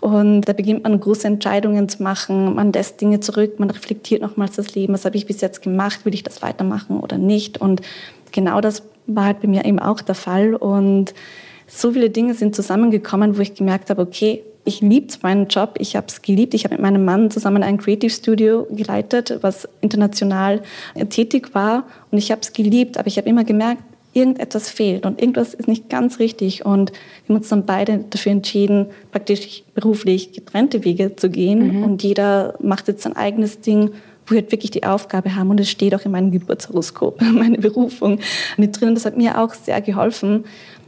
Und 0.01 0.43
da 0.43 0.53
beginnt 0.53 0.85
man 0.85 1.01
große 1.01 1.27
Entscheidungen 1.27 1.89
zu 1.89 2.03
machen. 2.03 2.55
Man 2.55 2.73
lässt 2.73 3.01
Dinge 3.01 3.21
zurück, 3.21 3.59
man 3.59 3.71
reflektiert 3.71 4.23
nochmals 4.23 4.57
das 4.57 4.75
Leben. 4.75 4.93
Was 4.93 5.05
habe 5.05 5.17
ich 5.17 5.27
bis 5.27 5.41
jetzt 5.41 5.63
gemacht? 5.63 6.05
Will 6.05 6.15
ich 6.15 6.23
das 6.23 6.43
weitermachen 6.43 7.01
oder 7.01 7.19
nicht? 7.19 7.61
Und 7.61 7.81
genau 8.35 8.61
das 8.61 8.83
war 9.07 9.25
halt 9.25 9.40
bei 9.40 9.49
mir 9.49 9.64
eben 9.64 9.79
auch 9.79 10.03
der 10.03 10.14
Fall. 10.14 10.55
Und 10.55 11.14
so 11.66 11.92
viele 11.92 12.11
Dinge 12.11 12.35
sind 12.35 12.55
zusammengekommen, 12.55 13.38
wo 13.38 13.40
ich 13.40 13.55
gemerkt 13.55 13.88
habe, 13.88 14.03
okay, 14.03 14.42
ich 14.66 14.81
liebe 14.81 15.12
meinen 15.23 15.49
Job, 15.49 15.75
ich 15.79 15.94
habe 15.94 16.07
es 16.09 16.23
geliebt. 16.23 16.55
Ich 16.55 16.64
habe 16.64 16.75
mit 16.75 16.83
meinem 16.83 17.05
Mann 17.05 17.31
zusammen 17.31 17.62
ein 17.62 17.79
Creative 17.79 18.11
Studio 18.11 18.66
geleitet, 18.70 19.38
was 19.42 19.68
international 19.81 20.62
tätig 21.11 21.55
war. 21.55 21.85
Und 22.11 22.18
ich 22.18 22.31
habe 22.31 22.40
es 22.40 22.53
geliebt, 22.53 22.99
aber 22.99 23.07
ich 23.07 23.18
habe 23.18 23.29
immer 23.29 23.44
gemerkt, 23.44 23.83
irgendetwas 24.14 24.70
fehlt 24.70 25.07
und 25.07 25.20
irgendwas 25.20 25.55
ist 25.55 25.66
nicht 25.68 25.90
ganz 25.90 26.18
richtig. 26.18 26.64
Und 26.64 26.92
wir 26.92 27.35
haben 27.35 27.37
uns 27.37 27.49
dann 27.49 27.66
beide 27.66 28.05
dafür 28.09 28.33
entschieden, 28.33 28.87
praktisch 29.11 29.64
beruflich 29.75 30.33
getrennte 30.33 30.85
Wege 30.85 31.16
zu 31.16 31.29
gehen. 31.29 31.79
Mhm. 31.79 31.83
Und 31.83 32.03
jeder 32.03 32.55
macht 32.61 32.88
jetzt 32.88 33.03
sein 33.03 33.16
eigenes 33.16 33.61
Ding 33.61 33.90
wo 34.27 34.35
wir 34.35 34.51
wirklich 34.51 34.71
die 34.71 34.85
Aufgabe 34.85 35.35
haben. 35.35 35.51
Und 35.51 35.61
es 35.61 35.71
steht 35.71 35.95
auch 35.95 36.05
in 36.05 36.13
meinem 36.13 36.31
Geburtshoroskop, 36.31 37.21
meine 37.33 37.59
Berufung 37.59 38.21
mit 38.57 38.81
drin. 38.81 38.95
Das 38.95 39.05
hat 39.05 39.17
mir 39.17 39.41
auch 39.41 39.55
sehr 39.55 39.81
geholfen, 39.81 40.45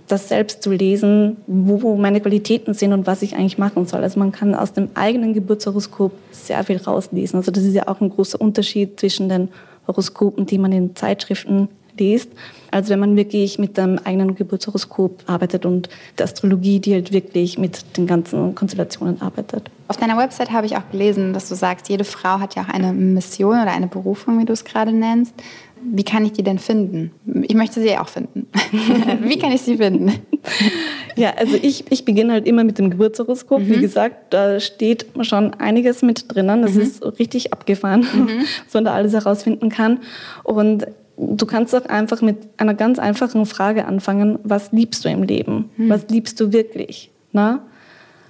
das 0.09 0.29
selbst 0.29 0.63
zu 0.63 0.71
lesen, 0.71 1.37
wo 1.47 1.97
meine 1.97 2.21
Qualitäten 2.21 2.75
sind 2.75 2.93
und 2.93 3.07
was 3.07 3.23
ich 3.23 3.35
eigentlich 3.35 3.59
machen 3.59 3.87
soll. 3.87 4.03
Also 4.03 4.19
man 4.19 4.33
kann 4.33 4.55
aus 4.55 4.73
dem 4.73 4.89
eigenen 4.95 5.35
Geburtshoroskop 5.35 6.13
sehr 6.31 6.63
viel 6.65 6.77
rauslesen. 6.77 7.39
Also 7.39 7.51
das 7.51 7.65
ist 7.65 7.75
ja 7.75 7.89
auch 7.89 8.01
ein 8.01 8.11
großer 8.11 8.41
Unterschied 8.41 9.01
zwischen 9.01 9.29
den 9.29 9.49
Horoskopen, 9.87 10.47
die 10.47 10.59
man 10.59 10.73
in 10.73 10.95
Zeitschriften 10.95 11.69
liest, 11.99 12.31
als 12.71 12.89
wenn 12.89 12.99
man 12.99 13.17
wirklich 13.17 13.59
mit 13.59 13.77
dem 13.77 13.99
eigenen 14.05 14.35
Geburtshoroskop 14.35 15.23
arbeitet 15.27 15.67
und 15.67 15.89
der 16.19 16.25
Astrologie, 16.25 16.81
die 16.81 16.95
halt 16.95 17.13
wirklich 17.13 17.59
mit 17.59 17.97
den 17.97 18.07
ganzen 18.07 18.55
Konstellationen 18.55 19.21
arbeitet. 19.21 19.71
Auf 19.89 19.97
deiner 19.97 20.19
Website 20.19 20.51
habe 20.51 20.67
ich 20.67 20.77
auch 20.77 20.91
gelesen, 20.91 21.33
dass 21.33 21.49
du 21.49 21.55
sagst, 21.55 21.89
jede 21.89 22.05
Frau 22.05 22.41
hat 22.41 22.57
ja 22.57 22.63
auch 22.63 22.69
eine 22.69 22.93
Mission 22.93 23.61
oder 23.63 23.73
eine 23.73 23.87
Berufung, 23.87 24.39
wie 24.41 24.45
du 24.45 24.53
es 24.53 24.65
gerade 24.65 24.93
nennst. 24.93 25.35
Wie 25.81 26.05
kann 26.05 26.25
ich 26.25 26.33
die 26.33 26.43
denn 26.43 26.59
finden? 26.59 27.13
Ich 27.43 27.55
möchte 27.55 27.81
sie 27.81 27.97
auch 27.97 28.09
finden. 28.09 28.49
wie 29.23 29.39
kann 29.39 29.53
ich 29.53 29.63
sie 29.63 29.77
finden? 29.77 30.13
Ja, 31.17 31.35
also 31.37 31.57
ich, 31.61 31.91
ich 31.91 32.05
beginne 32.05 32.33
halt 32.33 32.47
immer 32.47 32.65
mit 32.65 32.79
dem 32.79 32.91
Geburtshoroskop. 32.91 33.61
Mhm. 33.61 33.69
Wie 33.69 33.81
gesagt, 33.81 34.33
da 34.35 34.59
steht 34.59 35.07
schon 35.21 35.55
einiges 35.55 36.03
mit 36.03 36.35
drinnen. 36.35 36.63
Das 36.63 36.73
mhm. 36.73 36.81
ist 36.81 37.03
richtig 37.19 37.53
abgefahren, 37.53 38.01
mhm. 38.01 38.29
was 38.65 38.75
man 38.75 38.85
da 38.85 38.95
alles 38.95 39.13
herausfinden 39.13 39.69
kann. 39.69 40.01
Und 40.43 40.87
du 41.17 41.47
kannst 41.47 41.75
auch 41.75 41.87
einfach 41.87 42.23
mit 42.23 42.37
einer 42.57 42.75
ganz 42.75 42.99
einfachen 42.99 43.47
Frage 43.47 43.87
anfangen, 43.87 44.39
was 44.43 44.73
liebst 44.73 45.05
du 45.05 45.09
im 45.09 45.23
Leben? 45.23 45.71
Hm. 45.77 45.91
Was 45.91 46.09
liebst 46.09 46.41
du 46.41 46.53
wirklich? 46.53 47.11
Na? 47.33 47.63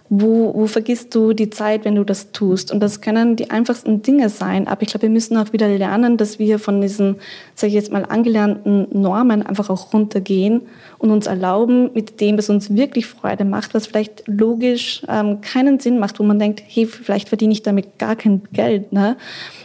wo, 0.09 0.55
wo 0.55 0.67
vergisst 0.67 1.15
du 1.15 1.33
die 1.33 1.51
Zeit, 1.51 1.85
wenn 1.85 1.97
du 1.97 2.05
das 2.05 2.33
tust? 2.33 2.71
Und 2.71 2.81
das 2.81 3.01
können 3.01 3.37
die 3.37 3.51
einfachsten 3.51 4.03
Dinge 4.03 4.29
sein. 4.29 4.69
Aber 4.69 4.83
ich 4.83 4.89
glaube, 4.89 5.03
wir 5.03 5.11
müssen 5.11 5.37
auch 5.37 5.53
wieder 5.53 5.69
lernen, 5.69 6.17
dass 6.17 6.39
wir 6.39 6.59
von 6.59 6.81
diesen, 6.81 7.17
sage 7.55 7.69
ich 7.69 7.75
jetzt 7.75 7.93
mal, 7.93 8.05
angelernten 8.05 8.87
Normen 8.93 9.45
einfach 9.45 9.69
auch 9.69 9.93
runtergehen 9.93 10.63
und 10.99 11.11
uns 11.11 11.27
erlauben, 11.27 11.91
mit 11.95 12.21
dem, 12.21 12.39
was 12.39 12.49
uns 12.51 12.75
wirklich 12.75 13.07
Freude 13.07 13.45
macht, 13.45 13.75
was 13.75 13.87
vielleicht 13.87 14.25
logisch 14.27 15.03
ähm, 15.09 15.41
keinen 15.41 15.81
Sinn 15.81 15.99
macht, 15.99 16.21
wo 16.21 16.23
man 16.23 16.39
denkt, 16.39 16.63
hey, 16.67 16.87
vielleicht 16.87 17.29
verdiene 17.29 17.53
ich 17.53 17.63
damit 17.63 17.99
gar 17.99 18.15
kein 18.15 18.43
Geld. 18.53 18.93
Ne? 18.93 19.17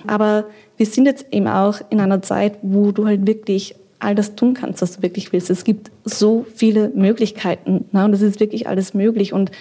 Aber 0.08 0.46
wir 0.82 0.88
sind 0.88 1.06
jetzt 1.06 1.28
eben 1.30 1.48
auch 1.48 1.80
in 1.92 2.00
einer 2.00 2.24
Zeit, 2.24 2.58
wo 2.64 2.92
du 2.92 3.06
halt 3.06 3.28
wirklich 3.28 3.76
all 4.00 4.16
das 4.16 4.34
tun 4.34 4.56
kannst, 4.56 4.82
was 4.82 4.96
du 4.96 5.04
wirklich 5.04 5.32
willst. 5.32 5.52
Es 5.52 5.64
gibt 5.64 5.92
so 6.06 6.44
viele 6.56 6.90
Möglichkeiten 6.90 7.86
ne? 7.92 8.04
und 8.04 8.14
es 8.14 8.24
ist 8.24 8.40
wirklich 8.40 8.68
alles 8.68 8.96
möglich. 8.96 9.32
Und 9.32 9.52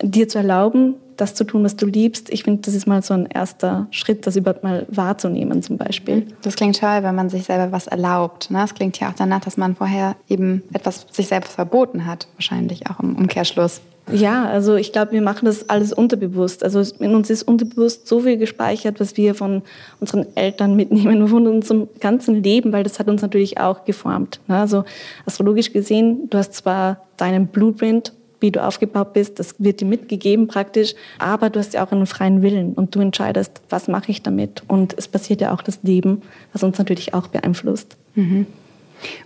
dir 0.00 0.26
zu 0.26 0.38
erlauben, 0.38 0.94
das 1.20 1.34
zu 1.34 1.44
tun, 1.44 1.64
was 1.64 1.76
du 1.76 1.86
liebst, 1.86 2.30
ich 2.30 2.44
finde, 2.44 2.62
das 2.62 2.74
ist 2.74 2.86
mal 2.86 3.02
so 3.02 3.14
ein 3.14 3.26
erster 3.26 3.86
Schritt, 3.90 4.26
das 4.26 4.36
überhaupt 4.36 4.64
mal 4.64 4.86
wahrzunehmen 4.88 5.62
zum 5.62 5.76
Beispiel. 5.76 6.26
Das 6.42 6.56
klingt 6.56 6.78
toll, 6.78 7.02
wenn 7.02 7.14
man 7.14 7.28
sich 7.28 7.44
selber 7.44 7.72
was 7.72 7.86
erlaubt. 7.86 8.50
Ne? 8.50 8.58
Das 8.58 8.74
klingt 8.74 8.98
ja 9.00 9.10
auch 9.10 9.14
danach, 9.14 9.40
dass 9.40 9.56
man 9.56 9.76
vorher 9.76 10.16
eben 10.28 10.62
etwas 10.72 11.06
sich 11.10 11.28
selbst 11.28 11.52
verboten 11.52 12.06
hat, 12.06 12.28
wahrscheinlich 12.36 12.88
auch 12.88 13.00
im 13.00 13.16
Umkehrschluss. 13.16 13.80
Ja, 14.12 14.46
also 14.46 14.74
ich 14.74 14.92
glaube, 14.92 15.12
wir 15.12 15.22
machen 15.22 15.44
das 15.44 15.68
alles 15.68 15.92
unterbewusst. 15.92 16.64
Also 16.64 16.82
in 16.98 17.14
uns 17.14 17.30
ist 17.30 17.44
unterbewusst 17.44 18.08
so 18.08 18.20
viel 18.20 18.38
gespeichert, 18.38 18.98
was 18.98 19.16
wir 19.16 19.34
von 19.34 19.62
unseren 20.00 20.26
Eltern 20.34 20.74
mitnehmen, 20.74 21.28
von 21.28 21.46
unserem 21.46 21.88
ganzen 22.00 22.42
Leben, 22.42 22.72
weil 22.72 22.82
das 22.82 22.98
hat 22.98 23.08
uns 23.08 23.22
natürlich 23.22 23.58
auch 23.58 23.84
geformt. 23.84 24.40
Ne? 24.48 24.56
Also 24.56 24.84
astrologisch 25.26 25.72
gesehen, 25.72 26.28
du 26.28 26.38
hast 26.38 26.54
zwar 26.54 27.06
deinen 27.16 27.46
Blueprint, 27.48 28.12
wie 28.40 28.50
du 28.50 28.62
aufgebaut 28.62 29.12
bist, 29.12 29.38
das 29.38 29.54
wird 29.58 29.80
dir 29.80 29.86
mitgegeben 29.86 30.48
praktisch, 30.48 30.94
aber 31.18 31.50
du 31.50 31.58
hast 31.58 31.74
ja 31.74 31.84
auch 31.84 31.92
einen 31.92 32.06
freien 32.06 32.42
Willen 32.42 32.74
und 32.74 32.94
du 32.94 33.00
entscheidest, 33.00 33.60
was 33.68 33.88
mache 33.88 34.10
ich 34.10 34.22
damit. 34.22 34.62
Und 34.66 34.94
es 34.96 35.08
passiert 35.08 35.40
ja 35.40 35.52
auch 35.52 35.62
das 35.62 35.80
Leben, 35.82 36.22
was 36.52 36.62
uns 36.62 36.78
natürlich 36.78 37.14
auch 37.14 37.28
beeinflusst. 37.28 37.96
Mhm. 38.14 38.46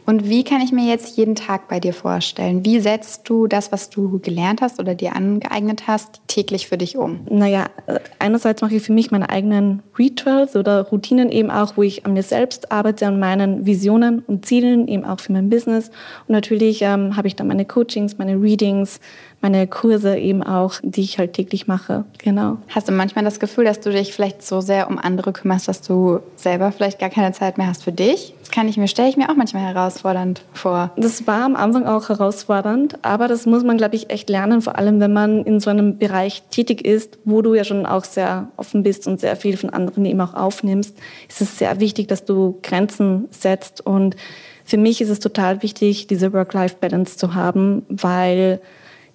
Und 0.07 0.29
wie 0.29 0.45
kann 0.45 0.61
ich 0.61 0.73
mir 0.73 0.87
jetzt 0.87 1.17
jeden 1.17 1.35
Tag 1.35 1.69
bei 1.69 1.81
dir 1.81 1.95
vorstellen? 1.95 2.65
Wie 2.65 2.81
setzt 2.81 3.29
du 3.29 3.47
das, 3.47 3.73
was 3.73 3.91
du 3.91 4.19
gelernt 4.19 4.61
hast 4.61 4.79
oder 4.79 4.95
dir 4.95 5.17
angeeignet 5.17 5.87
hast, 5.87 6.21
täglich 6.27 6.69
für 6.69 6.79
dich 6.79 6.97
um? 6.97 7.21
Naja, 7.31 7.67
äh, 7.87 8.01
einerseits 8.19 8.63
mache 8.63 8.77
ich 8.77 8.83
für 8.83 8.93
mich 8.93 9.11
meine 9.11 9.31
eigenen 9.31 9.83
Rituals 9.99 10.57
oder 10.57 10.83
Routinen 10.83 11.31
eben 11.31 11.51
auch, 11.51 11.77
wo 11.77 11.83
ich 11.83 12.05
an 12.07 12.13
mir 12.13 12.23
selbst 12.23 12.71
arbeite, 12.71 13.07
an 13.07 13.19
meinen 13.19 13.67
Visionen 13.67 14.21
und 14.27 14.47
Zielen, 14.47 14.89
eben 14.89 15.05
auch 15.05 15.21
für 15.21 15.33
mein 15.33 15.49
Business. 15.49 15.89
Und 16.29 16.33
natürlich 16.33 16.83
ähm, 16.83 17.17
habe 17.17 17.29
ich 17.29 17.37
dann 17.37 17.49
meine 17.49 17.65
Coachings, 17.65 18.19
meine 18.19 18.41
Readings, 18.41 19.01
meine 19.45 19.67
Kurse 19.67 20.17
eben 20.17 20.43
auch, 20.43 20.77
die 20.83 21.03
ich 21.03 21.19
halt 21.19 21.35
täglich 21.35 21.67
mache. 21.67 22.07
Genau. 22.17 22.57
Hast 22.71 22.89
du 22.89 22.93
manchmal 22.93 23.27
das 23.27 23.39
Gefühl, 23.39 23.67
dass 23.67 23.79
du 23.79 23.91
dich 23.91 24.15
vielleicht 24.15 24.43
so 24.43 24.63
sehr 24.63 24.89
um 24.89 24.99
andere 24.99 25.35
kümmerst, 25.35 25.69
dass 25.69 25.83
du 25.83 26.21
selber 26.37 26.73
vielleicht 26.73 26.99
gar 26.99 27.11
keine 27.11 27.33
Zeit 27.33 27.59
mehr 27.59 27.67
hast 27.67 27.85
für 27.85 27.93
dich? 27.93 28.33
Das 28.41 28.51
kann 28.51 28.69
ich 28.69 28.79
mir, 28.79 28.89
stelle 28.89 29.11
ich 29.11 29.19
mir 29.19 29.29
auch 29.29 29.37
manchmal 29.37 29.63
herausfordernd 29.63 30.41
vor. 30.55 30.93
Das 30.97 31.27
war 31.27 31.45
am 31.45 31.57
Anfang 31.57 31.85
auch 31.85 32.09
herausfordernd, 32.09 32.97
aber 33.03 33.29
das 33.29 33.45
muss 33.45 33.65
man, 33.65 33.77
glaube 33.77 33.97
ich, 33.97 34.09
echt 34.09 34.31
lernen, 34.31 34.63
vor 34.63 34.79
allem 34.79 34.99
wenn 34.99 35.13
man 35.13 35.45
in 35.45 35.61
so 35.61 35.69
einem 35.69 35.99
Bereich 35.99 36.45
tätig 36.51 36.83
ist, 36.83 37.19
wo 37.27 37.43
du 37.43 37.53
ja 37.53 37.65
schon 37.65 37.85
auch 37.85 38.05
sehr 38.05 38.49
offen 38.57 38.83
bist 38.83 39.07
und 39.07 39.21
sehr 39.21 39.37
viel 39.37 39.59
von 39.59 39.69
anderen 39.69 40.07
eben 40.07 40.23
auch 40.23 40.33
aufnimmst, 40.33 40.97
ist 41.29 41.43
es 41.43 41.59
sehr 41.59 41.81
wichtig, 41.81 42.09
dass 42.09 42.25
du 42.25 42.59
Grenzen 42.63 43.27
setzt 43.31 43.85
und 43.85 44.17
für 44.65 44.79
mich 44.79 45.03
ist 45.03 45.11
es 45.11 45.21
total 45.21 45.63
wichtig, 45.63 46.07
diese 46.07 46.33
Work-Life-Balance 46.33 47.19
zu 47.19 47.35
haben, 47.35 47.83
weil 47.91 48.61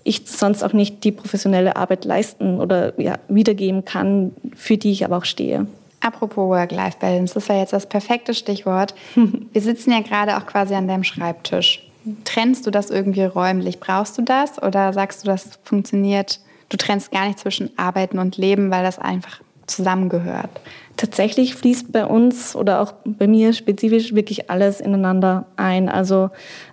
ich 0.04 0.24
sonst 0.26 0.64
auch 0.64 0.74
nicht 0.74 1.04
die 1.04 1.12
professionelle 1.12 1.76
Arbeit 1.76 2.06
leisten 2.06 2.60
oder 2.60 3.00
ja, 3.00 3.18
wiedergeben 3.28 3.86
kann, 3.86 4.32
für 4.56 4.78
die 4.78 4.92
ich 4.92 5.06
aber 5.06 5.18
auch 5.18 5.26
stehe. 5.26 5.68
Apropos 6.02 6.50
Work-Life-Balance, 6.50 7.34
das 7.34 7.50
war 7.50 7.58
jetzt 7.58 7.74
das 7.74 7.86
perfekte 7.86 8.34
Stichwort. 8.34 8.96
Wir 9.16 9.62
sitzen 9.62 9.92
ja 9.92 10.02
gerade 10.02 10.38
auch 10.38 10.46
quasi 10.46 10.74
an 10.74 10.88
deinem 10.88 11.04
Schreibtisch. 11.04 11.86
Trennst 12.24 12.66
du 12.66 12.72
das 12.72 12.90
irgendwie 12.90 13.24
räumlich? 13.24 13.80
Brauchst 13.80 14.18
du 14.18 14.22
das 14.22 14.62
oder 14.62 14.94
sagst 14.94 15.24
du, 15.24 15.28
das 15.28 15.60
funktioniert? 15.64 16.40
Du 16.70 16.78
trennst 16.78 17.12
gar 17.12 17.28
nicht 17.28 17.40
zwischen 17.40 17.78
Arbeiten 17.78 18.20
und 18.20 18.38
Leben, 18.38 18.72
weil 18.72 18.84
das 18.84 18.98
einfach 18.98 19.42
zusammengehört. 19.68 20.50
Tatsächlich 20.98 21.56
fließt 21.56 21.92
bei 21.92 22.06
uns 22.06 22.56
oder 22.56 22.82
auch 22.82 22.94
bei 23.06 23.28
mir 23.28 23.54
spezifisch 23.54 24.14
wirklich 24.14 24.50
alles 24.50 24.82
ineinander 24.82 25.46
ein. 25.56 25.90
Also 25.90 26.30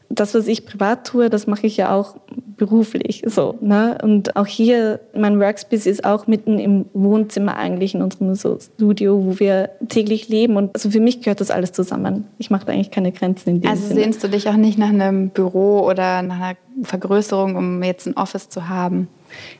das, 0.08 0.34
was 0.34 0.46
ich 0.46 0.66
privat 0.66 1.06
tue, 1.06 1.30
das 1.30 1.46
mache 1.46 1.66
ich 1.66 1.76
ja 1.76 1.94
auch 1.94 2.16
beruflich. 2.56 3.22
So, 3.26 3.56
ne? 3.60 3.98
Und 4.02 4.36
auch 4.36 4.46
hier, 4.46 5.00
mein 5.14 5.38
Workspace 5.40 5.86
ist 5.86 6.04
auch 6.04 6.26
mitten 6.26 6.58
im 6.58 6.86
Wohnzimmer 6.94 7.56
eigentlich 7.56 7.94
in 7.94 8.02
unserem 8.02 8.34
so 8.34 8.58
Studio, 8.58 9.24
wo 9.24 9.38
wir 9.38 9.70
täglich 9.88 10.28
leben. 10.28 10.56
Und 10.56 10.74
also 10.74 10.90
für 10.90 11.00
mich 11.00 11.20
gehört 11.20 11.40
das 11.40 11.50
alles 11.50 11.72
zusammen. 11.72 12.26
Ich 12.38 12.50
mache 12.50 12.66
da 12.66 12.72
eigentlich 12.72 12.90
keine 12.90 13.12
Grenzen 13.12 13.50
in 13.50 13.60
dem 13.60 13.70
Also 13.70 13.88
Sinne. 13.88 14.00
sehnst 14.00 14.24
du 14.24 14.28
dich 14.28 14.48
auch 14.48 14.56
nicht 14.56 14.78
nach 14.78 14.88
einem 14.88 15.30
Büro 15.30 15.80
oder 15.80 16.22
nach 16.22 16.36
einer 16.40 16.56
Vergrößerung, 16.82 17.56
um 17.56 17.82
jetzt 17.82 18.06
ein 18.06 18.16
Office 18.16 18.48
zu 18.48 18.68
haben? 18.68 19.08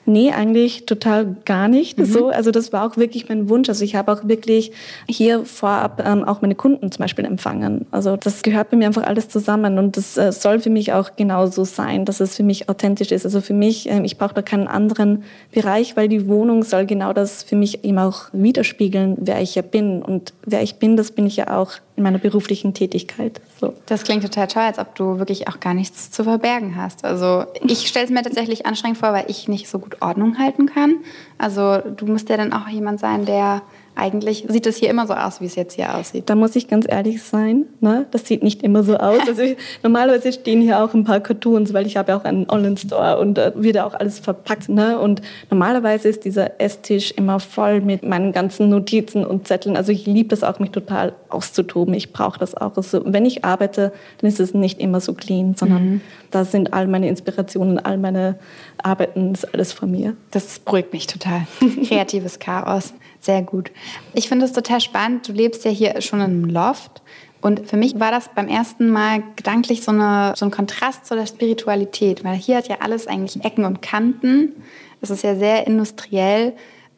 Nee, 0.04 0.30
eigentlich 0.30 0.86
total 0.86 1.36
gar 1.44 1.68
nicht 1.68 1.98
mhm. 1.98 2.04
so. 2.04 2.28
Also 2.28 2.50
das 2.50 2.72
war 2.72 2.86
auch 2.86 2.96
wirklich 2.96 3.28
mein 3.28 3.48
Wunsch. 3.48 3.68
Also 3.68 3.84
ich 3.84 3.94
habe 3.94 4.12
auch 4.12 4.26
wirklich 4.28 4.72
hier 5.08 5.44
vorab 5.44 6.02
ähm, 6.04 6.24
auch 6.24 6.42
meine 6.42 6.54
Kunden 6.54 6.90
zum 6.92 7.02
Beispiel 7.02 7.24
empfangen. 7.24 7.86
Also 7.90 8.16
das 8.16 8.42
gehört 8.42 8.70
bei 8.70 8.76
mir 8.76 8.86
einfach 8.86 9.04
alles 9.04 9.28
zusammen 9.28 9.78
und 9.78 9.96
das 9.96 10.16
äh, 10.16 10.32
soll 10.32 10.60
für 10.60 10.70
mich 10.70 10.92
auch 10.92 11.16
genauso 11.16 11.64
sein, 11.64 12.04
dass 12.04 12.20
es 12.20 12.36
für 12.36 12.42
mich 12.42 12.68
authentisch 12.68 13.12
ist. 13.12 13.24
Also 13.24 13.40
für 13.40 13.54
mich, 13.54 13.90
äh, 13.90 14.00
ich 14.02 14.18
brauche 14.18 14.34
da 14.34 14.42
keinen 14.42 14.68
anderen 14.68 15.24
Bereich, 15.52 15.96
weil 15.96 16.08
die 16.08 16.28
Wohnung 16.28 16.62
soll 16.62 16.86
genau 16.86 17.12
das 17.12 17.42
für 17.42 17.56
mich 17.56 17.84
eben 17.84 17.98
auch 17.98 18.26
widerspiegeln, 18.32 19.16
wer 19.20 19.40
ich 19.40 19.54
ja 19.54 19.62
bin. 19.62 20.02
Und 20.02 20.32
wer 20.44 20.62
ich 20.62 20.76
bin, 20.76 20.96
das 20.96 21.10
bin 21.10 21.26
ich 21.26 21.36
ja 21.36 21.56
auch 21.56 21.72
in 21.96 22.02
meiner 22.02 22.18
beruflichen 22.18 22.74
Tätigkeit. 22.74 23.40
So. 23.58 23.72
Das 23.86 24.04
klingt 24.04 24.22
total 24.22 24.46
toll, 24.48 24.62
als 24.62 24.78
ob 24.78 24.94
du 24.94 25.18
wirklich 25.18 25.48
auch 25.48 25.60
gar 25.60 25.72
nichts 25.72 26.10
zu 26.10 26.24
verbergen 26.24 26.76
hast. 26.76 27.04
Also 27.04 27.44
ich 27.66 27.88
stelle 27.88 28.04
es 28.04 28.10
mir 28.10 28.22
tatsächlich 28.22 28.66
anstrengend 28.66 28.98
vor, 28.98 29.12
weil 29.12 29.24
ich 29.28 29.48
nicht 29.48 29.55
so 29.64 29.78
gut 29.78 30.02
Ordnung 30.02 30.38
halten 30.38 30.66
kann. 30.66 30.96
Also 31.38 31.78
du 31.78 32.06
musst 32.06 32.28
ja 32.28 32.36
dann 32.36 32.52
auch 32.52 32.68
jemand 32.68 33.00
sein, 33.00 33.24
der 33.24 33.62
eigentlich 33.96 34.44
sieht 34.48 34.66
es 34.66 34.76
hier 34.76 34.90
immer 34.90 35.06
so 35.06 35.14
aus, 35.14 35.40
wie 35.40 35.46
es 35.46 35.54
jetzt 35.54 35.74
hier 35.74 35.94
aussieht. 35.94 36.28
Da 36.28 36.34
muss 36.34 36.54
ich 36.54 36.68
ganz 36.68 36.86
ehrlich 36.86 37.22
sein, 37.22 37.64
ne? 37.80 38.06
das 38.10 38.26
sieht 38.26 38.42
nicht 38.42 38.62
immer 38.62 38.82
so 38.82 38.98
aus. 38.98 39.20
Also 39.26 39.40
ich, 39.40 39.56
normalerweise 39.82 40.32
stehen 40.34 40.60
hier 40.60 40.84
auch 40.84 40.92
ein 40.92 41.04
paar 41.04 41.20
Cartoons, 41.20 41.72
weil 41.72 41.86
ich 41.86 41.96
habe 41.96 42.12
ja 42.12 42.18
auch 42.18 42.24
einen 42.24 42.48
Online-Store 42.48 43.18
und 43.18 43.38
äh, 43.38 43.52
wird 43.54 43.78
auch 43.78 43.94
alles 43.94 44.18
verpackt. 44.18 44.68
Ne? 44.68 44.98
Und 44.98 45.22
normalerweise 45.50 46.08
ist 46.08 46.26
dieser 46.26 46.60
Esstisch 46.60 47.10
immer 47.12 47.40
voll 47.40 47.80
mit 47.80 48.02
meinen 48.02 48.32
ganzen 48.32 48.68
Notizen 48.68 49.24
und 49.24 49.48
Zetteln. 49.48 49.76
Also 49.76 49.92
ich 49.92 50.04
liebe 50.04 50.28
das 50.28 50.44
auch, 50.44 50.58
mich 50.58 50.72
total 50.72 51.14
auszutoben. 51.30 51.94
Ich 51.94 52.12
brauche 52.12 52.38
das 52.38 52.54
auch. 52.54 52.76
Also 52.76 53.00
wenn 53.06 53.24
ich 53.24 53.46
arbeite, 53.46 53.92
dann 54.20 54.28
ist 54.28 54.40
es 54.40 54.52
nicht 54.52 54.78
immer 54.78 55.00
so 55.00 55.14
clean, 55.14 55.54
sondern 55.56 55.84
mhm. 55.84 56.00
da 56.30 56.44
sind 56.44 56.74
all 56.74 56.86
meine 56.86 57.08
Inspirationen, 57.08 57.78
all 57.78 57.96
meine 57.96 58.38
Arbeiten, 58.82 59.32
das 59.32 59.44
ist 59.44 59.54
alles 59.54 59.72
von 59.72 59.90
mir. 59.90 60.16
Das 60.32 60.58
beruhigt 60.58 60.92
mich 60.92 61.06
total. 61.06 61.46
Kreatives 61.88 62.38
Chaos. 62.38 62.92
Sehr 63.26 63.42
gut. 63.42 63.72
Ich 64.14 64.28
finde 64.28 64.44
es 64.44 64.52
total 64.52 64.80
spannend. 64.80 65.28
Du 65.28 65.32
lebst 65.32 65.64
ja 65.64 65.70
hier 65.72 66.00
schon 66.00 66.20
in 66.20 66.26
einem 66.26 66.44
Loft. 66.44 67.02
Und 67.40 67.68
für 67.68 67.76
mich 67.76 67.98
war 67.98 68.12
das 68.12 68.30
beim 68.32 68.46
ersten 68.46 68.88
Mal 68.88 69.24
gedanklich 69.34 69.82
so, 69.82 69.90
eine, 69.90 70.32
so 70.36 70.44
ein 70.44 70.52
Kontrast 70.52 71.06
zu 71.06 71.16
der 71.16 71.26
Spiritualität, 71.26 72.22
weil 72.22 72.36
hier 72.36 72.58
hat 72.58 72.68
ja 72.68 72.76
alles 72.80 73.08
eigentlich 73.08 73.44
Ecken 73.44 73.64
und 73.64 73.82
Kanten. 73.82 74.52
Es 75.00 75.10
ist 75.10 75.24
ja 75.24 75.34
sehr 75.34 75.66
industriell. 75.66 76.52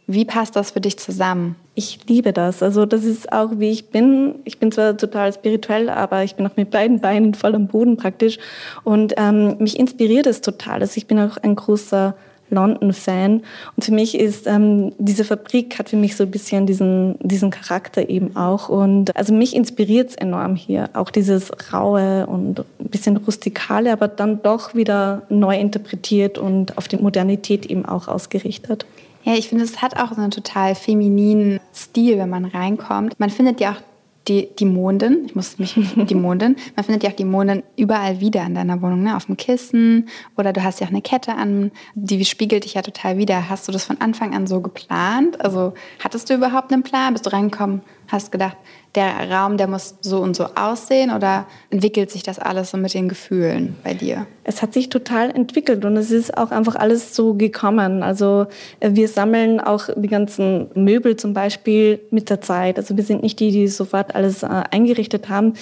Wie 0.07 0.27
passt 0.27 0.55
das 0.55 0.73
für 0.73 0.83
dich 0.83 0.99
zusammen? 0.99 1.57
Ich 1.75 2.01
liebe 2.07 2.35
das. 2.35 2.63
Also 2.63 2.85
das 2.85 3.05
ist 3.05 3.33
auch, 3.33 3.53
wie 3.55 3.71
ich 3.71 3.89
bin. 3.89 4.35
Ich 4.45 4.59
bin 4.59 4.71
zwar 4.71 4.99
total 4.99 5.33
spirituell, 5.33 5.89
aber 5.89 6.25
ich 6.25 6.35
bin 6.35 6.47
auch 6.47 6.57
mit 6.57 6.71
beiden 6.71 7.01
Beinen 7.01 7.33
voll 7.33 7.55
am 7.55 7.69
Boden 7.69 7.97
praktisch. 7.97 8.39
Und 8.85 9.15
ähm, 9.17 9.57
mich 9.61 9.79
inspiriert 9.79 10.27
es 10.27 10.43
total. 10.43 10.83
Also 10.83 10.99
ich 10.99 11.07
bin 11.07 11.19
auch 11.19 11.39
ein 11.39 11.57
großer 11.57 12.15
London-Fan. 12.51 13.43
Und 13.77 13.85
für 13.85 13.93
mich 13.93 14.19
ist 14.19 14.47
ähm, 14.47 14.93
diese 14.99 15.25
Fabrik 15.25 15.79
hat 15.79 15.89
für 15.89 15.97
mich 15.97 16.17
so 16.17 16.25
ein 16.25 16.31
bisschen 16.31 16.67
diesen, 16.67 17.17
diesen 17.21 17.51
Charakter 17.51 18.09
eben 18.09 18.37
auch. 18.37 18.69
Und 18.69 19.17
also 19.17 19.35
mich 19.35 19.55
inspiriert 19.55 20.11
es 20.11 20.17
enorm 20.17 20.57
hier. 20.57 20.91
Auch 20.95 21.11
dieses 21.11 21.51
Raue 21.73 22.27
und 22.27 22.61
ein 22.61 22.89
bisschen 22.91 23.17
Rustikale, 23.17 23.93
aber 23.93 24.09
dann 24.09 24.43
doch 24.43 24.75
wieder 24.75 25.23
neu 25.29 25.59
interpretiert 25.59 26.39
und 26.39 26.77
auf 26.79 26.89
die 26.89 26.97
Modernität 26.97 27.67
eben 27.67 27.85
auch 27.85 28.09
ausgerichtet. 28.09 28.87
Ja, 29.25 29.35
ich 29.35 29.49
finde, 29.49 29.65
es 29.65 29.83
hat 29.83 30.01
auch 30.01 30.15
so 30.15 30.21
einen 30.21 30.31
total 30.31 30.75
femininen 30.75 31.61
Stil, 31.75 32.19
wenn 32.19 32.31
man 32.31 32.47
reinkommt. 32.47 33.19
Man 33.19 33.31
findet 33.31 33.61
ja 33.61 33.73
auch 33.73 33.83
die, 34.29 34.55
die 34.59 34.65
Mondin, 34.65 35.25
ich 35.27 35.35
muss 35.35 35.59
mich, 35.59 35.75
die 35.97 36.15
Mondin, 36.15 36.57
man 36.77 36.85
findet 36.85 37.03
ja 37.03 37.11
auch 37.11 37.17
die 37.17 37.25
Mondin 37.25 37.63
überall 37.77 38.21
wieder 38.21 38.45
in 38.45 38.55
deiner 38.55 38.81
Wohnung, 38.83 39.03
ne? 39.03 39.17
auf 39.17 39.27
dem 39.27 39.37
Kissen 39.37 40.09
oder 40.37 40.53
du 40.53 40.63
hast 40.63 40.81
ja 40.81 40.87
auch 40.87 40.91
eine 40.91 41.03
Kette 41.03 41.35
an, 41.35 41.71
die 41.95 42.25
spiegelt 42.25 42.65
dich 42.65 42.75
ja 42.75 42.83
total 42.83 43.19
wieder. 43.19 43.49
Hast 43.49 43.67
du 43.69 43.73
das 43.73 43.85
von 43.85 44.01
Anfang 44.01 44.35
an 44.35 44.47
so 44.47 44.61
geplant? 44.61 45.41
Also 45.41 45.75
hattest 46.03 46.31
du 46.31 46.35
überhaupt 46.35 46.73
einen 46.73 46.83
Plan? 46.83 47.13
Bist 47.13 47.27
du 47.27 47.33
reingekommen, 47.33 47.83
hast 48.09 48.31
gedacht, 48.33 48.57
der 48.99 49.31
Raum, 49.31 49.57
der 49.57 49.69
muss 49.69 49.95
so 50.01 50.19
und 50.19 50.35
so 50.35 50.47
aussehen 50.57 51.13
oder 51.13 51.47
entwickelt 51.71 52.11
sich 52.11 52.25
das 52.25 52.41
alles 52.41 52.73
so 52.73 52.77
mit 52.79 52.95
den 52.95 53.09
Gefühlen 53.09 53.77
bei 53.85 53.95
dir? 53.95 54.27
Es 54.43 54.61
hat 54.61 54.75
sich 54.75 54.89
total 54.89 55.31
entwickelt 55.31 55.85
und 55.85 55.97
es 55.97 56.11
ist 56.11 56.37
auch 56.37 56.51
einfach 56.51 56.75
alles 56.75 57.15
so 57.15 57.35
gekommen. 57.35 58.03
Also 58.03 58.47
äh, 58.81 58.91
wir 58.95 59.07
sammeln 59.07 59.61
auch 59.61 59.89
die 59.95 60.09
ganzen 60.09 60.67
Möbel 60.75 61.15
zum 61.15 61.33
Beispiel 61.33 62.01
mit 62.11 62.29
der 62.29 62.41
Zeit. 62.41 62.77
Also 62.77 62.97
wir 62.97 63.05
sind 63.05 63.23
nicht 63.23 63.39
die, 63.39 63.53
die 63.53 63.69
sofort 63.69 64.17
alles 64.17 64.43
äh, 64.43 64.49
eingerichtet 64.49 65.29
haben. 65.29 65.53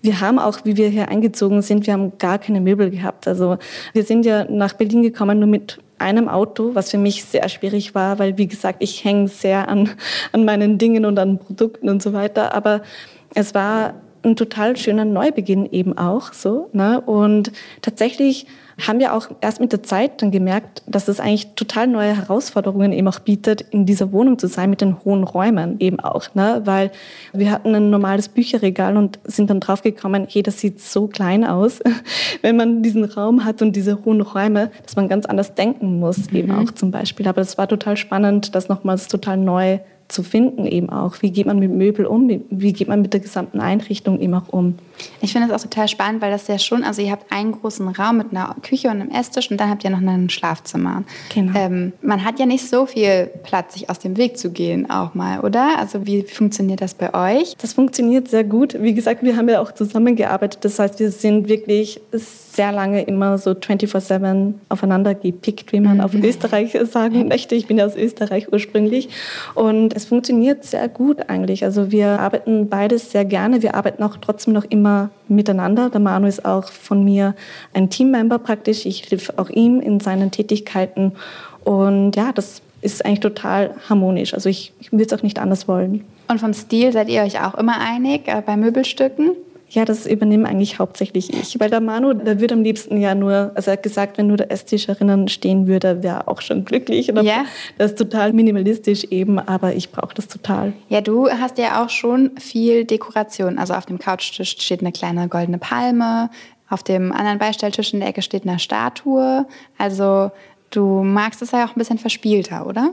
Wir 0.00 0.22
haben 0.22 0.38
auch, 0.38 0.60
wie 0.64 0.78
wir 0.78 0.88
hier 0.88 1.08
eingezogen 1.08 1.60
sind, 1.60 1.86
wir 1.86 1.92
haben 1.92 2.16
gar 2.18 2.38
keine 2.38 2.62
Möbel 2.62 2.90
gehabt. 2.90 3.28
Also 3.28 3.58
wir 3.92 4.04
sind 4.04 4.24
ja 4.24 4.44
nach 4.44 4.72
Berlin 4.72 5.02
gekommen 5.02 5.38
nur 5.38 5.48
mit 5.48 5.78
einem 5.98 6.28
Auto, 6.28 6.74
was 6.74 6.90
für 6.90 6.98
mich 6.98 7.24
sehr 7.24 7.48
schwierig 7.48 7.94
war, 7.94 8.18
weil, 8.18 8.38
wie 8.38 8.46
gesagt, 8.46 8.82
ich 8.82 9.04
hänge 9.04 9.28
sehr 9.28 9.68
an, 9.68 9.90
an 10.32 10.44
meinen 10.44 10.78
Dingen 10.78 11.04
und 11.04 11.18
an 11.18 11.38
Produkten 11.38 11.88
und 11.88 12.02
so 12.02 12.12
weiter. 12.12 12.54
Aber 12.54 12.82
es 13.34 13.54
war 13.54 13.94
ein 14.22 14.36
total 14.36 14.76
schöner 14.76 15.04
Neubeginn 15.04 15.66
eben 15.66 15.96
auch 15.96 16.32
so. 16.32 16.68
Ne? 16.72 17.00
Und 17.00 17.52
tatsächlich 17.82 18.46
haben 18.78 18.98
wir 18.98 19.14
auch 19.14 19.28
erst 19.40 19.60
mit 19.60 19.72
der 19.72 19.82
Zeit 19.82 20.20
dann 20.20 20.30
gemerkt, 20.30 20.82
dass 20.86 21.08
es 21.08 21.18
eigentlich 21.18 21.54
total 21.54 21.86
neue 21.86 22.14
Herausforderungen 22.14 22.92
eben 22.92 23.08
auch 23.08 23.20
bietet, 23.20 23.62
in 23.62 23.86
dieser 23.86 24.12
Wohnung 24.12 24.38
zu 24.38 24.48
sein 24.48 24.68
mit 24.68 24.82
den 24.82 25.02
hohen 25.02 25.24
Räumen 25.24 25.76
eben 25.80 25.98
auch, 26.00 26.34
ne? 26.34 26.60
weil 26.64 26.90
wir 27.32 27.50
hatten 27.50 27.74
ein 27.74 27.88
normales 27.88 28.28
Bücherregal 28.28 28.96
und 28.98 29.18
sind 29.24 29.48
dann 29.48 29.60
draufgekommen, 29.60 30.26
hey, 30.30 30.42
das 30.42 30.60
sieht 30.60 30.80
so 30.80 31.06
klein 31.06 31.44
aus, 31.44 31.80
wenn 32.42 32.56
man 32.56 32.82
diesen 32.82 33.04
Raum 33.04 33.44
hat 33.44 33.62
und 33.62 33.74
diese 33.74 34.04
hohen 34.04 34.20
Räume, 34.20 34.70
dass 34.84 34.94
man 34.96 35.08
ganz 35.08 35.24
anders 35.24 35.54
denken 35.54 35.98
muss 35.98 36.28
eben 36.32 36.52
mhm. 36.52 36.58
auch 36.58 36.70
zum 36.72 36.90
Beispiel. 36.90 37.26
Aber 37.28 37.40
das 37.40 37.56
war 37.56 37.68
total 37.68 37.96
spannend, 37.96 38.54
das 38.54 38.68
nochmals 38.68 39.08
total 39.08 39.38
neu 39.38 39.78
zu 40.08 40.22
finden 40.22 40.66
eben 40.66 40.90
auch. 40.90 41.16
Wie 41.20 41.30
geht 41.30 41.46
man 41.46 41.58
mit 41.58 41.70
Möbel 41.70 42.06
um? 42.06 42.28
Wie 42.50 42.72
geht 42.72 42.88
man 42.88 43.02
mit 43.02 43.12
der 43.12 43.20
gesamten 43.20 43.60
Einrichtung 43.60 44.20
eben 44.20 44.34
auch 44.34 44.48
um? 44.48 44.74
Ich 45.20 45.32
finde 45.32 45.48
das 45.48 45.60
auch 45.60 45.68
total 45.68 45.88
spannend, 45.88 46.22
weil 46.22 46.30
das 46.30 46.46
ja 46.48 46.58
schon, 46.58 46.84
also 46.84 47.02
ihr 47.02 47.10
habt 47.10 47.30
einen 47.32 47.52
großen 47.52 47.86
Raum 47.88 48.18
mit 48.18 48.30
einer 48.30 48.54
Küche 48.62 48.88
und 48.88 49.00
einem 49.00 49.10
Esstisch 49.10 49.50
und 49.50 49.58
dann 49.58 49.70
habt 49.70 49.84
ihr 49.84 49.90
noch 49.90 50.00
ein 50.00 50.30
Schlafzimmer. 50.30 51.04
Genau. 51.34 51.58
Ähm, 51.58 51.92
man 52.02 52.24
hat 52.24 52.38
ja 52.38 52.46
nicht 52.46 52.68
so 52.68 52.86
viel 52.86 53.30
Platz, 53.42 53.74
sich 53.74 53.90
aus 53.90 53.98
dem 53.98 54.16
Weg 54.16 54.38
zu 54.38 54.50
gehen 54.50 54.90
auch 54.90 55.14
mal, 55.14 55.40
oder? 55.40 55.78
Also 55.78 56.06
wie 56.06 56.22
funktioniert 56.22 56.80
das 56.80 56.94
bei 56.94 57.12
euch? 57.12 57.56
Das 57.58 57.72
funktioniert 57.72 58.28
sehr 58.28 58.44
gut. 58.44 58.76
Wie 58.80 58.94
gesagt, 58.94 59.22
wir 59.22 59.36
haben 59.36 59.48
ja 59.48 59.60
auch 59.60 59.72
zusammengearbeitet. 59.72 60.64
Das 60.64 60.78
heißt, 60.78 60.98
wir 61.00 61.10
sind 61.10 61.48
wirklich 61.48 62.00
sehr 62.12 62.72
lange 62.72 63.02
immer 63.02 63.38
so 63.38 63.50
24-7 63.50 64.54
aufeinander 64.68 65.14
gepickt, 65.14 65.72
wie 65.72 65.80
man 65.80 65.98
mhm. 65.98 66.00
auf 66.00 66.14
Österreich 66.14 66.76
sagen 66.90 67.28
möchte. 67.28 67.54
Ich 67.54 67.66
bin 67.66 67.78
ja 67.78 67.86
aus 67.86 67.96
Österreich 67.96 68.52
ursprünglich. 68.52 69.08
Und 69.54 69.95
es 69.96 70.04
funktioniert 70.04 70.62
sehr 70.62 70.88
gut 70.88 71.30
eigentlich. 71.30 71.64
Also 71.64 71.90
wir 71.90 72.20
arbeiten 72.20 72.68
beides 72.68 73.12
sehr 73.12 73.24
gerne. 73.24 73.62
Wir 73.62 73.74
arbeiten 73.74 74.02
auch 74.02 74.18
trotzdem 74.18 74.52
noch 74.52 74.64
immer 74.64 75.08
miteinander. 75.26 75.88
Der 75.88 76.00
Manu 76.00 76.26
ist 76.26 76.44
auch 76.44 76.70
von 76.70 77.02
mir 77.02 77.34
ein 77.72 77.88
Teammember 77.88 78.38
praktisch. 78.38 78.84
Ich 78.84 79.10
helfe 79.10 79.32
auch 79.38 79.48
ihm 79.48 79.80
in 79.80 79.98
seinen 80.00 80.30
Tätigkeiten. 80.30 81.12
Und 81.64 82.14
ja, 82.14 82.30
das 82.32 82.60
ist 82.82 83.06
eigentlich 83.06 83.20
total 83.20 83.74
harmonisch. 83.88 84.34
Also 84.34 84.50
ich, 84.50 84.74
ich 84.80 84.92
würde 84.92 85.04
es 85.04 85.12
auch 85.14 85.22
nicht 85.22 85.38
anders 85.38 85.66
wollen. 85.66 86.04
Und 86.28 86.40
vom 86.40 86.52
Stil 86.52 86.92
seid 86.92 87.08
ihr 87.08 87.22
euch 87.22 87.40
auch 87.40 87.54
immer 87.54 87.80
einig 87.80 88.28
äh, 88.28 88.42
bei 88.44 88.58
Möbelstücken? 88.58 89.30
Ja, 89.68 89.84
das 89.84 90.06
übernehme 90.06 90.48
eigentlich 90.48 90.78
hauptsächlich 90.78 91.32
ich. 91.32 91.58
Weil 91.58 91.70
der 91.70 91.80
Manu, 91.80 92.12
der 92.12 92.40
würde 92.40 92.54
am 92.54 92.62
liebsten 92.62 93.00
ja 93.00 93.14
nur, 93.14 93.50
also 93.54 93.70
er 93.70 93.72
hat 93.72 93.82
gesagt, 93.82 94.16
wenn 94.16 94.28
nur 94.28 94.36
der 94.36 94.50
Esstisch 94.50 94.88
erinnern 94.88 95.26
stehen 95.28 95.66
würde, 95.66 96.02
wäre 96.02 96.18
er 96.18 96.28
auch 96.28 96.40
schon 96.40 96.64
glücklich. 96.64 97.10
Und 97.10 97.24
ja. 97.24 97.44
Das 97.76 97.92
ist 97.92 97.98
total 97.98 98.32
minimalistisch 98.32 99.04
eben, 99.04 99.38
aber 99.38 99.74
ich 99.74 99.90
brauche 99.90 100.14
das 100.14 100.28
total. 100.28 100.72
Ja, 100.88 101.00
du 101.00 101.28
hast 101.28 101.58
ja 101.58 101.84
auch 101.84 101.90
schon 101.90 102.30
viel 102.38 102.84
Dekoration. 102.84 103.58
Also 103.58 103.74
auf 103.74 103.86
dem 103.86 103.98
Couchtisch 103.98 104.56
steht 104.58 104.80
eine 104.80 104.92
kleine 104.92 105.28
goldene 105.28 105.58
Palme, 105.58 106.30
auf 106.68 106.82
dem 106.82 107.12
anderen 107.12 107.38
Beistelltisch 107.38 107.92
in 107.92 108.00
der 108.00 108.08
Ecke 108.08 108.22
steht 108.22 108.46
eine 108.46 108.58
Statue. 108.58 109.46
Also 109.78 110.30
du 110.70 111.02
magst 111.02 111.42
es 111.42 111.50
ja 111.50 111.64
auch 111.64 111.70
ein 111.70 111.78
bisschen 111.78 111.98
verspielter, 111.98 112.66
oder? 112.66 112.92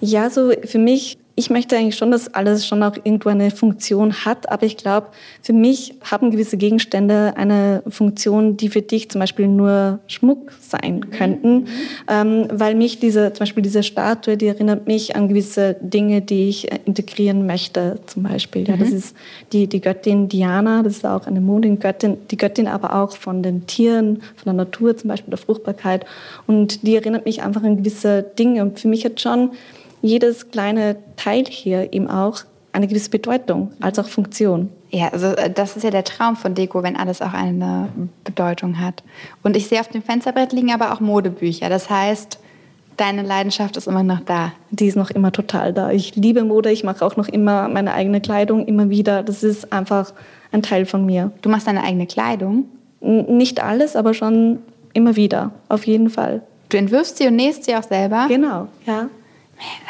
Ja, 0.00 0.30
so 0.30 0.52
für 0.64 0.78
mich 0.78 1.18
ich 1.36 1.48
möchte 1.48 1.76
eigentlich 1.76 1.96
schon, 1.96 2.10
dass 2.10 2.34
alles 2.34 2.66
schon 2.66 2.82
auch 2.82 2.96
irgendwo 3.02 3.28
eine 3.28 3.50
Funktion 3.50 4.12
hat, 4.24 4.50
aber 4.50 4.66
ich 4.66 4.76
glaube, 4.76 5.08
für 5.40 5.52
mich 5.52 5.94
haben 6.10 6.30
gewisse 6.30 6.56
Gegenstände 6.56 7.34
eine 7.36 7.82
Funktion, 7.88 8.56
die 8.56 8.68
für 8.68 8.82
dich 8.82 9.10
zum 9.10 9.20
Beispiel 9.20 9.48
nur 9.48 10.00
Schmuck 10.06 10.52
sein 10.60 10.96
mhm. 10.96 11.10
könnten, 11.10 11.54
mhm. 11.54 11.66
ähm, 12.08 12.48
weil 12.52 12.74
mich 12.74 12.98
diese, 12.98 13.32
zum 13.32 13.40
Beispiel 13.40 13.62
diese 13.62 13.82
Statue, 13.82 14.36
die 14.36 14.46
erinnert 14.46 14.86
mich 14.86 15.16
an 15.16 15.28
gewisse 15.28 15.76
Dinge, 15.80 16.20
die 16.20 16.48
ich 16.48 16.70
äh, 16.70 16.78
integrieren 16.84 17.46
möchte, 17.46 18.00
zum 18.06 18.24
Beispiel. 18.24 18.68
Ja, 18.68 18.76
mhm. 18.76 18.80
Das 18.80 18.90
ist 18.90 19.16
die, 19.52 19.66
die 19.66 19.80
Göttin 19.80 20.28
Diana, 20.28 20.82
das 20.82 20.96
ist 20.96 21.06
auch 21.06 21.26
eine 21.26 21.40
Mondengöttin, 21.40 22.18
die 22.30 22.36
Göttin 22.36 22.66
aber 22.66 22.94
auch 22.96 23.16
von 23.16 23.42
den 23.42 23.66
Tieren, 23.66 24.16
von 24.36 24.44
der 24.44 24.52
Natur, 24.54 24.96
zum 24.96 25.08
Beispiel 25.08 25.30
der 25.30 25.38
Fruchtbarkeit 25.38 26.04
und 26.46 26.86
die 26.86 26.96
erinnert 26.96 27.24
mich 27.24 27.42
einfach 27.42 27.62
an 27.62 27.78
gewisse 27.78 28.22
Dinge 28.22 28.62
und 28.62 28.78
für 28.78 28.88
mich 28.88 29.04
hat 29.04 29.20
schon 29.20 29.52
jedes 30.02 30.50
kleine 30.50 30.96
Teil 31.16 31.44
hier 31.46 31.92
eben 31.92 32.08
auch 32.08 32.44
eine 32.72 32.86
gewisse 32.86 33.10
Bedeutung 33.10 33.72
als 33.80 33.98
auch 33.98 34.08
Funktion. 34.08 34.70
Ja, 34.90 35.08
also 35.08 35.26
äh, 35.28 35.50
das 35.50 35.76
ist 35.76 35.82
ja 35.82 35.90
der 35.90 36.04
Traum 36.04 36.36
von 36.36 36.54
Deko, 36.54 36.82
wenn 36.82 36.96
alles 36.96 37.22
auch 37.22 37.32
eine 37.32 37.88
Bedeutung 38.24 38.80
hat. 38.80 39.02
Und 39.42 39.56
ich 39.56 39.68
sehe 39.68 39.80
auf 39.80 39.88
dem 39.88 40.02
Fensterbrett 40.02 40.52
liegen 40.52 40.72
aber 40.72 40.92
auch 40.92 41.00
Modebücher. 41.00 41.68
Das 41.68 41.90
heißt, 41.90 42.38
deine 42.96 43.22
Leidenschaft 43.22 43.76
ist 43.76 43.86
immer 43.86 44.02
noch 44.02 44.20
da. 44.20 44.52
Die 44.70 44.86
ist 44.86 44.96
noch 44.96 45.10
immer 45.10 45.32
total 45.32 45.72
da. 45.72 45.90
Ich 45.90 46.16
liebe 46.16 46.44
Mode, 46.44 46.70
ich 46.70 46.84
mache 46.84 47.04
auch 47.04 47.16
noch 47.16 47.28
immer 47.28 47.68
meine 47.68 47.94
eigene 47.94 48.20
Kleidung, 48.20 48.66
immer 48.66 48.90
wieder. 48.90 49.22
Das 49.22 49.42
ist 49.42 49.72
einfach 49.72 50.12
ein 50.52 50.62
Teil 50.62 50.86
von 50.86 51.06
mir. 51.06 51.32
Du 51.42 51.48
machst 51.48 51.66
deine 51.66 51.82
eigene 51.82 52.06
Kleidung? 52.06 52.66
N 53.00 53.36
nicht 53.36 53.62
alles, 53.62 53.96
aber 53.96 54.12
schon 54.12 54.58
immer 54.92 55.16
wieder, 55.16 55.52
auf 55.68 55.86
jeden 55.86 56.10
Fall. 56.10 56.42
Du 56.68 56.76
entwirfst 56.76 57.16
sie 57.16 57.26
und 57.26 57.36
nähst 57.36 57.64
sie 57.64 57.74
auch 57.74 57.82
selber? 57.82 58.26
Genau, 58.28 58.68
ja. 58.86 59.08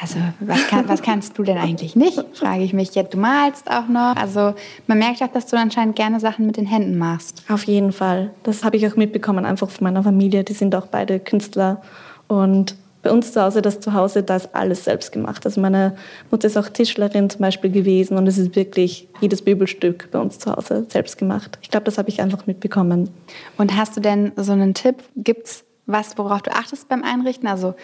Also 0.00 0.18
was, 0.40 0.66
kann, 0.66 0.88
was 0.88 1.02
kannst 1.02 1.38
du 1.38 1.42
denn 1.42 1.58
eigentlich 1.58 1.94
nicht, 1.94 2.24
frage 2.34 2.62
ich 2.62 2.72
mich. 2.72 2.94
Ja, 2.94 3.02
du 3.02 3.18
malst 3.18 3.70
auch 3.70 3.88
noch. 3.88 4.16
Also 4.16 4.54
man 4.86 4.98
merkt 4.98 5.22
auch, 5.22 5.28
dass 5.28 5.46
du 5.46 5.56
anscheinend 5.56 5.96
gerne 5.96 6.20
Sachen 6.20 6.46
mit 6.46 6.56
den 6.56 6.66
Händen 6.66 6.98
machst. 6.98 7.44
Auf 7.48 7.64
jeden 7.64 7.92
Fall. 7.92 8.30
Das 8.42 8.64
habe 8.64 8.76
ich 8.76 8.86
auch 8.86 8.96
mitbekommen, 8.96 9.44
einfach 9.44 9.70
von 9.70 9.84
meiner 9.84 10.02
Familie. 10.02 10.44
Die 10.44 10.54
sind 10.54 10.74
auch 10.74 10.86
beide 10.86 11.20
Künstler. 11.20 11.82
Und 12.28 12.76
bei 13.02 13.10
uns 13.10 13.32
zu 13.32 13.42
Hause, 13.42 13.62
das 13.62 13.80
Zuhause, 13.80 14.22
da 14.22 14.36
ist 14.36 14.54
alles 14.54 14.84
selbst 14.84 15.12
gemacht. 15.12 15.44
Also 15.46 15.60
meine 15.60 15.96
Mutter 16.30 16.46
ist 16.46 16.56
auch 16.56 16.68
Tischlerin 16.68 17.30
zum 17.30 17.40
Beispiel 17.40 17.70
gewesen 17.70 18.16
und 18.18 18.26
es 18.26 18.36
ist 18.36 18.56
wirklich 18.56 19.08
jedes 19.20 19.44
Möbelstück 19.44 20.10
bei 20.10 20.18
uns 20.18 20.38
zu 20.38 20.54
Hause 20.54 20.86
selbst 20.88 21.16
gemacht. 21.16 21.58
Ich 21.62 21.70
glaube, 21.70 21.84
das 21.84 21.96
habe 21.96 22.10
ich 22.10 22.20
einfach 22.20 22.46
mitbekommen. 22.46 23.10
Und 23.56 23.76
hast 23.76 23.96
du 23.96 24.00
denn 24.00 24.32
so 24.36 24.52
einen 24.52 24.74
Tipp? 24.74 24.96
Gibt 25.16 25.46
es 25.46 25.64
was, 25.86 26.18
worauf 26.18 26.42
du 26.42 26.52
achtest 26.52 26.88
beim 26.88 27.02
Einrichten? 27.02 27.48
Also 27.48 27.74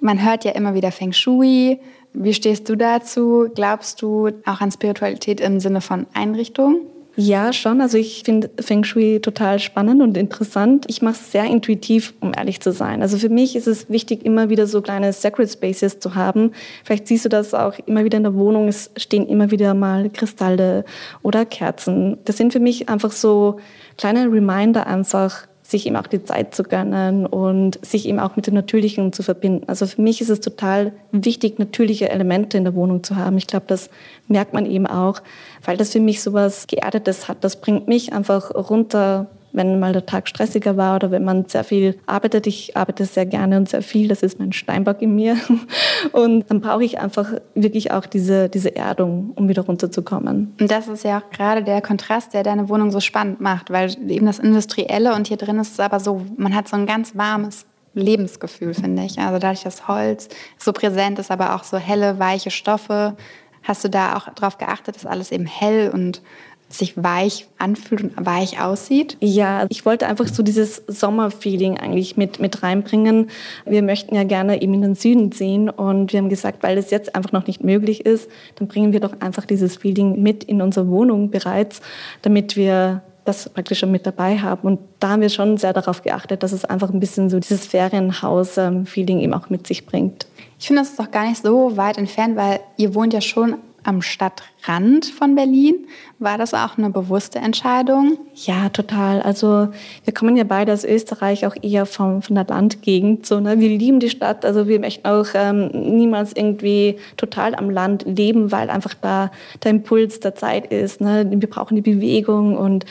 man 0.00 0.24
hört 0.24 0.44
ja 0.44 0.52
immer 0.52 0.74
wieder 0.74 0.92
Feng 0.92 1.12
Shui. 1.12 1.80
Wie 2.12 2.34
stehst 2.34 2.68
du 2.68 2.76
dazu? 2.76 3.48
Glaubst 3.54 4.00
du 4.02 4.30
auch 4.46 4.60
an 4.60 4.70
Spiritualität 4.70 5.40
im 5.40 5.60
Sinne 5.60 5.80
von 5.80 6.06
Einrichtung? 6.14 6.80
Ja, 7.18 7.54
schon. 7.54 7.80
Also 7.80 7.96
ich 7.96 8.22
finde 8.26 8.50
Feng 8.60 8.84
Shui 8.84 9.20
total 9.20 9.58
spannend 9.58 10.02
und 10.02 10.18
interessant. 10.18 10.84
Ich 10.88 11.00
mache 11.00 11.14
es 11.14 11.32
sehr 11.32 11.44
intuitiv, 11.44 12.12
um 12.20 12.32
ehrlich 12.36 12.60
zu 12.60 12.72
sein. 12.72 13.00
Also 13.00 13.16
für 13.16 13.30
mich 13.30 13.56
ist 13.56 13.66
es 13.66 13.88
wichtig, 13.88 14.26
immer 14.26 14.50
wieder 14.50 14.66
so 14.66 14.82
kleine 14.82 15.14
Sacred 15.14 15.50
Spaces 15.50 15.98
zu 15.98 16.14
haben. 16.14 16.52
Vielleicht 16.84 17.08
siehst 17.08 17.24
du 17.24 17.30
das 17.30 17.54
auch 17.54 17.78
immer 17.86 18.04
wieder 18.04 18.18
in 18.18 18.24
der 18.24 18.34
Wohnung. 18.34 18.68
Es 18.68 18.90
stehen 18.98 19.26
immer 19.26 19.50
wieder 19.50 19.72
mal 19.72 20.10
Kristalle 20.10 20.84
oder 21.22 21.46
Kerzen. 21.46 22.18
Das 22.26 22.36
sind 22.36 22.52
für 22.52 22.60
mich 22.60 22.90
einfach 22.90 23.12
so 23.12 23.60
kleine 23.96 24.30
Reminder 24.30 24.86
einfach, 24.86 25.46
sich 25.70 25.86
eben 25.86 25.96
auch 25.96 26.06
die 26.06 26.22
Zeit 26.22 26.54
zu 26.54 26.62
gönnen 26.62 27.26
und 27.26 27.84
sich 27.84 28.08
eben 28.08 28.20
auch 28.20 28.36
mit 28.36 28.46
dem 28.46 28.54
Natürlichen 28.54 29.12
zu 29.12 29.22
verbinden. 29.22 29.64
Also 29.66 29.86
für 29.86 30.00
mich 30.00 30.20
ist 30.20 30.28
es 30.28 30.40
total 30.40 30.92
wichtig, 31.10 31.58
natürliche 31.58 32.08
Elemente 32.08 32.56
in 32.56 32.64
der 32.64 32.74
Wohnung 32.74 33.02
zu 33.02 33.16
haben. 33.16 33.36
Ich 33.36 33.46
glaube, 33.46 33.66
das 33.66 33.90
merkt 34.28 34.52
man 34.52 34.66
eben 34.66 34.86
auch, 34.86 35.22
weil 35.64 35.76
das 35.76 35.92
für 35.92 36.00
mich 36.00 36.22
so 36.22 36.32
was 36.32 36.66
Geerdetes 36.66 37.28
hat. 37.28 37.38
Das 37.42 37.60
bringt 37.60 37.88
mich 37.88 38.12
einfach 38.12 38.54
runter 38.54 39.26
wenn 39.56 39.80
mal 39.80 39.92
der 39.92 40.06
Tag 40.06 40.28
stressiger 40.28 40.76
war 40.76 40.96
oder 40.96 41.10
wenn 41.10 41.24
man 41.24 41.46
sehr 41.48 41.64
viel 41.64 41.98
arbeitet. 42.06 42.46
Ich 42.46 42.76
arbeite 42.76 43.06
sehr 43.06 43.26
gerne 43.26 43.56
und 43.56 43.68
sehr 43.68 43.82
viel, 43.82 44.06
das 44.06 44.22
ist 44.22 44.38
mein 44.38 44.52
Steinbock 44.52 45.00
in 45.00 45.14
mir. 45.14 45.36
Und 46.12 46.50
dann 46.50 46.60
brauche 46.60 46.84
ich 46.84 47.00
einfach 47.00 47.32
wirklich 47.54 47.90
auch 47.90 48.06
diese, 48.06 48.48
diese 48.48 48.76
Erdung, 48.76 49.32
um 49.34 49.48
wieder 49.48 49.62
runterzukommen. 49.62 50.54
Und 50.60 50.70
das 50.70 50.88
ist 50.88 51.04
ja 51.04 51.18
auch 51.18 51.30
gerade 51.30 51.64
der 51.64 51.80
Kontrast, 51.80 52.34
der 52.34 52.42
deine 52.42 52.68
Wohnung 52.68 52.90
so 52.90 53.00
spannend 53.00 53.40
macht, 53.40 53.70
weil 53.70 53.90
eben 54.08 54.26
das 54.26 54.38
Industrielle 54.38 55.14
und 55.14 55.26
hier 55.26 55.38
drin 55.38 55.58
ist 55.58 55.72
es 55.72 55.80
aber 55.80 56.00
so, 56.00 56.22
man 56.36 56.54
hat 56.54 56.68
so 56.68 56.76
ein 56.76 56.86
ganz 56.86 57.16
warmes 57.16 57.64
Lebensgefühl, 57.94 58.74
finde 58.74 59.04
ich. 59.04 59.18
Also 59.18 59.38
dadurch, 59.38 59.62
dass 59.62 59.88
Holz 59.88 60.28
so 60.58 60.72
präsent 60.72 61.18
ist, 61.18 61.30
aber 61.30 61.54
auch 61.54 61.64
so 61.64 61.78
helle, 61.78 62.18
weiche 62.18 62.50
Stoffe, 62.50 63.16
hast 63.62 63.84
du 63.84 63.88
da 63.88 64.16
auch 64.16 64.28
darauf 64.34 64.58
geachtet, 64.58 64.96
dass 64.96 65.06
alles 65.06 65.32
eben 65.32 65.46
hell 65.46 65.90
und 65.92 66.22
sich 66.68 67.02
weich 67.02 67.46
anfühlt 67.58 68.02
und 68.02 68.26
weich 68.26 68.60
aussieht? 68.60 69.16
Ja, 69.20 69.66
ich 69.68 69.86
wollte 69.86 70.06
einfach 70.06 70.26
so 70.26 70.42
dieses 70.42 70.82
Sommerfeeling 70.88 71.78
eigentlich 71.78 72.16
mit, 72.16 72.40
mit 72.40 72.62
reinbringen. 72.62 73.30
Wir 73.64 73.82
möchten 73.82 74.14
ja 74.14 74.24
gerne 74.24 74.60
eben 74.60 74.74
in 74.74 74.82
den 74.82 74.94
Süden 74.94 75.32
sehen 75.32 75.70
und 75.70 76.12
wir 76.12 76.20
haben 76.20 76.28
gesagt, 76.28 76.62
weil 76.62 76.76
es 76.76 76.90
jetzt 76.90 77.14
einfach 77.14 77.32
noch 77.32 77.46
nicht 77.46 77.62
möglich 77.62 78.04
ist, 78.04 78.28
dann 78.56 78.68
bringen 78.68 78.92
wir 78.92 79.00
doch 79.00 79.20
einfach 79.20 79.44
dieses 79.44 79.76
Feeling 79.76 80.22
mit 80.22 80.44
in 80.44 80.60
unsere 80.60 80.88
Wohnung 80.88 81.30
bereits, 81.30 81.80
damit 82.22 82.56
wir 82.56 83.02
das 83.26 83.48
praktisch 83.48 83.80
schon 83.80 83.90
mit 83.90 84.06
dabei 84.06 84.38
haben. 84.38 84.66
Und 84.66 84.80
da 85.00 85.10
haben 85.10 85.20
wir 85.20 85.28
schon 85.28 85.56
sehr 85.56 85.72
darauf 85.72 86.02
geachtet, 86.02 86.42
dass 86.42 86.52
es 86.52 86.64
einfach 86.64 86.90
ein 86.90 87.00
bisschen 87.00 87.28
so 87.28 87.38
dieses 87.38 87.66
Ferienhaus-Feeling 87.66 89.20
eben 89.20 89.34
auch 89.34 89.50
mit 89.50 89.66
sich 89.66 89.84
bringt. 89.86 90.26
Ich 90.58 90.68
finde, 90.68 90.82
das 90.82 90.90
ist 90.90 90.98
doch 90.98 91.10
gar 91.10 91.28
nicht 91.28 91.42
so 91.42 91.76
weit 91.76 91.98
entfernt, 91.98 92.36
weil 92.36 92.60
ihr 92.76 92.94
wohnt 92.94 93.12
ja 93.12 93.20
schon 93.20 93.56
am 93.86 94.02
Stadtrand 94.02 95.06
von 95.06 95.34
Berlin. 95.34 95.86
War 96.18 96.38
das 96.38 96.54
auch 96.54 96.76
eine 96.76 96.90
bewusste 96.90 97.38
Entscheidung? 97.38 98.18
Ja, 98.34 98.68
total. 98.68 99.22
Also 99.22 99.68
wir 100.04 100.14
kommen 100.14 100.36
ja 100.36 100.44
beide 100.44 100.72
aus 100.72 100.84
Österreich 100.84 101.46
auch 101.46 101.54
eher 101.62 101.86
vom, 101.86 102.22
von 102.22 102.34
der 102.34 102.46
Landgegend. 102.46 103.26
So, 103.26 103.38
ne? 103.38 103.60
Wir 103.60 103.68
lieben 103.68 104.00
die 104.00 104.10
Stadt. 104.10 104.44
Also 104.44 104.66
wir 104.66 104.80
möchten 104.80 105.06
auch 105.06 105.26
ähm, 105.34 105.68
niemals 105.68 106.32
irgendwie 106.34 106.96
total 107.16 107.54
am 107.54 107.70
Land 107.70 108.04
leben, 108.06 108.50
weil 108.50 108.70
einfach 108.70 108.94
da 108.94 109.30
der 109.62 109.70
Impuls 109.70 110.20
der 110.20 110.34
Zeit 110.34 110.72
ist. 110.72 111.00
Ne? 111.00 111.26
Wir 111.30 111.50
brauchen 111.50 111.76
die 111.76 111.82
Bewegung 111.82 112.56
und 112.56 112.86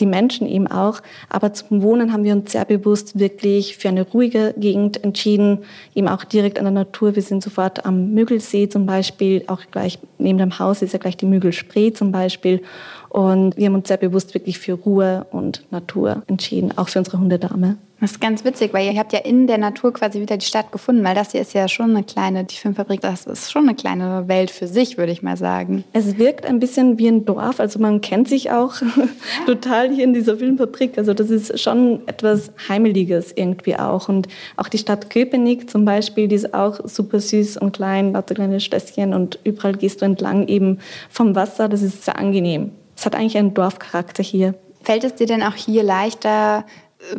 die 0.00 0.06
Menschen 0.06 0.46
eben 0.46 0.66
auch. 0.66 1.00
Aber 1.28 1.52
zum 1.52 1.82
Wohnen 1.82 2.12
haben 2.12 2.24
wir 2.24 2.32
uns 2.34 2.52
sehr 2.52 2.64
bewusst 2.64 3.18
wirklich 3.18 3.76
für 3.76 3.88
eine 3.88 4.02
ruhige 4.02 4.54
Gegend 4.56 5.02
entschieden, 5.02 5.58
eben 5.94 6.08
auch 6.08 6.24
direkt 6.24 6.58
an 6.58 6.64
der 6.64 6.72
Natur. 6.72 7.14
Wir 7.14 7.22
sind 7.22 7.42
sofort 7.42 7.84
am 7.84 8.14
Müggelsee 8.14 8.68
zum 8.68 8.86
Beispiel, 8.86 9.44
auch 9.46 9.62
gleich 9.70 9.98
neben 10.18 10.38
dem 10.38 10.58
Haus 10.58 10.82
ist 10.82 10.92
ja 10.92 10.98
gleich 10.98 11.16
die 11.16 11.26
Müggelspree 11.26 11.92
zum 11.92 12.12
Beispiel. 12.12 12.62
Und 13.08 13.56
wir 13.56 13.66
haben 13.66 13.74
uns 13.74 13.88
sehr 13.88 13.96
bewusst 13.96 14.34
wirklich 14.34 14.58
für 14.58 14.74
Ruhe 14.74 15.26
und 15.30 15.64
Natur 15.70 16.22
entschieden, 16.26 16.76
auch 16.76 16.88
für 16.88 16.98
unsere 16.98 17.18
Hundedame. 17.18 17.76
Das 18.00 18.12
ist 18.12 18.20
ganz 18.20 18.44
witzig, 18.44 18.72
weil 18.72 18.86
ihr 18.86 18.96
habt 18.96 19.12
ja 19.12 19.18
in 19.18 19.48
der 19.48 19.58
Natur 19.58 19.92
quasi 19.92 20.20
wieder 20.20 20.36
die 20.36 20.46
Stadt 20.46 20.70
gefunden, 20.70 21.02
weil 21.02 21.16
das 21.16 21.32
hier 21.32 21.40
ist 21.40 21.52
ja 21.52 21.66
schon 21.66 21.90
eine 21.90 22.04
kleine, 22.04 22.44
die 22.44 22.54
Filmfabrik, 22.54 23.00
das 23.00 23.26
ist 23.26 23.50
schon 23.50 23.64
eine 23.64 23.74
kleine 23.74 24.28
Welt 24.28 24.52
für 24.52 24.68
sich, 24.68 24.98
würde 24.98 25.10
ich 25.10 25.22
mal 25.22 25.36
sagen. 25.36 25.82
Es 25.92 26.16
wirkt 26.16 26.46
ein 26.46 26.60
bisschen 26.60 26.98
wie 26.98 27.08
ein 27.08 27.24
Dorf, 27.24 27.58
also 27.58 27.80
man 27.80 28.00
kennt 28.00 28.28
sich 28.28 28.52
auch 28.52 28.74
total 29.46 29.92
hier 29.92 30.04
in 30.04 30.14
dieser 30.14 30.36
Filmfabrik. 30.36 30.96
Also 30.96 31.12
das 31.12 31.30
ist 31.30 31.58
schon 31.58 32.06
etwas 32.06 32.52
Heimeliges 32.68 33.32
irgendwie 33.34 33.76
auch. 33.76 34.08
Und 34.08 34.28
auch 34.56 34.68
die 34.68 34.78
Stadt 34.78 35.10
Köpenick 35.10 35.68
zum 35.68 35.84
Beispiel, 35.84 36.28
die 36.28 36.36
ist 36.36 36.54
auch 36.54 36.78
super 36.84 37.18
süß 37.18 37.56
und 37.56 37.72
klein, 37.72 38.12
lauter 38.12 38.36
kleine 38.36 38.60
Stösschen 38.60 39.12
und 39.12 39.40
überall 39.42 39.74
gehst 39.74 40.02
du 40.02 40.04
entlang 40.04 40.46
eben 40.46 40.78
vom 41.10 41.34
Wasser. 41.34 41.68
Das 41.68 41.82
ist 41.82 42.04
sehr 42.04 42.16
angenehm. 42.16 42.70
Es 42.96 43.06
hat 43.06 43.16
eigentlich 43.16 43.36
einen 43.36 43.54
Dorfcharakter 43.54 44.22
hier. 44.22 44.54
Fällt 44.82 45.02
es 45.02 45.16
dir 45.16 45.26
denn 45.26 45.42
auch 45.42 45.54
hier 45.54 45.82
leichter, 45.82 46.64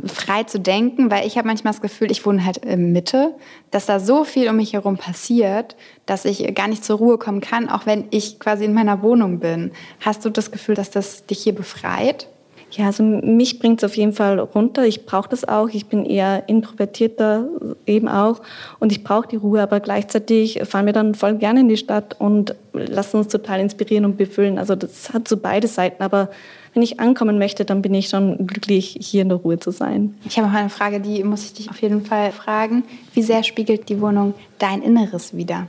frei 0.06 0.44
zu 0.44 0.60
denken, 0.60 1.10
weil 1.10 1.26
ich 1.26 1.38
habe 1.38 1.48
manchmal 1.48 1.74
das 1.74 1.82
Gefühl, 1.82 2.12
ich 2.12 2.26
wohne 2.26 2.46
halt 2.46 2.58
in 2.58 2.92
Mitte, 2.92 3.36
dass 3.72 3.86
da 3.86 4.00
so 4.00 4.26
viel 4.26 4.50
um 4.50 4.58
mich 4.58 4.74
herum 4.74 4.98
passiert, 4.98 5.78
dass 6.06 6.26
ich 6.26 6.54
gar 6.54 6.68
nicht 6.68 6.84
zur 6.84 6.98
Ruhe 6.98 7.18
kommen 7.18 7.40
kann, 7.40 7.70
auch 7.70 7.86
wenn 7.86 8.06
ich 8.12 8.40
quasi 8.40 8.66
in 8.66 8.74
meiner 8.74 9.02
Wohnung 9.02 9.40
bin. 9.40 9.72
Hast 10.02 10.26
du 10.26 10.30
das 10.30 10.52
Gefühl, 10.52 10.76
dass 10.76 10.90
das 10.90 11.26
dich 11.26 11.44
hier 11.44 11.56
befreit? 11.56 12.28
Ja, 12.72 12.86
also 12.88 13.04
mich 13.04 13.60
bringt 13.60 13.82
es 13.82 13.90
auf 13.90 13.98
jeden 13.98 14.14
Fall 14.14 14.40
runter. 14.40 14.86
Ich 14.86 15.06
brauche 15.06 15.30
das 15.30 15.48
auch. 15.48 15.70
Ich 15.70 15.88
bin 15.88 16.06
eher 16.06 16.48
introvertierter 16.48 17.48
eben 17.86 18.08
auch 18.08 18.42
und 18.80 18.92
ich 18.92 19.04
brauche 19.04 19.28
die 19.28 19.38
Ruhe, 19.38 19.62
aber 19.62 19.80
gleichzeitig 19.80 20.62
fahren 20.66 20.86
wir 20.86 20.94
dann 20.94 21.16
voll 21.16 21.36
gerne 21.36 21.62
in 21.62 21.68
die 21.68 21.78
Stadt 21.78 22.16
und 22.20 22.56
lassen 22.74 23.18
uns 23.18 23.28
total 23.30 23.60
inspirieren 23.60 24.06
und 24.06 24.18
befüllen. 24.18 24.58
Also 24.60 24.76
das 24.76 25.12
hat 25.12 25.28
so 25.28 25.38
beide 25.38 25.68
Seiten, 25.68 26.04
aber 26.04 26.30
wenn 26.74 26.84
ich 26.84 27.00
ankommen 27.00 27.40
möchte, 27.40 27.66
dann 27.66 27.82
bin 27.82 27.96
ich 27.96 28.10
schon 28.10 28.46
glücklich, 28.46 28.98
hier 29.02 29.24
in 29.24 29.30
der 29.30 29.40
Ruhe 29.40 29.60
zu 29.60 29.72
sein. 29.72 30.16
Ich 30.26 30.38
habe 30.38 30.48
noch 30.48 30.56
eine 30.56 30.70
Frage, 30.70 31.00
die 31.00 31.24
muss 31.24 31.46
ich 31.46 31.54
dich 31.54 31.70
auf 31.70 31.82
jeden 31.82 32.06
Fall 32.06 32.32
fragen. 32.32 32.84
Wie 33.14 33.24
sehr 33.24 33.44
spiegelt 33.44 33.90
die 33.90 34.00
Wohnung 34.00 34.36
dein 34.60 34.84
Inneres 34.84 35.36
wider? 35.36 35.68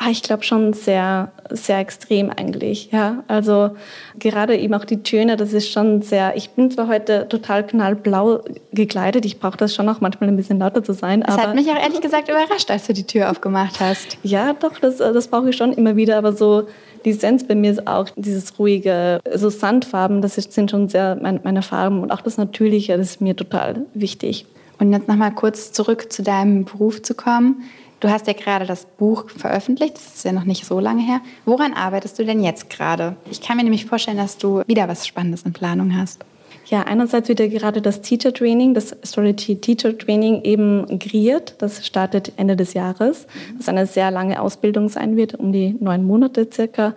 Ah, 0.00 0.10
ich 0.10 0.22
glaube 0.22 0.44
schon 0.44 0.74
sehr, 0.74 1.32
sehr 1.50 1.80
extrem 1.80 2.30
eigentlich. 2.30 2.90
Ja, 2.92 3.24
also 3.26 3.70
gerade 4.16 4.56
eben 4.56 4.72
auch 4.74 4.84
die 4.84 5.02
Töne, 5.02 5.36
das 5.36 5.52
ist 5.52 5.72
schon 5.72 6.02
sehr. 6.02 6.36
Ich 6.36 6.50
bin 6.50 6.70
zwar 6.70 6.86
heute 6.86 7.26
total 7.28 7.66
knallblau 7.66 8.44
gekleidet, 8.72 9.24
ich 9.24 9.40
brauche 9.40 9.56
das 9.56 9.74
schon 9.74 9.88
auch 9.88 10.00
manchmal 10.00 10.28
ein 10.28 10.36
bisschen 10.36 10.60
lauter 10.60 10.84
zu 10.84 10.92
sein. 10.92 11.22
Das 11.22 11.36
hat 11.36 11.56
mich 11.56 11.68
auch 11.68 11.76
ehrlich 11.76 12.00
gesagt 12.00 12.28
überrascht, 12.28 12.70
als 12.70 12.86
du 12.86 12.92
die 12.92 13.04
Tür 13.04 13.28
aufgemacht 13.28 13.80
hast. 13.80 14.18
Ja, 14.22 14.52
doch, 14.52 14.78
das, 14.78 14.98
das 14.98 15.26
brauche 15.26 15.50
ich 15.50 15.56
schon 15.56 15.72
immer 15.72 15.96
wieder, 15.96 16.16
aber 16.16 16.32
so 16.32 16.68
die 17.04 17.10
Essenz 17.10 17.44
bei 17.44 17.56
mir 17.56 17.72
ist 17.72 17.88
auch 17.88 18.08
dieses 18.14 18.56
ruhige, 18.56 19.20
so 19.34 19.50
Sandfarben, 19.50 20.22
das 20.22 20.36
sind 20.36 20.70
schon 20.70 20.88
sehr 20.88 21.18
meine 21.20 21.62
Farben 21.62 22.02
und 22.02 22.12
auch 22.12 22.20
das 22.20 22.36
Natürliche, 22.36 22.96
das 22.96 23.10
ist 23.10 23.20
mir 23.20 23.34
total 23.34 23.86
wichtig. 23.94 24.46
Und 24.78 24.92
jetzt 24.92 25.08
nochmal 25.08 25.32
kurz 25.32 25.72
zurück 25.72 26.12
zu 26.12 26.22
deinem 26.22 26.64
Beruf 26.64 27.02
zu 27.02 27.14
kommen. 27.14 27.62
Du 28.00 28.08
hast 28.08 28.28
ja 28.28 28.32
gerade 28.32 28.64
das 28.64 28.84
Buch 28.84 29.28
veröffentlicht, 29.28 29.96
das 29.96 30.14
ist 30.14 30.24
ja 30.24 30.32
noch 30.32 30.44
nicht 30.44 30.64
so 30.64 30.78
lange 30.78 31.02
her. 31.02 31.20
Woran 31.44 31.74
arbeitest 31.74 32.18
du 32.18 32.24
denn 32.24 32.42
jetzt 32.42 32.70
gerade? 32.70 33.16
Ich 33.28 33.40
kann 33.40 33.56
mir 33.56 33.64
nämlich 33.64 33.86
vorstellen, 33.86 34.18
dass 34.18 34.38
du 34.38 34.62
wieder 34.68 34.86
was 34.86 35.06
Spannendes 35.06 35.42
in 35.42 35.52
Planung 35.52 35.96
hast. 35.96 36.24
Ja, 36.66 36.82
einerseits 36.82 37.28
wird 37.28 37.40
ja 37.40 37.48
gerade 37.48 37.80
das 37.80 38.02
Teacher 38.02 38.32
Training, 38.32 38.74
das 38.74 38.92
Astrology 39.02 39.56
Teacher 39.56 39.96
Training 39.96 40.42
eben 40.42 40.98
kreiert. 40.98 41.54
Das 41.58 41.86
startet 41.86 42.32
Ende 42.36 42.56
des 42.56 42.74
Jahres, 42.74 43.26
was 43.56 43.68
eine 43.68 43.86
sehr 43.86 44.10
lange 44.10 44.40
Ausbildung 44.40 44.88
sein 44.88 45.16
wird, 45.16 45.34
um 45.34 45.50
die 45.50 45.76
neun 45.80 46.04
Monate 46.04 46.46
circa. 46.52 46.94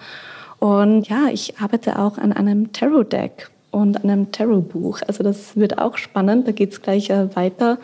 Und 0.59 1.07
ja, 1.07 1.29
ich 1.31 1.57
arbeite 1.59 1.97
auch 1.97 2.17
an 2.17 2.33
einem 2.33 2.73
Tarot-Deck 2.73 3.49
und 3.71 4.03
einem 4.03 4.31
Tarot-Buch. 4.31 4.99
Also 5.07 5.23
das 5.23 5.55
wird 5.55 5.79
auch 5.79 5.97
spannend, 5.97 6.47
da 6.47 6.51
geht 6.51 6.73
es 6.73 6.81
gleich 6.81 7.09
äh, 7.09 7.35
weiter. 7.35 7.79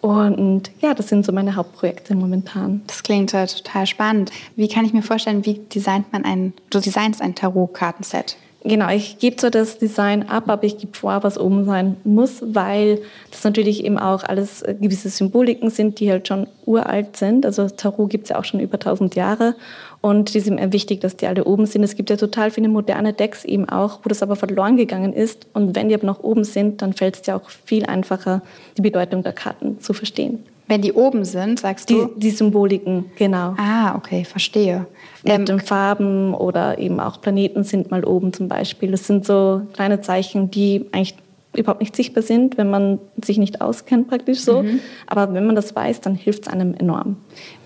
Und 0.00 0.70
ja, 0.80 0.94
das 0.94 1.08
sind 1.08 1.26
so 1.26 1.32
meine 1.32 1.56
Hauptprojekte 1.56 2.14
momentan. 2.14 2.82
Das 2.86 3.02
klingt 3.02 3.30
total 3.30 3.86
spannend. 3.86 4.30
Wie 4.54 4.68
kann 4.68 4.84
ich 4.84 4.92
mir 4.92 5.02
vorstellen, 5.02 5.44
wie 5.44 5.60
designt 5.74 6.12
man 6.12 6.24
ein, 6.24 6.52
du 6.70 6.78
designst 6.80 7.20
ein 7.20 7.34
Tarot-Kartenset? 7.34 8.36
Genau, 8.68 8.90
ich 8.90 9.18
gebe 9.18 9.40
so 9.40 9.48
das 9.48 9.78
Design 9.78 10.28
ab, 10.28 10.50
aber 10.50 10.64
ich 10.64 10.76
gebe 10.76 10.94
vor, 10.94 11.22
was 11.22 11.40
oben 11.40 11.64
sein 11.64 11.96
muss, 12.04 12.42
weil 12.42 13.00
das 13.30 13.42
natürlich 13.42 13.82
eben 13.82 13.96
auch 13.96 14.24
alles 14.24 14.60
äh, 14.60 14.74
gewisse 14.78 15.08
Symboliken 15.08 15.70
sind, 15.70 15.98
die 16.00 16.10
halt 16.10 16.28
schon 16.28 16.46
uralt 16.66 17.16
sind. 17.16 17.46
Also 17.46 17.66
Tarot 17.70 18.10
gibt 18.10 18.24
es 18.24 18.28
ja 18.28 18.38
auch 18.38 18.44
schon 18.44 18.60
über 18.60 18.74
1000 18.74 19.14
Jahre 19.14 19.54
und 20.02 20.34
die 20.34 20.40
sind 20.40 20.60
wichtig, 20.74 21.00
dass 21.00 21.16
die 21.16 21.26
alle 21.26 21.44
oben 21.44 21.64
sind. 21.64 21.82
Es 21.82 21.96
gibt 21.96 22.10
ja 22.10 22.16
total 22.16 22.50
viele 22.50 22.68
moderne 22.68 23.14
Decks 23.14 23.46
eben 23.46 23.66
auch, 23.70 24.00
wo 24.02 24.10
das 24.10 24.22
aber 24.22 24.36
verloren 24.36 24.76
gegangen 24.76 25.14
ist. 25.14 25.46
Und 25.54 25.74
wenn 25.74 25.88
die 25.88 25.94
aber 25.94 26.04
noch 26.06 26.22
oben 26.22 26.44
sind, 26.44 26.82
dann 26.82 26.92
fällt 26.92 27.14
es 27.14 27.22
dir 27.22 27.36
auch 27.36 27.48
viel 27.48 27.86
einfacher, 27.86 28.42
die 28.76 28.82
Bedeutung 28.82 29.22
der 29.22 29.32
Karten 29.32 29.80
zu 29.80 29.94
verstehen. 29.94 30.44
Wenn 30.68 30.82
die 30.82 30.92
oben 30.92 31.24
sind, 31.24 31.60
sagst 31.60 31.88
du? 31.88 32.10
Die, 32.14 32.20
die 32.20 32.30
Symboliken, 32.30 33.06
genau. 33.16 33.54
Ah, 33.56 33.96
okay, 33.96 34.24
verstehe. 34.24 34.86
Mit 35.24 35.32
ähm, 35.32 35.44
den 35.46 35.60
Farben 35.60 36.34
oder 36.34 36.78
eben 36.78 37.00
auch 37.00 37.20
Planeten 37.20 37.64
sind 37.64 37.90
mal 37.90 38.04
oben 38.04 38.34
zum 38.34 38.48
Beispiel. 38.48 38.90
Das 38.90 39.06
sind 39.06 39.24
so 39.24 39.62
kleine 39.72 40.02
Zeichen, 40.02 40.50
die 40.50 40.86
eigentlich 40.92 41.14
überhaupt 41.56 41.80
nicht 41.80 41.96
sichtbar 41.96 42.22
sind, 42.22 42.58
wenn 42.58 42.70
man 42.70 42.98
sich 43.24 43.38
nicht 43.38 43.60
auskennt 43.62 44.08
praktisch 44.08 44.40
so. 44.40 44.62
Mhm. 44.62 44.80
Aber 45.06 45.32
wenn 45.32 45.46
man 45.46 45.56
das 45.56 45.74
weiß, 45.74 46.02
dann 46.02 46.14
hilft 46.14 46.42
es 46.42 46.48
einem 46.52 46.74
enorm. 46.74 47.16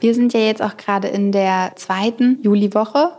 Wir 0.00 0.14
sind 0.14 0.32
ja 0.32 0.40
jetzt 0.40 0.62
auch 0.62 0.76
gerade 0.76 1.08
in 1.08 1.32
der 1.32 1.72
zweiten 1.74 2.38
Juliwoche. 2.42 3.10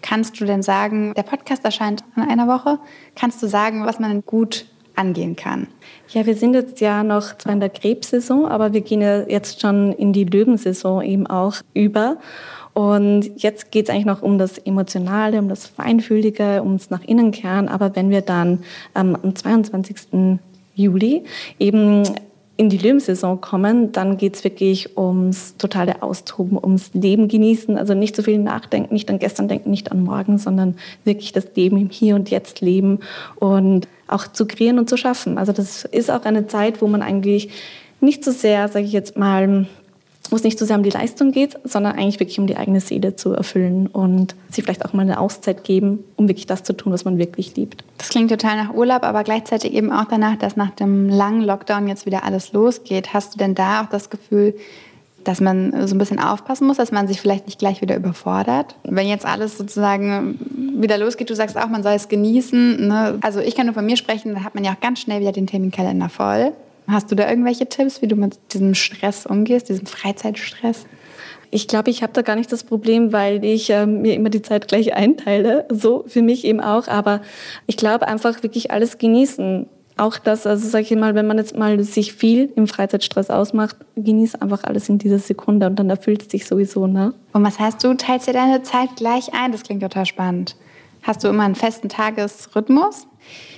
Kannst 0.00 0.40
du 0.40 0.44
denn 0.44 0.62
sagen, 0.62 1.12
der 1.16 1.22
Podcast 1.24 1.64
erscheint 1.64 2.04
in 2.16 2.22
einer 2.22 2.46
Woche, 2.46 2.78
kannst 3.16 3.42
du 3.42 3.48
sagen, 3.48 3.84
was 3.84 3.98
man 3.98 4.22
gut 4.24 4.66
angehen 4.94 5.36
kann? 5.36 5.66
Ja, 6.08 6.26
wir 6.26 6.36
sind 6.36 6.54
jetzt 6.54 6.80
ja 6.80 7.02
noch 7.02 7.36
zwar 7.38 7.52
in 7.52 7.60
der 7.60 7.70
Krebssaison, 7.70 8.46
aber 8.46 8.72
wir 8.72 8.80
gehen 8.82 9.00
ja 9.00 9.22
jetzt 9.22 9.60
schon 9.60 9.92
in 9.92 10.12
die 10.12 10.24
Löwensaison 10.24 11.02
eben 11.02 11.26
auch 11.26 11.56
über. 11.72 12.18
Und 12.74 13.30
jetzt 13.36 13.70
geht 13.70 13.88
es 13.88 13.90
eigentlich 13.90 14.04
noch 14.04 14.22
um 14.22 14.36
das 14.36 14.58
Emotionale, 14.58 15.38
um 15.38 15.48
das 15.48 15.66
Feinfühlige, 15.66 16.60
ums 16.62 16.90
nach 16.90 17.02
innen 17.04 17.30
kehren. 17.30 17.68
Aber 17.68 17.94
wenn 17.94 18.10
wir 18.10 18.20
dann 18.20 18.64
ähm, 18.96 19.16
am 19.22 19.34
22. 19.34 20.38
Juli 20.74 21.24
eben 21.58 22.02
in 22.56 22.68
die 22.68 22.78
Löwensaison 22.78 23.40
kommen, 23.40 23.90
dann 23.90 24.16
geht 24.16 24.36
es 24.36 24.44
wirklich 24.44 24.96
ums 24.96 25.56
totale 25.56 26.02
Austoben, 26.02 26.56
ums 26.56 26.90
Leben 26.94 27.26
genießen. 27.26 27.76
Also 27.76 27.94
nicht 27.94 28.14
so 28.14 28.22
viel 28.22 28.38
nachdenken, 28.38 28.94
nicht 28.94 29.10
an 29.10 29.18
gestern 29.18 29.48
denken, 29.48 29.70
nicht 29.70 29.90
an 29.90 30.04
morgen, 30.04 30.38
sondern 30.38 30.76
wirklich 31.04 31.32
das 31.32 31.48
Leben 31.56 31.76
im 31.78 31.90
Hier 31.90 32.14
und 32.14 32.30
Jetzt 32.30 32.60
leben 32.60 33.00
und 33.36 33.88
auch 34.06 34.28
zu 34.28 34.46
kreieren 34.46 34.78
und 34.78 34.88
zu 34.88 34.96
schaffen. 34.96 35.36
Also 35.36 35.52
das 35.52 35.84
ist 35.84 36.10
auch 36.10 36.24
eine 36.24 36.46
Zeit, 36.46 36.80
wo 36.80 36.86
man 36.86 37.02
eigentlich 37.02 37.48
nicht 38.00 38.22
so 38.22 38.30
sehr, 38.30 38.68
sage 38.68 38.84
ich 38.84 38.92
jetzt 38.92 39.16
mal, 39.16 39.66
wo 40.30 40.36
es 40.36 40.42
nicht 40.42 40.58
so 40.58 40.64
sehr 40.64 40.76
um 40.76 40.82
die 40.82 40.90
Leistung 40.90 41.32
geht, 41.32 41.58
sondern 41.64 41.96
eigentlich 41.96 42.18
wirklich 42.18 42.38
um 42.38 42.46
die 42.46 42.56
eigene 42.56 42.80
Seele 42.80 43.14
zu 43.14 43.32
erfüllen 43.32 43.86
und 43.86 44.34
sich 44.50 44.64
vielleicht 44.64 44.84
auch 44.84 44.92
mal 44.92 45.02
eine 45.02 45.20
Auszeit 45.20 45.64
geben, 45.64 46.02
um 46.16 46.28
wirklich 46.28 46.46
das 46.46 46.62
zu 46.62 46.72
tun, 46.72 46.92
was 46.92 47.04
man 47.04 47.18
wirklich 47.18 47.54
liebt. 47.56 47.84
Das 47.98 48.08
klingt 48.08 48.30
total 48.30 48.56
nach 48.56 48.72
Urlaub, 48.72 49.02
aber 49.02 49.22
gleichzeitig 49.22 49.74
eben 49.74 49.92
auch 49.92 50.06
danach, 50.06 50.36
dass 50.36 50.56
nach 50.56 50.70
dem 50.70 51.08
langen 51.08 51.42
Lockdown 51.42 51.88
jetzt 51.88 52.06
wieder 52.06 52.24
alles 52.24 52.52
losgeht. 52.52 53.12
Hast 53.12 53.34
du 53.34 53.38
denn 53.38 53.54
da 53.54 53.82
auch 53.82 53.88
das 53.88 54.08
Gefühl, 54.10 54.54
dass 55.24 55.40
man 55.40 55.86
so 55.86 55.94
ein 55.94 55.98
bisschen 55.98 56.20
aufpassen 56.20 56.66
muss, 56.66 56.76
dass 56.76 56.92
man 56.92 57.08
sich 57.08 57.20
vielleicht 57.20 57.46
nicht 57.46 57.58
gleich 57.58 57.80
wieder 57.80 57.96
überfordert. 57.96 58.76
Wenn 58.84 59.08
jetzt 59.08 59.26
alles 59.26 59.56
sozusagen 59.56 60.38
wieder 60.78 60.98
losgeht, 60.98 61.30
du 61.30 61.34
sagst 61.34 61.56
auch, 61.56 61.68
man 61.68 61.82
soll 61.82 61.92
es 61.92 62.08
genießen. 62.08 62.88
Ne? 62.88 63.18
Also 63.22 63.40
ich 63.40 63.54
kann 63.54 63.66
nur 63.66 63.74
von 63.74 63.86
mir 63.86 63.96
sprechen, 63.96 64.34
dann 64.34 64.44
hat 64.44 64.54
man 64.54 64.64
ja 64.64 64.72
auch 64.72 64.80
ganz 64.80 65.00
schnell 65.00 65.20
wieder 65.20 65.32
den 65.32 65.46
Terminkalender 65.46 66.08
voll. 66.08 66.52
Hast 66.86 67.10
du 67.10 67.14
da 67.14 67.28
irgendwelche 67.28 67.66
Tipps, 67.66 68.02
wie 68.02 68.08
du 68.08 68.16
mit 68.16 68.38
diesem 68.52 68.74
Stress 68.74 69.26
umgehst, 69.26 69.68
diesem 69.68 69.86
Freizeitstress? 69.86 70.86
Ich 71.50 71.68
glaube, 71.68 71.90
ich 71.90 72.02
habe 72.02 72.12
da 72.12 72.22
gar 72.22 72.36
nicht 72.36 72.50
das 72.50 72.64
Problem, 72.64 73.12
weil 73.12 73.44
ich 73.44 73.70
äh, 73.70 73.86
mir 73.86 74.14
immer 74.14 74.28
die 74.28 74.42
Zeit 74.42 74.68
gleich 74.68 74.94
einteile. 74.94 75.66
So 75.70 76.04
für 76.06 76.20
mich 76.20 76.44
eben 76.44 76.60
auch. 76.60 76.88
Aber 76.88 77.20
ich 77.66 77.76
glaube 77.76 78.08
einfach 78.08 78.42
wirklich 78.42 78.70
alles 78.70 78.98
genießen. 78.98 79.66
Auch 79.96 80.18
das, 80.18 80.46
also 80.46 80.68
sage 80.68 80.84
ich 80.84 80.96
mal, 80.96 81.14
wenn 81.14 81.28
man 81.28 81.38
jetzt 81.38 81.56
mal 81.56 81.80
sich 81.84 82.12
viel 82.12 82.52
im 82.56 82.66
Freizeitstress 82.66 83.30
ausmacht, 83.30 83.76
genieß 83.94 84.34
einfach 84.34 84.64
alles 84.64 84.88
in 84.88 84.98
dieser 84.98 85.20
Sekunde 85.20 85.68
und 85.68 85.76
dann 85.76 85.88
erfüllt 85.88 86.22
es 86.22 86.28
dich 86.28 86.46
sowieso. 86.46 86.88
Ne? 86.88 87.14
Und 87.32 87.44
was 87.44 87.60
heißt 87.60 87.84
du, 87.84 87.94
teilst 87.94 88.26
dir 88.26 88.32
deine 88.32 88.64
Zeit 88.64 88.96
gleich 88.96 89.32
ein? 89.32 89.52
Das 89.52 89.62
klingt 89.62 89.82
total 89.82 90.06
spannend. 90.06 90.56
Hast 91.02 91.22
du 91.22 91.28
immer 91.28 91.44
einen 91.44 91.54
festen 91.54 91.88
Tagesrhythmus? 91.88 93.06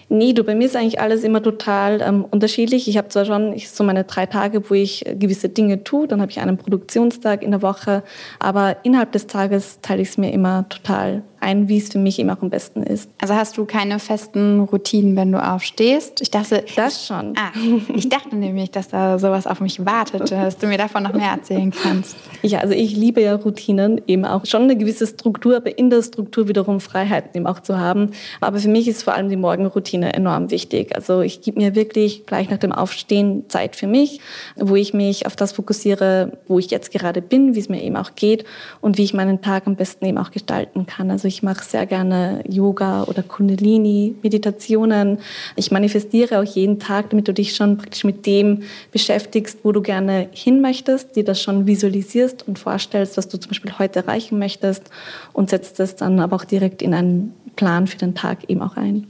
Nee, 0.08 0.34
du, 0.34 0.44
bei 0.44 0.54
mir 0.54 0.66
ist 0.66 0.76
eigentlich 0.76 1.00
alles 1.00 1.24
immer 1.24 1.42
total 1.42 2.00
ähm, 2.00 2.24
unterschiedlich. 2.30 2.86
Ich 2.86 2.96
habe 2.96 3.08
zwar 3.08 3.24
schon 3.24 3.52
ich, 3.52 3.70
so 3.70 3.82
meine 3.82 4.04
drei 4.04 4.26
Tage, 4.26 4.70
wo 4.70 4.74
ich 4.74 5.04
gewisse 5.18 5.48
Dinge 5.48 5.82
tue, 5.82 6.06
dann 6.06 6.20
habe 6.20 6.30
ich 6.30 6.38
einen 6.38 6.56
Produktionstag 6.56 7.42
in 7.42 7.50
der 7.50 7.62
Woche, 7.62 8.04
aber 8.38 8.76
innerhalb 8.84 9.10
des 9.10 9.26
Tages 9.26 9.80
teile 9.82 10.02
ich 10.02 10.08
es 10.10 10.18
mir 10.18 10.32
immer 10.32 10.68
total 10.68 11.22
ein, 11.40 11.68
wie 11.68 11.78
es 11.78 11.88
für 11.88 11.98
mich 11.98 12.18
eben 12.18 12.30
auch 12.30 12.42
am 12.42 12.50
besten 12.50 12.82
ist. 12.82 13.10
Also 13.20 13.34
hast 13.34 13.56
du 13.56 13.64
keine 13.64 13.98
festen 13.98 14.60
Routinen, 14.60 15.16
wenn 15.16 15.32
du 15.32 15.42
aufstehst? 15.42 16.20
Ich 16.20 16.30
dachte, 16.30 16.64
das 16.76 17.06
schon. 17.06 17.34
Ah, 17.36 17.52
ich 17.94 18.08
dachte 18.08 18.36
nämlich, 18.36 18.70
dass 18.70 18.88
da 18.88 19.18
sowas 19.18 19.46
auf 19.46 19.60
mich 19.60 19.84
wartet, 19.84 20.30
dass 20.30 20.58
du 20.58 20.66
mir 20.66 20.78
davon 20.78 21.02
noch 21.02 21.12
mehr 21.12 21.30
erzählen 21.30 21.70
kannst. 21.70 22.16
Ja, 22.42 22.60
also 22.60 22.74
ich 22.74 22.96
liebe 22.96 23.20
ja 23.20 23.34
Routinen, 23.34 24.00
eben 24.06 24.24
auch 24.24 24.46
schon 24.46 24.62
eine 24.62 24.76
gewisse 24.76 25.06
Struktur, 25.06 25.56
aber 25.56 25.78
in 25.78 25.90
der 25.90 26.02
Struktur 26.02 26.48
wiederum 26.48 26.80
Freiheiten 26.80 27.30
eben 27.34 27.46
auch 27.46 27.60
zu 27.60 27.78
haben. 27.78 28.10
Aber 28.40 28.58
für 28.58 28.68
mich 28.68 28.88
ist 28.88 29.02
vor 29.02 29.14
allem 29.14 29.28
die 29.28 29.36
Morgenroutine 29.36 30.14
enorm 30.14 30.50
wichtig. 30.50 30.94
Also 30.94 31.20
ich 31.20 31.40
gebe 31.40 31.60
mir 31.60 31.74
wirklich 31.74 32.26
gleich 32.26 32.50
nach 32.50 32.58
dem 32.58 32.72
Aufstehen 32.72 33.44
Zeit 33.48 33.76
für 33.76 33.86
mich, 33.86 34.20
wo 34.56 34.76
ich 34.76 34.94
mich 34.94 35.26
auf 35.26 35.36
das 35.36 35.52
fokussiere, 35.52 36.32
wo 36.48 36.58
ich 36.58 36.70
jetzt 36.70 36.92
gerade 36.92 37.22
bin, 37.22 37.54
wie 37.54 37.60
es 37.60 37.68
mir 37.68 37.82
eben 37.82 37.96
auch 37.96 38.14
geht 38.14 38.44
und 38.80 38.98
wie 38.98 39.04
ich 39.04 39.14
meinen 39.14 39.42
Tag 39.42 39.66
am 39.66 39.76
besten 39.76 40.06
eben 40.06 40.18
auch 40.18 40.30
gestalten 40.30 40.86
kann. 40.86 41.10
Also 41.10 41.25
ich 41.26 41.42
mache 41.42 41.64
sehr 41.64 41.86
gerne 41.86 42.42
Yoga 42.48 43.04
oder 43.04 43.22
Kundalini, 43.22 44.14
Meditationen. 44.22 45.18
Ich 45.56 45.70
manifestiere 45.70 46.40
auch 46.40 46.44
jeden 46.44 46.78
Tag, 46.78 47.10
damit 47.10 47.28
du 47.28 47.34
dich 47.34 47.54
schon 47.54 47.76
praktisch 47.76 48.04
mit 48.04 48.26
dem 48.26 48.62
beschäftigst, 48.92 49.58
wo 49.62 49.72
du 49.72 49.82
gerne 49.82 50.28
hin 50.32 50.60
möchtest, 50.60 51.16
dir 51.16 51.24
das 51.24 51.42
schon 51.42 51.66
visualisierst 51.66 52.46
und 52.48 52.58
vorstellst, 52.58 53.16
was 53.16 53.28
du 53.28 53.38
zum 53.38 53.50
Beispiel 53.50 53.78
heute 53.78 54.00
erreichen 54.00 54.38
möchtest 54.38 54.84
und 55.32 55.50
setzt 55.50 55.78
das 55.78 55.96
dann 55.96 56.20
aber 56.20 56.36
auch 56.36 56.44
direkt 56.44 56.82
in 56.82 56.94
einen 56.94 57.34
Plan 57.56 57.86
für 57.86 57.98
den 57.98 58.14
Tag 58.14 58.48
eben 58.48 58.62
auch 58.62 58.76
ein. 58.76 59.06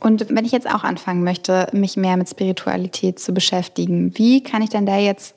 Und 0.00 0.34
wenn 0.34 0.44
ich 0.44 0.52
jetzt 0.52 0.68
auch 0.68 0.82
anfangen 0.82 1.22
möchte, 1.22 1.68
mich 1.72 1.96
mehr 1.96 2.16
mit 2.16 2.28
Spiritualität 2.28 3.20
zu 3.20 3.32
beschäftigen, 3.32 4.12
wie 4.18 4.42
kann 4.42 4.60
ich 4.60 4.70
denn 4.70 4.84
da 4.84 4.98
jetzt 4.98 5.36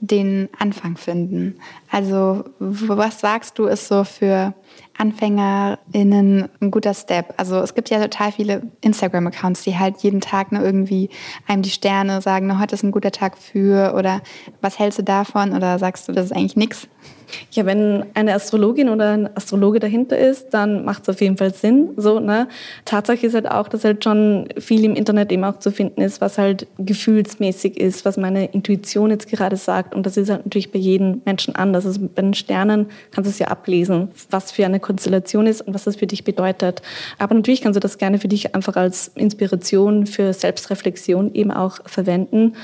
den 0.00 0.48
Anfang 0.58 0.96
finden? 0.96 1.56
Also 1.90 2.44
was 2.58 3.20
sagst 3.20 3.58
du 3.58 3.66
ist 3.66 3.88
so 3.88 4.04
für 4.04 4.54
AnfängerInnen 4.98 6.48
ein 6.60 6.70
guter 6.70 6.92
Step? 6.92 7.32
Also 7.36 7.56
es 7.60 7.74
gibt 7.74 7.88
ja 7.90 8.00
total 8.00 8.32
viele 8.32 8.62
Instagram-Accounts, 8.82 9.62
die 9.62 9.78
halt 9.78 9.98
jeden 10.02 10.20
Tag 10.20 10.52
nur 10.52 10.62
irgendwie 10.62 11.08
einem 11.46 11.62
die 11.62 11.70
Sterne 11.70 12.20
sagen, 12.20 12.60
heute 12.60 12.74
ist 12.74 12.82
ein 12.82 12.90
guter 12.90 13.12
Tag 13.12 13.38
für 13.38 13.94
oder 13.94 14.20
was 14.60 14.78
hältst 14.78 14.98
du 14.98 15.02
davon 15.02 15.54
oder 15.54 15.78
sagst 15.78 16.08
du, 16.08 16.12
das 16.12 16.26
ist 16.26 16.32
eigentlich 16.32 16.56
nichts? 16.56 16.88
Ja, 17.50 17.66
wenn 17.66 18.04
eine 18.14 18.34
Astrologin 18.34 18.88
oder 18.88 19.12
ein 19.12 19.36
Astrologe 19.36 19.80
dahinter 19.80 20.18
ist, 20.18 20.50
dann 20.50 20.84
macht 20.84 21.02
es 21.02 21.08
auf 21.08 21.20
jeden 21.20 21.36
Fall 21.36 21.52
Sinn. 21.52 21.90
So, 21.96 22.20
ne? 22.20 22.48
Tatsache 22.84 23.26
ist 23.26 23.34
halt 23.34 23.50
auch, 23.50 23.68
dass 23.68 23.84
halt 23.84 24.04
schon 24.04 24.48
viel 24.58 24.84
im 24.84 24.94
Internet 24.94 25.32
eben 25.32 25.44
auch 25.44 25.58
zu 25.58 25.70
finden 25.70 26.00
ist, 26.00 26.20
was 26.20 26.38
halt 26.38 26.66
gefühlsmäßig 26.78 27.78
ist, 27.78 28.04
was 28.04 28.16
meine 28.16 28.46
Intuition 28.46 29.10
jetzt 29.10 29.28
gerade 29.28 29.56
sagt. 29.56 29.94
Und 29.94 30.06
das 30.06 30.16
ist 30.16 30.30
halt 30.30 30.46
natürlich 30.46 30.72
bei 30.72 30.78
jedem 30.78 31.22
Menschen 31.24 31.54
anders. 31.54 31.86
Also 31.86 32.00
bei 32.00 32.22
den 32.22 32.34
Sternen 32.34 32.86
kannst 33.10 33.28
du 33.28 33.30
es 33.30 33.38
ja 33.38 33.48
ablesen, 33.48 34.08
was 34.30 34.52
für 34.52 34.64
eine 34.64 34.80
Konstellation 34.88 35.46
ist 35.46 35.60
und 35.60 35.74
was 35.74 35.84
das 35.84 35.96
für 35.96 36.06
dich 36.06 36.24
bedeutet. 36.24 36.82
Aber 37.18 37.34
natürlich 37.34 37.60
kannst 37.60 37.76
du 37.76 37.80
das 37.80 37.98
gerne 37.98 38.18
für 38.18 38.28
dich 38.28 38.54
einfach 38.54 38.76
als 38.76 39.08
Inspiration 39.14 40.06
für 40.06 40.32
Selbstreflexion 40.32 41.34
eben 41.34 41.50
auch 41.50 41.78
verwenden. 41.84 42.54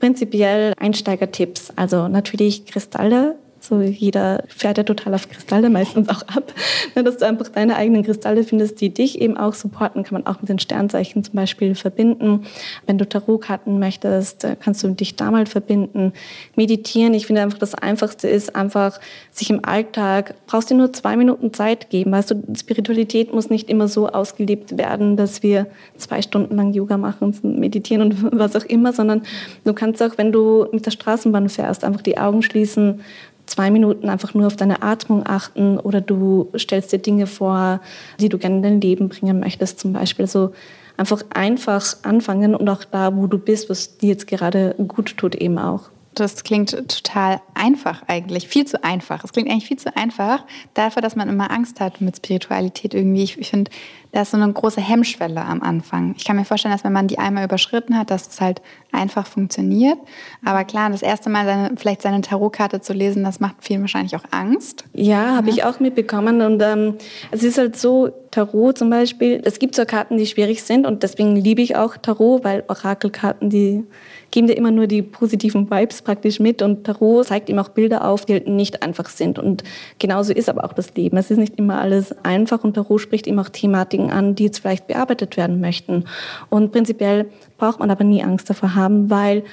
Prinzipiell 0.00 0.72
Einsteigertipps, 0.78 1.72
also 1.76 2.08
natürlich 2.08 2.64
Kristalle 2.66 3.36
so 3.64 3.80
jeder 3.80 4.44
fährt 4.48 4.78
ja 4.78 4.84
total 4.84 5.14
auf 5.14 5.28
Kristalle 5.28 5.70
meistens 5.70 6.08
auch 6.08 6.22
ab. 6.22 6.52
Ne, 6.94 7.02
dass 7.02 7.18
du 7.18 7.26
einfach 7.26 7.48
deine 7.48 7.76
eigenen 7.76 8.04
Kristalle 8.04 8.44
findest, 8.44 8.80
die 8.80 8.90
dich 8.90 9.20
eben 9.20 9.36
auch 9.36 9.54
supporten, 9.54 10.02
kann 10.04 10.22
man 10.22 10.26
auch 10.26 10.40
mit 10.40 10.48
den 10.48 10.58
Sternzeichen 10.58 11.24
zum 11.24 11.34
Beispiel 11.34 11.74
verbinden. 11.74 12.46
Wenn 12.86 12.98
du 12.98 13.08
Tarotkarten 13.08 13.78
möchtest, 13.78 14.44
äh, 14.44 14.56
kannst 14.58 14.82
du 14.82 14.88
dich 14.88 15.16
da 15.16 15.30
mal 15.30 15.46
verbinden. 15.46 16.12
Meditieren, 16.56 17.14
ich 17.14 17.26
finde 17.26 17.42
einfach 17.42 17.58
das 17.58 17.74
Einfachste 17.74 18.28
ist 18.28 18.54
einfach 18.54 19.00
sich 19.30 19.50
im 19.50 19.64
Alltag, 19.64 20.34
brauchst 20.46 20.70
dir 20.70 20.74
nur 20.74 20.92
zwei 20.92 21.16
Minuten 21.16 21.52
Zeit 21.52 21.90
geben. 21.90 22.12
Weißt 22.12 22.30
du, 22.30 22.42
Spiritualität 22.56 23.32
muss 23.32 23.50
nicht 23.50 23.70
immer 23.70 23.88
so 23.88 24.08
ausgelebt 24.08 24.76
werden, 24.76 25.16
dass 25.16 25.42
wir 25.42 25.66
zwei 25.96 26.22
Stunden 26.22 26.56
lang 26.56 26.72
Yoga 26.72 26.98
machen, 26.98 27.34
meditieren 27.42 28.02
und 28.02 28.32
was 28.38 28.54
auch 28.56 28.64
immer, 28.64 28.92
sondern 28.92 29.22
du 29.64 29.72
kannst 29.72 30.02
auch, 30.02 30.18
wenn 30.18 30.32
du 30.32 30.66
mit 30.72 30.86
der 30.86 30.90
Straßenbahn 30.90 31.48
fährst, 31.48 31.84
einfach 31.84 32.02
die 32.02 32.18
Augen 32.18 32.42
schließen, 32.42 33.00
zwei 33.46 33.70
Minuten 33.70 34.08
einfach 34.08 34.34
nur 34.34 34.46
auf 34.46 34.56
deine 34.56 34.82
Atmung 34.82 35.26
achten 35.26 35.78
oder 35.78 36.00
du 36.00 36.50
stellst 36.56 36.92
dir 36.92 36.98
Dinge 36.98 37.26
vor, 37.26 37.80
die 38.20 38.28
du 38.28 38.38
gerne 38.38 38.56
in 38.56 38.62
dein 38.62 38.80
Leben 38.80 39.08
bringen 39.08 39.40
möchtest 39.40 39.80
zum 39.80 39.92
Beispiel. 39.92 40.26
So 40.26 40.52
einfach 40.96 41.22
einfach 41.30 41.84
anfangen 42.02 42.54
und 42.54 42.68
auch 42.68 42.84
da, 42.84 43.16
wo 43.16 43.26
du 43.26 43.38
bist, 43.38 43.68
was 43.68 43.98
dir 43.98 44.10
jetzt 44.10 44.26
gerade 44.26 44.74
gut 44.88 45.16
tut, 45.16 45.34
eben 45.34 45.58
auch. 45.58 45.90
Das 46.14 46.44
klingt 46.44 46.70
total 46.70 47.40
einfach 47.54 48.04
eigentlich, 48.06 48.46
viel 48.46 48.64
zu 48.66 48.84
einfach. 48.84 49.24
Es 49.24 49.32
klingt 49.32 49.50
eigentlich 49.50 49.66
viel 49.66 49.78
zu 49.78 49.96
einfach 49.96 50.44
dafür, 50.74 51.02
dass 51.02 51.16
man 51.16 51.28
immer 51.28 51.50
Angst 51.50 51.80
hat 51.80 52.00
mit 52.00 52.16
Spiritualität 52.16 52.94
irgendwie. 52.94 53.24
Ich, 53.24 53.36
ich 53.36 53.50
finde, 53.50 53.70
da 54.14 54.22
ist 54.22 54.30
so 54.30 54.36
eine 54.36 54.50
große 54.50 54.80
Hemmschwelle 54.80 55.44
am 55.44 55.60
Anfang. 55.60 56.14
Ich 56.16 56.24
kann 56.24 56.36
mir 56.36 56.44
vorstellen, 56.44 56.72
dass 56.72 56.84
wenn 56.84 56.92
man 56.92 57.08
die 57.08 57.18
einmal 57.18 57.44
überschritten 57.44 57.98
hat, 57.98 58.12
dass 58.12 58.28
es 58.28 58.40
halt 58.40 58.62
einfach 58.92 59.26
funktioniert. 59.26 59.98
Aber 60.44 60.62
klar, 60.62 60.88
das 60.88 61.02
erste 61.02 61.30
Mal 61.30 61.44
seine, 61.44 61.72
vielleicht 61.76 62.02
seine 62.02 62.20
Tarotkarte 62.20 62.80
zu 62.80 62.92
lesen, 62.92 63.24
das 63.24 63.40
macht 63.40 63.56
vielen 63.58 63.80
wahrscheinlich 63.80 64.14
auch 64.14 64.22
Angst. 64.30 64.84
Ja, 64.92 65.34
habe 65.34 65.50
ich 65.50 65.64
auch 65.64 65.80
mitbekommen. 65.80 66.42
Und 66.42 66.62
ähm, 66.62 66.94
es 67.32 67.42
ist 67.42 67.58
halt 67.58 67.76
so, 67.76 68.12
Tarot 68.34 68.76
zum 68.76 68.90
Beispiel, 68.90 69.40
es 69.44 69.60
gibt 69.60 69.76
so 69.76 69.84
Karten, 69.84 70.16
die 70.16 70.26
schwierig 70.26 70.64
sind 70.64 70.86
und 70.86 71.04
deswegen 71.04 71.36
liebe 71.36 71.62
ich 71.62 71.76
auch 71.76 71.96
Tarot, 71.96 72.42
weil 72.42 72.64
Orakelkarten, 72.66 73.48
die 73.48 73.84
geben 74.32 74.48
dir 74.48 74.56
immer 74.56 74.72
nur 74.72 74.88
die 74.88 75.02
positiven 75.02 75.70
Vibes 75.70 76.02
praktisch 76.02 76.40
mit 76.40 76.60
und 76.60 76.82
Tarot 76.82 77.26
zeigt 77.26 77.48
ihm 77.48 77.60
auch 77.60 77.68
Bilder 77.68 78.08
auf, 78.08 78.24
die 78.24 78.32
halt 78.32 78.48
nicht 78.48 78.82
einfach 78.82 79.08
sind. 79.08 79.38
Und 79.38 79.62
genauso 80.00 80.32
ist 80.32 80.48
aber 80.48 80.64
auch 80.64 80.72
das 80.72 80.92
Leben. 80.96 81.16
Es 81.16 81.30
ist 81.30 81.38
nicht 81.38 81.56
immer 81.56 81.80
alles 81.80 82.12
einfach 82.24 82.64
und 82.64 82.74
Tarot 82.74 83.00
spricht 83.00 83.28
ihm 83.28 83.38
auch 83.38 83.48
Thematiken 83.48 84.03
an, 84.10 84.34
die 84.34 84.44
jetzt 84.44 84.58
vielleicht 84.60 84.86
bearbeitet 84.86 85.36
werden 85.36 85.60
möchten. 85.60 86.04
Und 86.50 86.72
prinzipiell 86.72 87.26
braucht 87.58 87.80
man 87.80 87.90
aber 87.90 88.04
nie 88.04 88.22
Angst 88.22 88.48
davor 88.50 88.74
haben, 88.74 89.10
weil 89.10 89.44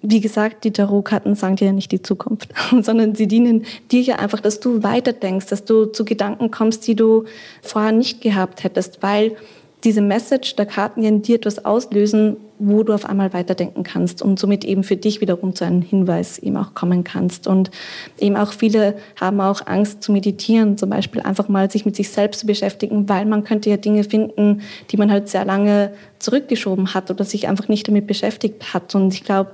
wie 0.00 0.20
gesagt, 0.20 0.64
die 0.64 0.72
Tarotkarten 0.72 1.34
sagen 1.34 1.56
dir 1.56 1.66
ja 1.66 1.72
nicht 1.72 1.90
die 1.90 2.02
Zukunft, 2.02 2.50
sondern 2.82 3.14
sie 3.14 3.26
dienen 3.26 3.64
dir 3.90 4.00
ja 4.00 4.16
einfach, 4.16 4.40
dass 4.40 4.60
du 4.60 4.82
weiterdenkst, 4.82 5.46
dass 5.46 5.64
du 5.64 5.86
zu 5.86 6.04
Gedanken 6.04 6.50
kommst, 6.50 6.86
die 6.86 6.94
du 6.94 7.24
vorher 7.62 7.92
nicht 7.92 8.20
gehabt 8.20 8.64
hättest, 8.64 9.02
weil 9.02 9.36
diese 9.84 10.00
Message 10.00 10.56
der 10.56 10.66
Karten 10.66 11.02
ja 11.02 11.08
in 11.08 11.22
dir 11.22 11.36
etwas 11.36 11.64
auslösen, 11.64 12.36
wo 12.58 12.82
du 12.82 12.92
auf 12.92 13.04
einmal 13.04 13.32
weiterdenken 13.32 13.82
kannst 13.82 14.22
und 14.22 14.38
somit 14.38 14.64
eben 14.64 14.82
für 14.82 14.96
dich 14.96 15.20
wiederum 15.20 15.54
zu 15.54 15.64
einem 15.64 15.82
Hinweis 15.82 16.38
eben 16.38 16.56
auch 16.56 16.74
kommen 16.74 17.04
kannst. 17.04 17.46
Und 17.46 17.70
eben 18.18 18.36
auch 18.36 18.52
viele 18.52 18.96
haben 19.20 19.40
auch 19.40 19.66
Angst 19.66 20.02
zu 20.02 20.12
meditieren, 20.12 20.76
zum 20.76 20.90
Beispiel 20.90 21.22
einfach 21.22 21.48
mal 21.48 21.70
sich 21.70 21.86
mit 21.86 21.96
sich 21.96 22.10
selbst 22.10 22.40
zu 22.40 22.46
beschäftigen, 22.46 23.08
weil 23.08 23.26
man 23.26 23.44
könnte 23.44 23.70
ja 23.70 23.76
Dinge 23.76 24.04
finden, 24.04 24.62
die 24.90 24.96
man 24.96 25.10
halt 25.10 25.28
sehr 25.28 25.44
lange 25.44 25.92
zurückgeschoben 26.18 26.94
hat 26.94 27.10
oder 27.10 27.24
sich 27.24 27.48
einfach 27.48 27.68
nicht 27.68 27.86
damit 27.86 28.06
beschäftigt 28.06 28.74
hat. 28.74 28.94
Und 28.94 29.14
ich 29.14 29.24
glaube, 29.24 29.52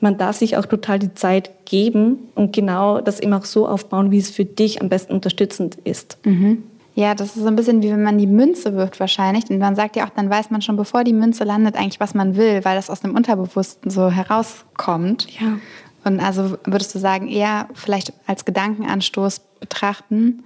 man 0.00 0.16
darf 0.16 0.36
sich 0.36 0.56
auch 0.56 0.66
total 0.66 0.98
die 0.98 1.14
Zeit 1.14 1.50
geben 1.66 2.18
und 2.34 2.52
genau 2.52 3.00
das 3.00 3.20
eben 3.20 3.32
auch 3.32 3.44
so 3.44 3.68
aufbauen, 3.68 4.10
wie 4.10 4.18
es 4.18 4.30
für 4.30 4.44
dich 4.44 4.80
am 4.80 4.88
besten 4.88 5.12
unterstützend 5.12 5.76
ist. 5.84 6.18
Mhm. 6.24 6.62
Ja, 6.96 7.14
das 7.14 7.36
ist 7.36 7.42
so 7.42 7.46
ein 7.46 7.56
bisschen 7.56 7.82
wie 7.82 7.90
wenn 7.90 8.02
man 8.02 8.16
die 8.16 8.26
Münze 8.26 8.74
wirft 8.74 8.98
wahrscheinlich. 9.00 9.50
Und 9.50 9.58
man 9.58 9.76
sagt 9.76 9.96
ja 9.96 10.06
auch, 10.06 10.10
dann 10.10 10.30
weiß 10.30 10.50
man 10.50 10.62
schon, 10.62 10.76
bevor 10.76 11.04
die 11.04 11.12
Münze 11.12 11.44
landet, 11.44 11.76
eigentlich, 11.76 12.00
was 12.00 12.14
man 12.14 12.36
will, 12.36 12.64
weil 12.64 12.74
das 12.74 12.88
aus 12.88 13.02
dem 13.02 13.14
Unterbewussten 13.14 13.90
so 13.90 14.10
herauskommt. 14.10 15.28
Ja. 15.38 15.58
Und 16.04 16.20
also 16.20 16.56
würdest 16.64 16.94
du 16.94 16.98
sagen, 16.98 17.28
eher 17.28 17.68
vielleicht 17.74 18.14
als 18.26 18.46
Gedankenanstoß 18.46 19.40
betrachten 19.60 20.44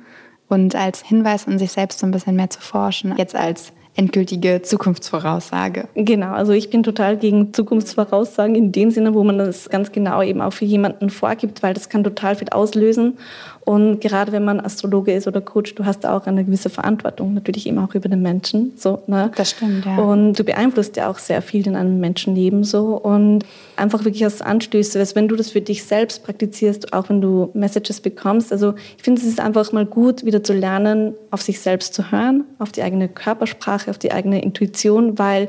und 0.49 0.75
als 0.75 1.03
Hinweis 1.03 1.47
an 1.47 1.61
sich 1.61 1.71
selbst 1.71 2.01
so 2.01 2.07
ein 2.07 2.11
bisschen 2.11 2.35
mehr 2.35 2.51
zu 2.51 2.61
forschen, 2.61 3.15
jetzt 3.17 3.37
als 3.37 3.73
endgültige 3.95 4.63
Zukunftsvoraussage. 4.63 5.89
Genau, 5.95 6.33
also 6.33 6.53
ich 6.53 6.71
bin 6.71 6.83
total 6.83 7.17
gegen 7.17 7.53
Zukunftsvoraussagen 7.53 8.55
in 8.55 8.73
dem 8.73 8.91
Sinne, 8.91 9.15
wo 9.15 9.23
man 9.23 9.39
das 9.39 9.69
ganz 9.69 9.93
genau 9.93 10.23
eben 10.23 10.41
auch 10.41 10.53
für 10.53 10.65
jemanden 10.65 11.11
vorgibt, 11.11 11.63
weil 11.63 11.75
das 11.75 11.89
kann 11.89 12.03
total 12.03 12.35
viel 12.37 12.49
auslösen. 12.49 13.19
Und 13.65 14.01
gerade 14.01 14.33
wenn 14.33 14.45
man 14.45 14.59
Astrologe 14.59 15.13
ist 15.13 15.29
oder 15.29 15.41
Coach, 15.41 15.75
du 15.75 15.85
hast 15.85 16.07
auch 16.07 16.27
eine 16.27 16.45
gewisse 16.45 16.71
Verantwortung, 16.71 17.35
natürlich 17.35 17.67
eben 17.67 17.79
auch 17.79 17.95
über 17.95 18.09
den 18.09 18.23
Menschen. 18.23 18.73
So, 18.77 19.03
ne? 19.07 19.31
Das 19.37 19.51
stimmt, 19.51 19.85
ja. 19.85 19.99
Und 19.99 20.39
du 20.39 20.45
beeinflusst 20.45 20.97
ja 20.97 21.09
auch 21.09 21.19
sehr 21.19 21.43
viel 21.43 21.67
in 21.67 21.77
einem 21.77 22.01
Menschenleben 22.01 22.65
so. 22.65 22.97
Und 22.97 23.45
einfach 23.77 24.05
wirklich 24.05 24.25
als 24.25 24.43
Anstöße, 24.43 24.99
dass 24.99 25.15
wenn 25.15 25.29
du 25.29 25.37
das 25.37 25.51
für 25.51 25.61
dich 25.61 25.85
selbst 25.85 26.25
praktizierst, 26.25 26.93
auch 26.93 27.09
wenn 27.11 27.21
du 27.21 27.51
Messages 27.55 28.01
bekommst. 28.01 28.51
Also 28.51 28.75
ich 28.97 29.03
finde, 29.03 29.21
es 29.21 29.27
ist 29.27 29.41
einfach 29.41 29.71
mal 29.73 29.87
gut, 29.87 30.25
wieder 30.25 30.43
zu 30.43 30.53
lernen, 30.53 31.15
auf 31.31 31.43
sich 31.43 31.61
selbst 31.61 31.95
zu 31.95 32.11
hören, 32.11 32.45
auf 32.59 32.73
die 32.73 32.83
eigene 32.83 33.09
Körpersprache, 33.09 33.91
auf 33.91 33.99
die 33.99 34.13
eigene 34.13 34.43
Intuition, 34.43 35.19
weil 35.19 35.49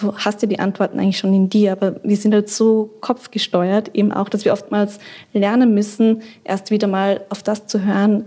du 0.00 0.14
hast 0.16 0.42
ja 0.42 0.48
die 0.48 0.58
Antworten 0.58 0.98
eigentlich 0.98 1.18
schon 1.18 1.34
in 1.34 1.48
dir, 1.48 1.72
aber 1.72 1.96
wir 2.02 2.16
sind 2.16 2.34
halt 2.34 2.48
so 2.48 2.90
kopfgesteuert, 3.00 3.94
eben 3.94 4.12
auch, 4.12 4.28
dass 4.28 4.44
wir 4.44 4.52
oftmals 4.52 4.98
lernen 5.32 5.74
müssen, 5.74 6.22
erst 6.44 6.70
wieder 6.70 6.88
mal 6.88 7.22
auf 7.30 7.42
das 7.42 7.66
zu 7.66 7.84
hören, 7.84 8.26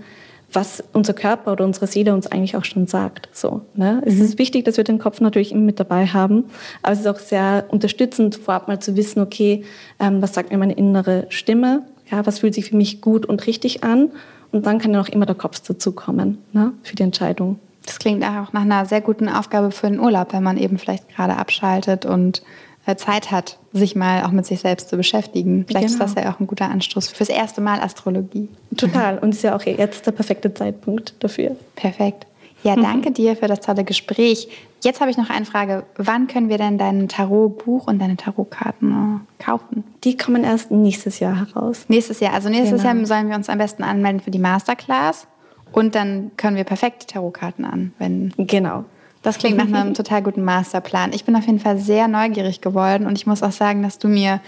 was 0.51 0.81
unser 0.93 1.13
Körper 1.13 1.51
oder 1.51 1.65
unsere 1.65 1.87
Seele 1.87 2.13
uns 2.13 2.27
eigentlich 2.27 2.55
auch 2.55 2.63
schon 2.63 2.87
sagt. 2.87 3.27
So, 3.33 3.61
ne? 3.75 4.01
Es 4.05 4.15
mhm. 4.15 4.21
ist 4.23 4.39
wichtig, 4.39 4.63
dass 4.63 4.77
wir 4.77 4.85
den 4.85 4.97
Kopf 4.97 5.19
natürlich 5.19 5.51
immer 5.51 5.61
mit 5.61 5.79
dabei 5.79 6.07
haben, 6.07 6.45
aber 6.81 6.93
es 6.93 7.01
ist 7.01 7.07
auch 7.07 7.19
sehr 7.19 7.65
unterstützend, 7.69 8.35
vorab 8.35 8.67
mal 8.67 8.79
zu 8.79 8.95
wissen, 8.95 9.21
okay, 9.21 9.65
ähm, 9.99 10.21
was 10.21 10.33
sagt 10.33 10.51
mir 10.51 10.57
meine 10.57 10.73
innere 10.73 11.25
Stimme? 11.29 11.83
Ja, 12.09 12.25
was 12.25 12.39
fühlt 12.39 12.53
sich 12.53 12.69
für 12.69 12.77
mich 12.77 13.01
gut 13.01 13.25
und 13.25 13.45
richtig 13.45 13.83
an? 13.83 14.11
Und 14.53 14.65
dann 14.65 14.79
kann 14.79 14.93
ja 14.93 15.01
auch 15.01 15.09
immer 15.09 15.25
der 15.25 15.35
Kopf 15.35 15.59
dazukommen 15.59 16.37
ne, 16.53 16.71
für 16.81 16.95
die 16.95 17.03
Entscheidung. 17.03 17.59
Das 17.87 17.99
klingt 17.99 18.23
auch 18.23 18.53
nach 18.53 18.61
einer 18.61 18.85
sehr 18.85 19.01
guten 19.01 19.29
Aufgabe 19.29 19.71
für 19.71 19.87
den 19.87 19.99
Urlaub, 19.99 20.33
wenn 20.33 20.43
man 20.43 20.57
eben 20.57 20.77
vielleicht 20.77 21.07
gerade 21.09 21.37
abschaltet 21.37 22.05
und 22.05 22.43
äh, 22.85 22.95
Zeit 22.97 23.31
hat, 23.31 23.57
sich 23.71 23.95
mal 23.95 24.23
auch 24.23 24.31
mit 24.31 24.45
sich 24.45 24.59
selbst 24.59 24.89
zu 24.89 24.97
beschäftigen. 24.97 25.65
Vielleicht 25.67 25.87
genau. 25.87 26.03
ist 26.03 26.15
das 26.15 26.23
ja 26.23 26.31
auch 26.31 26.39
ein 26.39 26.47
guter 26.47 26.69
Anstoß 26.69 27.07
fürs 27.07 27.29
erste 27.29 27.61
Mal 27.61 27.79
Astrologie. 27.79 28.49
Total. 28.75 29.17
Und 29.21 29.29
ist 29.29 29.43
ja 29.43 29.55
auch 29.55 29.61
jetzt 29.61 30.05
der 30.05 30.11
perfekte 30.11 30.53
Zeitpunkt 30.53 31.15
dafür. 31.19 31.55
Perfekt. 31.75 32.27
Ja, 32.63 32.75
danke 32.75 33.11
dir 33.11 33.35
für 33.35 33.47
das 33.47 33.61
tolle 33.61 33.83
Gespräch. 33.83 34.49
Jetzt 34.83 34.99
habe 34.99 35.09
ich 35.09 35.17
noch 35.17 35.29
eine 35.29 35.45
Frage. 35.45 35.83
Wann 35.95 36.27
können 36.27 36.49
wir 36.49 36.57
denn 36.57 36.77
dein 36.77 37.07
Tarotbuch 37.07 37.87
und 37.87 37.99
deine 37.99 38.17
Tarotkarten 38.17 39.21
äh, 39.39 39.43
kaufen? 39.43 39.83
Die 40.03 40.17
kommen 40.17 40.43
erst 40.43 40.71
nächstes 40.71 41.19
Jahr 41.19 41.37
heraus. 41.37 41.85
Nächstes 41.87 42.19
Jahr. 42.19 42.33
Also 42.33 42.49
nächstes 42.49 42.81
genau. 42.81 42.95
Jahr 42.95 43.05
sollen 43.05 43.29
wir 43.29 43.35
uns 43.35 43.47
am 43.47 43.59
besten 43.59 43.83
anmelden 43.83 44.19
für 44.19 44.31
die 44.31 44.39
Masterclass. 44.39 45.27
Und 45.71 45.95
dann 45.95 46.31
können 46.37 46.55
wir 46.55 46.63
perfekt 46.63 47.07
Tarotkarten 47.09 47.65
anwenden. 47.65 48.47
Genau. 48.47 48.85
Das 49.23 49.39
klingt 49.39 49.57
nach 49.57 49.65
einem 49.65 49.93
total 49.93 50.21
guten 50.21 50.43
Masterplan. 50.43 51.11
Ich 51.11 51.25
bin 51.25 51.35
auf 51.35 51.45
jeden 51.45 51.59
Fall 51.59 51.79
sehr 51.79 52.07
neugierig 52.07 52.61
geworden 52.61 53.05
und 53.05 53.17
ich 53.17 53.27
muss 53.27 53.43
auch 53.43 53.51
sagen, 53.51 53.83
dass 53.83 53.99
du 53.99 54.07
mir 54.07 54.39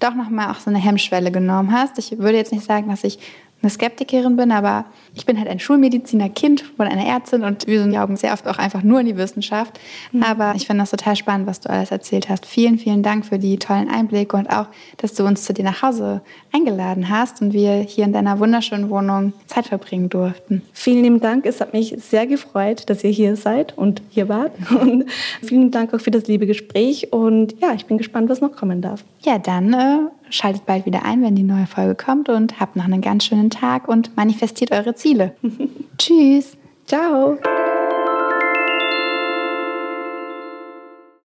doch 0.00 0.14
nochmal 0.14 0.50
auch 0.50 0.58
so 0.58 0.70
eine 0.70 0.78
Hemmschwelle 0.78 1.30
genommen 1.30 1.72
hast. 1.72 1.98
Ich 1.98 2.18
würde 2.18 2.36
jetzt 2.36 2.52
nicht 2.52 2.64
sagen, 2.64 2.88
dass 2.88 3.04
ich 3.04 3.18
eine 3.64 3.70
Skeptikerin 3.70 4.36
bin, 4.36 4.52
aber 4.52 4.84
ich 5.14 5.26
bin 5.26 5.38
halt 5.38 5.48
ein 5.48 5.58
Schulmediziner-Kind 5.58 6.64
von 6.76 6.86
einer 6.86 7.06
Ärztin 7.06 7.42
und 7.44 7.66
wir 7.66 7.86
glauben 7.86 8.16
sehr 8.16 8.32
oft 8.32 8.46
auch 8.46 8.58
einfach 8.58 8.82
nur 8.82 9.00
in 9.00 9.06
die 9.06 9.16
Wissenschaft. 9.16 9.80
Mhm. 10.12 10.22
Aber 10.22 10.54
ich 10.54 10.66
finde 10.66 10.82
das 10.82 10.90
total 10.90 11.16
spannend, 11.16 11.46
was 11.46 11.60
du 11.60 11.70
alles 11.70 11.90
erzählt 11.90 12.28
hast. 12.28 12.46
Vielen, 12.46 12.78
vielen 12.78 13.02
Dank 13.02 13.24
für 13.26 13.38
die 13.38 13.58
tollen 13.58 13.88
Einblicke 13.88 14.36
und 14.36 14.48
auch, 14.48 14.66
dass 14.98 15.14
du 15.14 15.24
uns 15.24 15.44
zu 15.44 15.54
dir 15.54 15.64
nach 15.64 15.82
Hause 15.82 16.20
eingeladen 16.52 17.08
hast 17.08 17.40
und 17.42 17.52
wir 17.52 17.76
hier 17.76 18.04
in 18.04 18.12
deiner 18.12 18.38
wunderschönen 18.38 18.90
Wohnung 18.90 19.32
Zeit 19.46 19.66
verbringen 19.66 20.08
durften. 20.08 20.62
Vielen 20.72 21.02
lieben 21.02 21.20
Dank. 21.20 21.46
Es 21.46 21.60
hat 21.60 21.72
mich 21.72 21.94
sehr 21.98 22.26
gefreut, 22.26 22.90
dass 22.90 23.02
ihr 23.02 23.10
hier 23.10 23.36
seid 23.36 23.76
und 23.78 24.02
hier 24.10 24.28
wart. 24.28 24.52
Und 24.84 25.04
vielen 25.42 25.70
Dank 25.70 25.94
auch 25.94 26.00
für 26.00 26.10
das 26.10 26.26
liebe 26.26 26.46
Gespräch. 26.46 27.12
Und 27.12 27.54
ja, 27.60 27.72
ich 27.74 27.86
bin 27.86 27.96
gespannt, 27.96 28.28
was 28.28 28.40
noch 28.40 28.54
kommen 28.54 28.82
darf. 28.82 29.04
Ja, 29.22 29.38
dann 29.38 29.72
äh, 29.72 29.98
schaltet 30.30 30.66
bald 30.66 30.86
wieder 30.86 31.04
ein, 31.04 31.22
wenn 31.22 31.36
die 31.36 31.42
neue 31.42 31.66
Folge 31.66 31.94
kommt 31.94 32.28
und 32.28 32.60
habt 32.60 32.76
noch 32.76 32.84
einen 32.84 33.00
ganz 33.00 33.24
schönen 33.24 33.50
Tag 33.50 33.88
und 33.88 34.16
manifestiert 34.16 34.72
eure 34.72 34.94
Ziele. 34.94 35.34
Tschüss. 35.98 36.56
Ciao. 36.86 37.38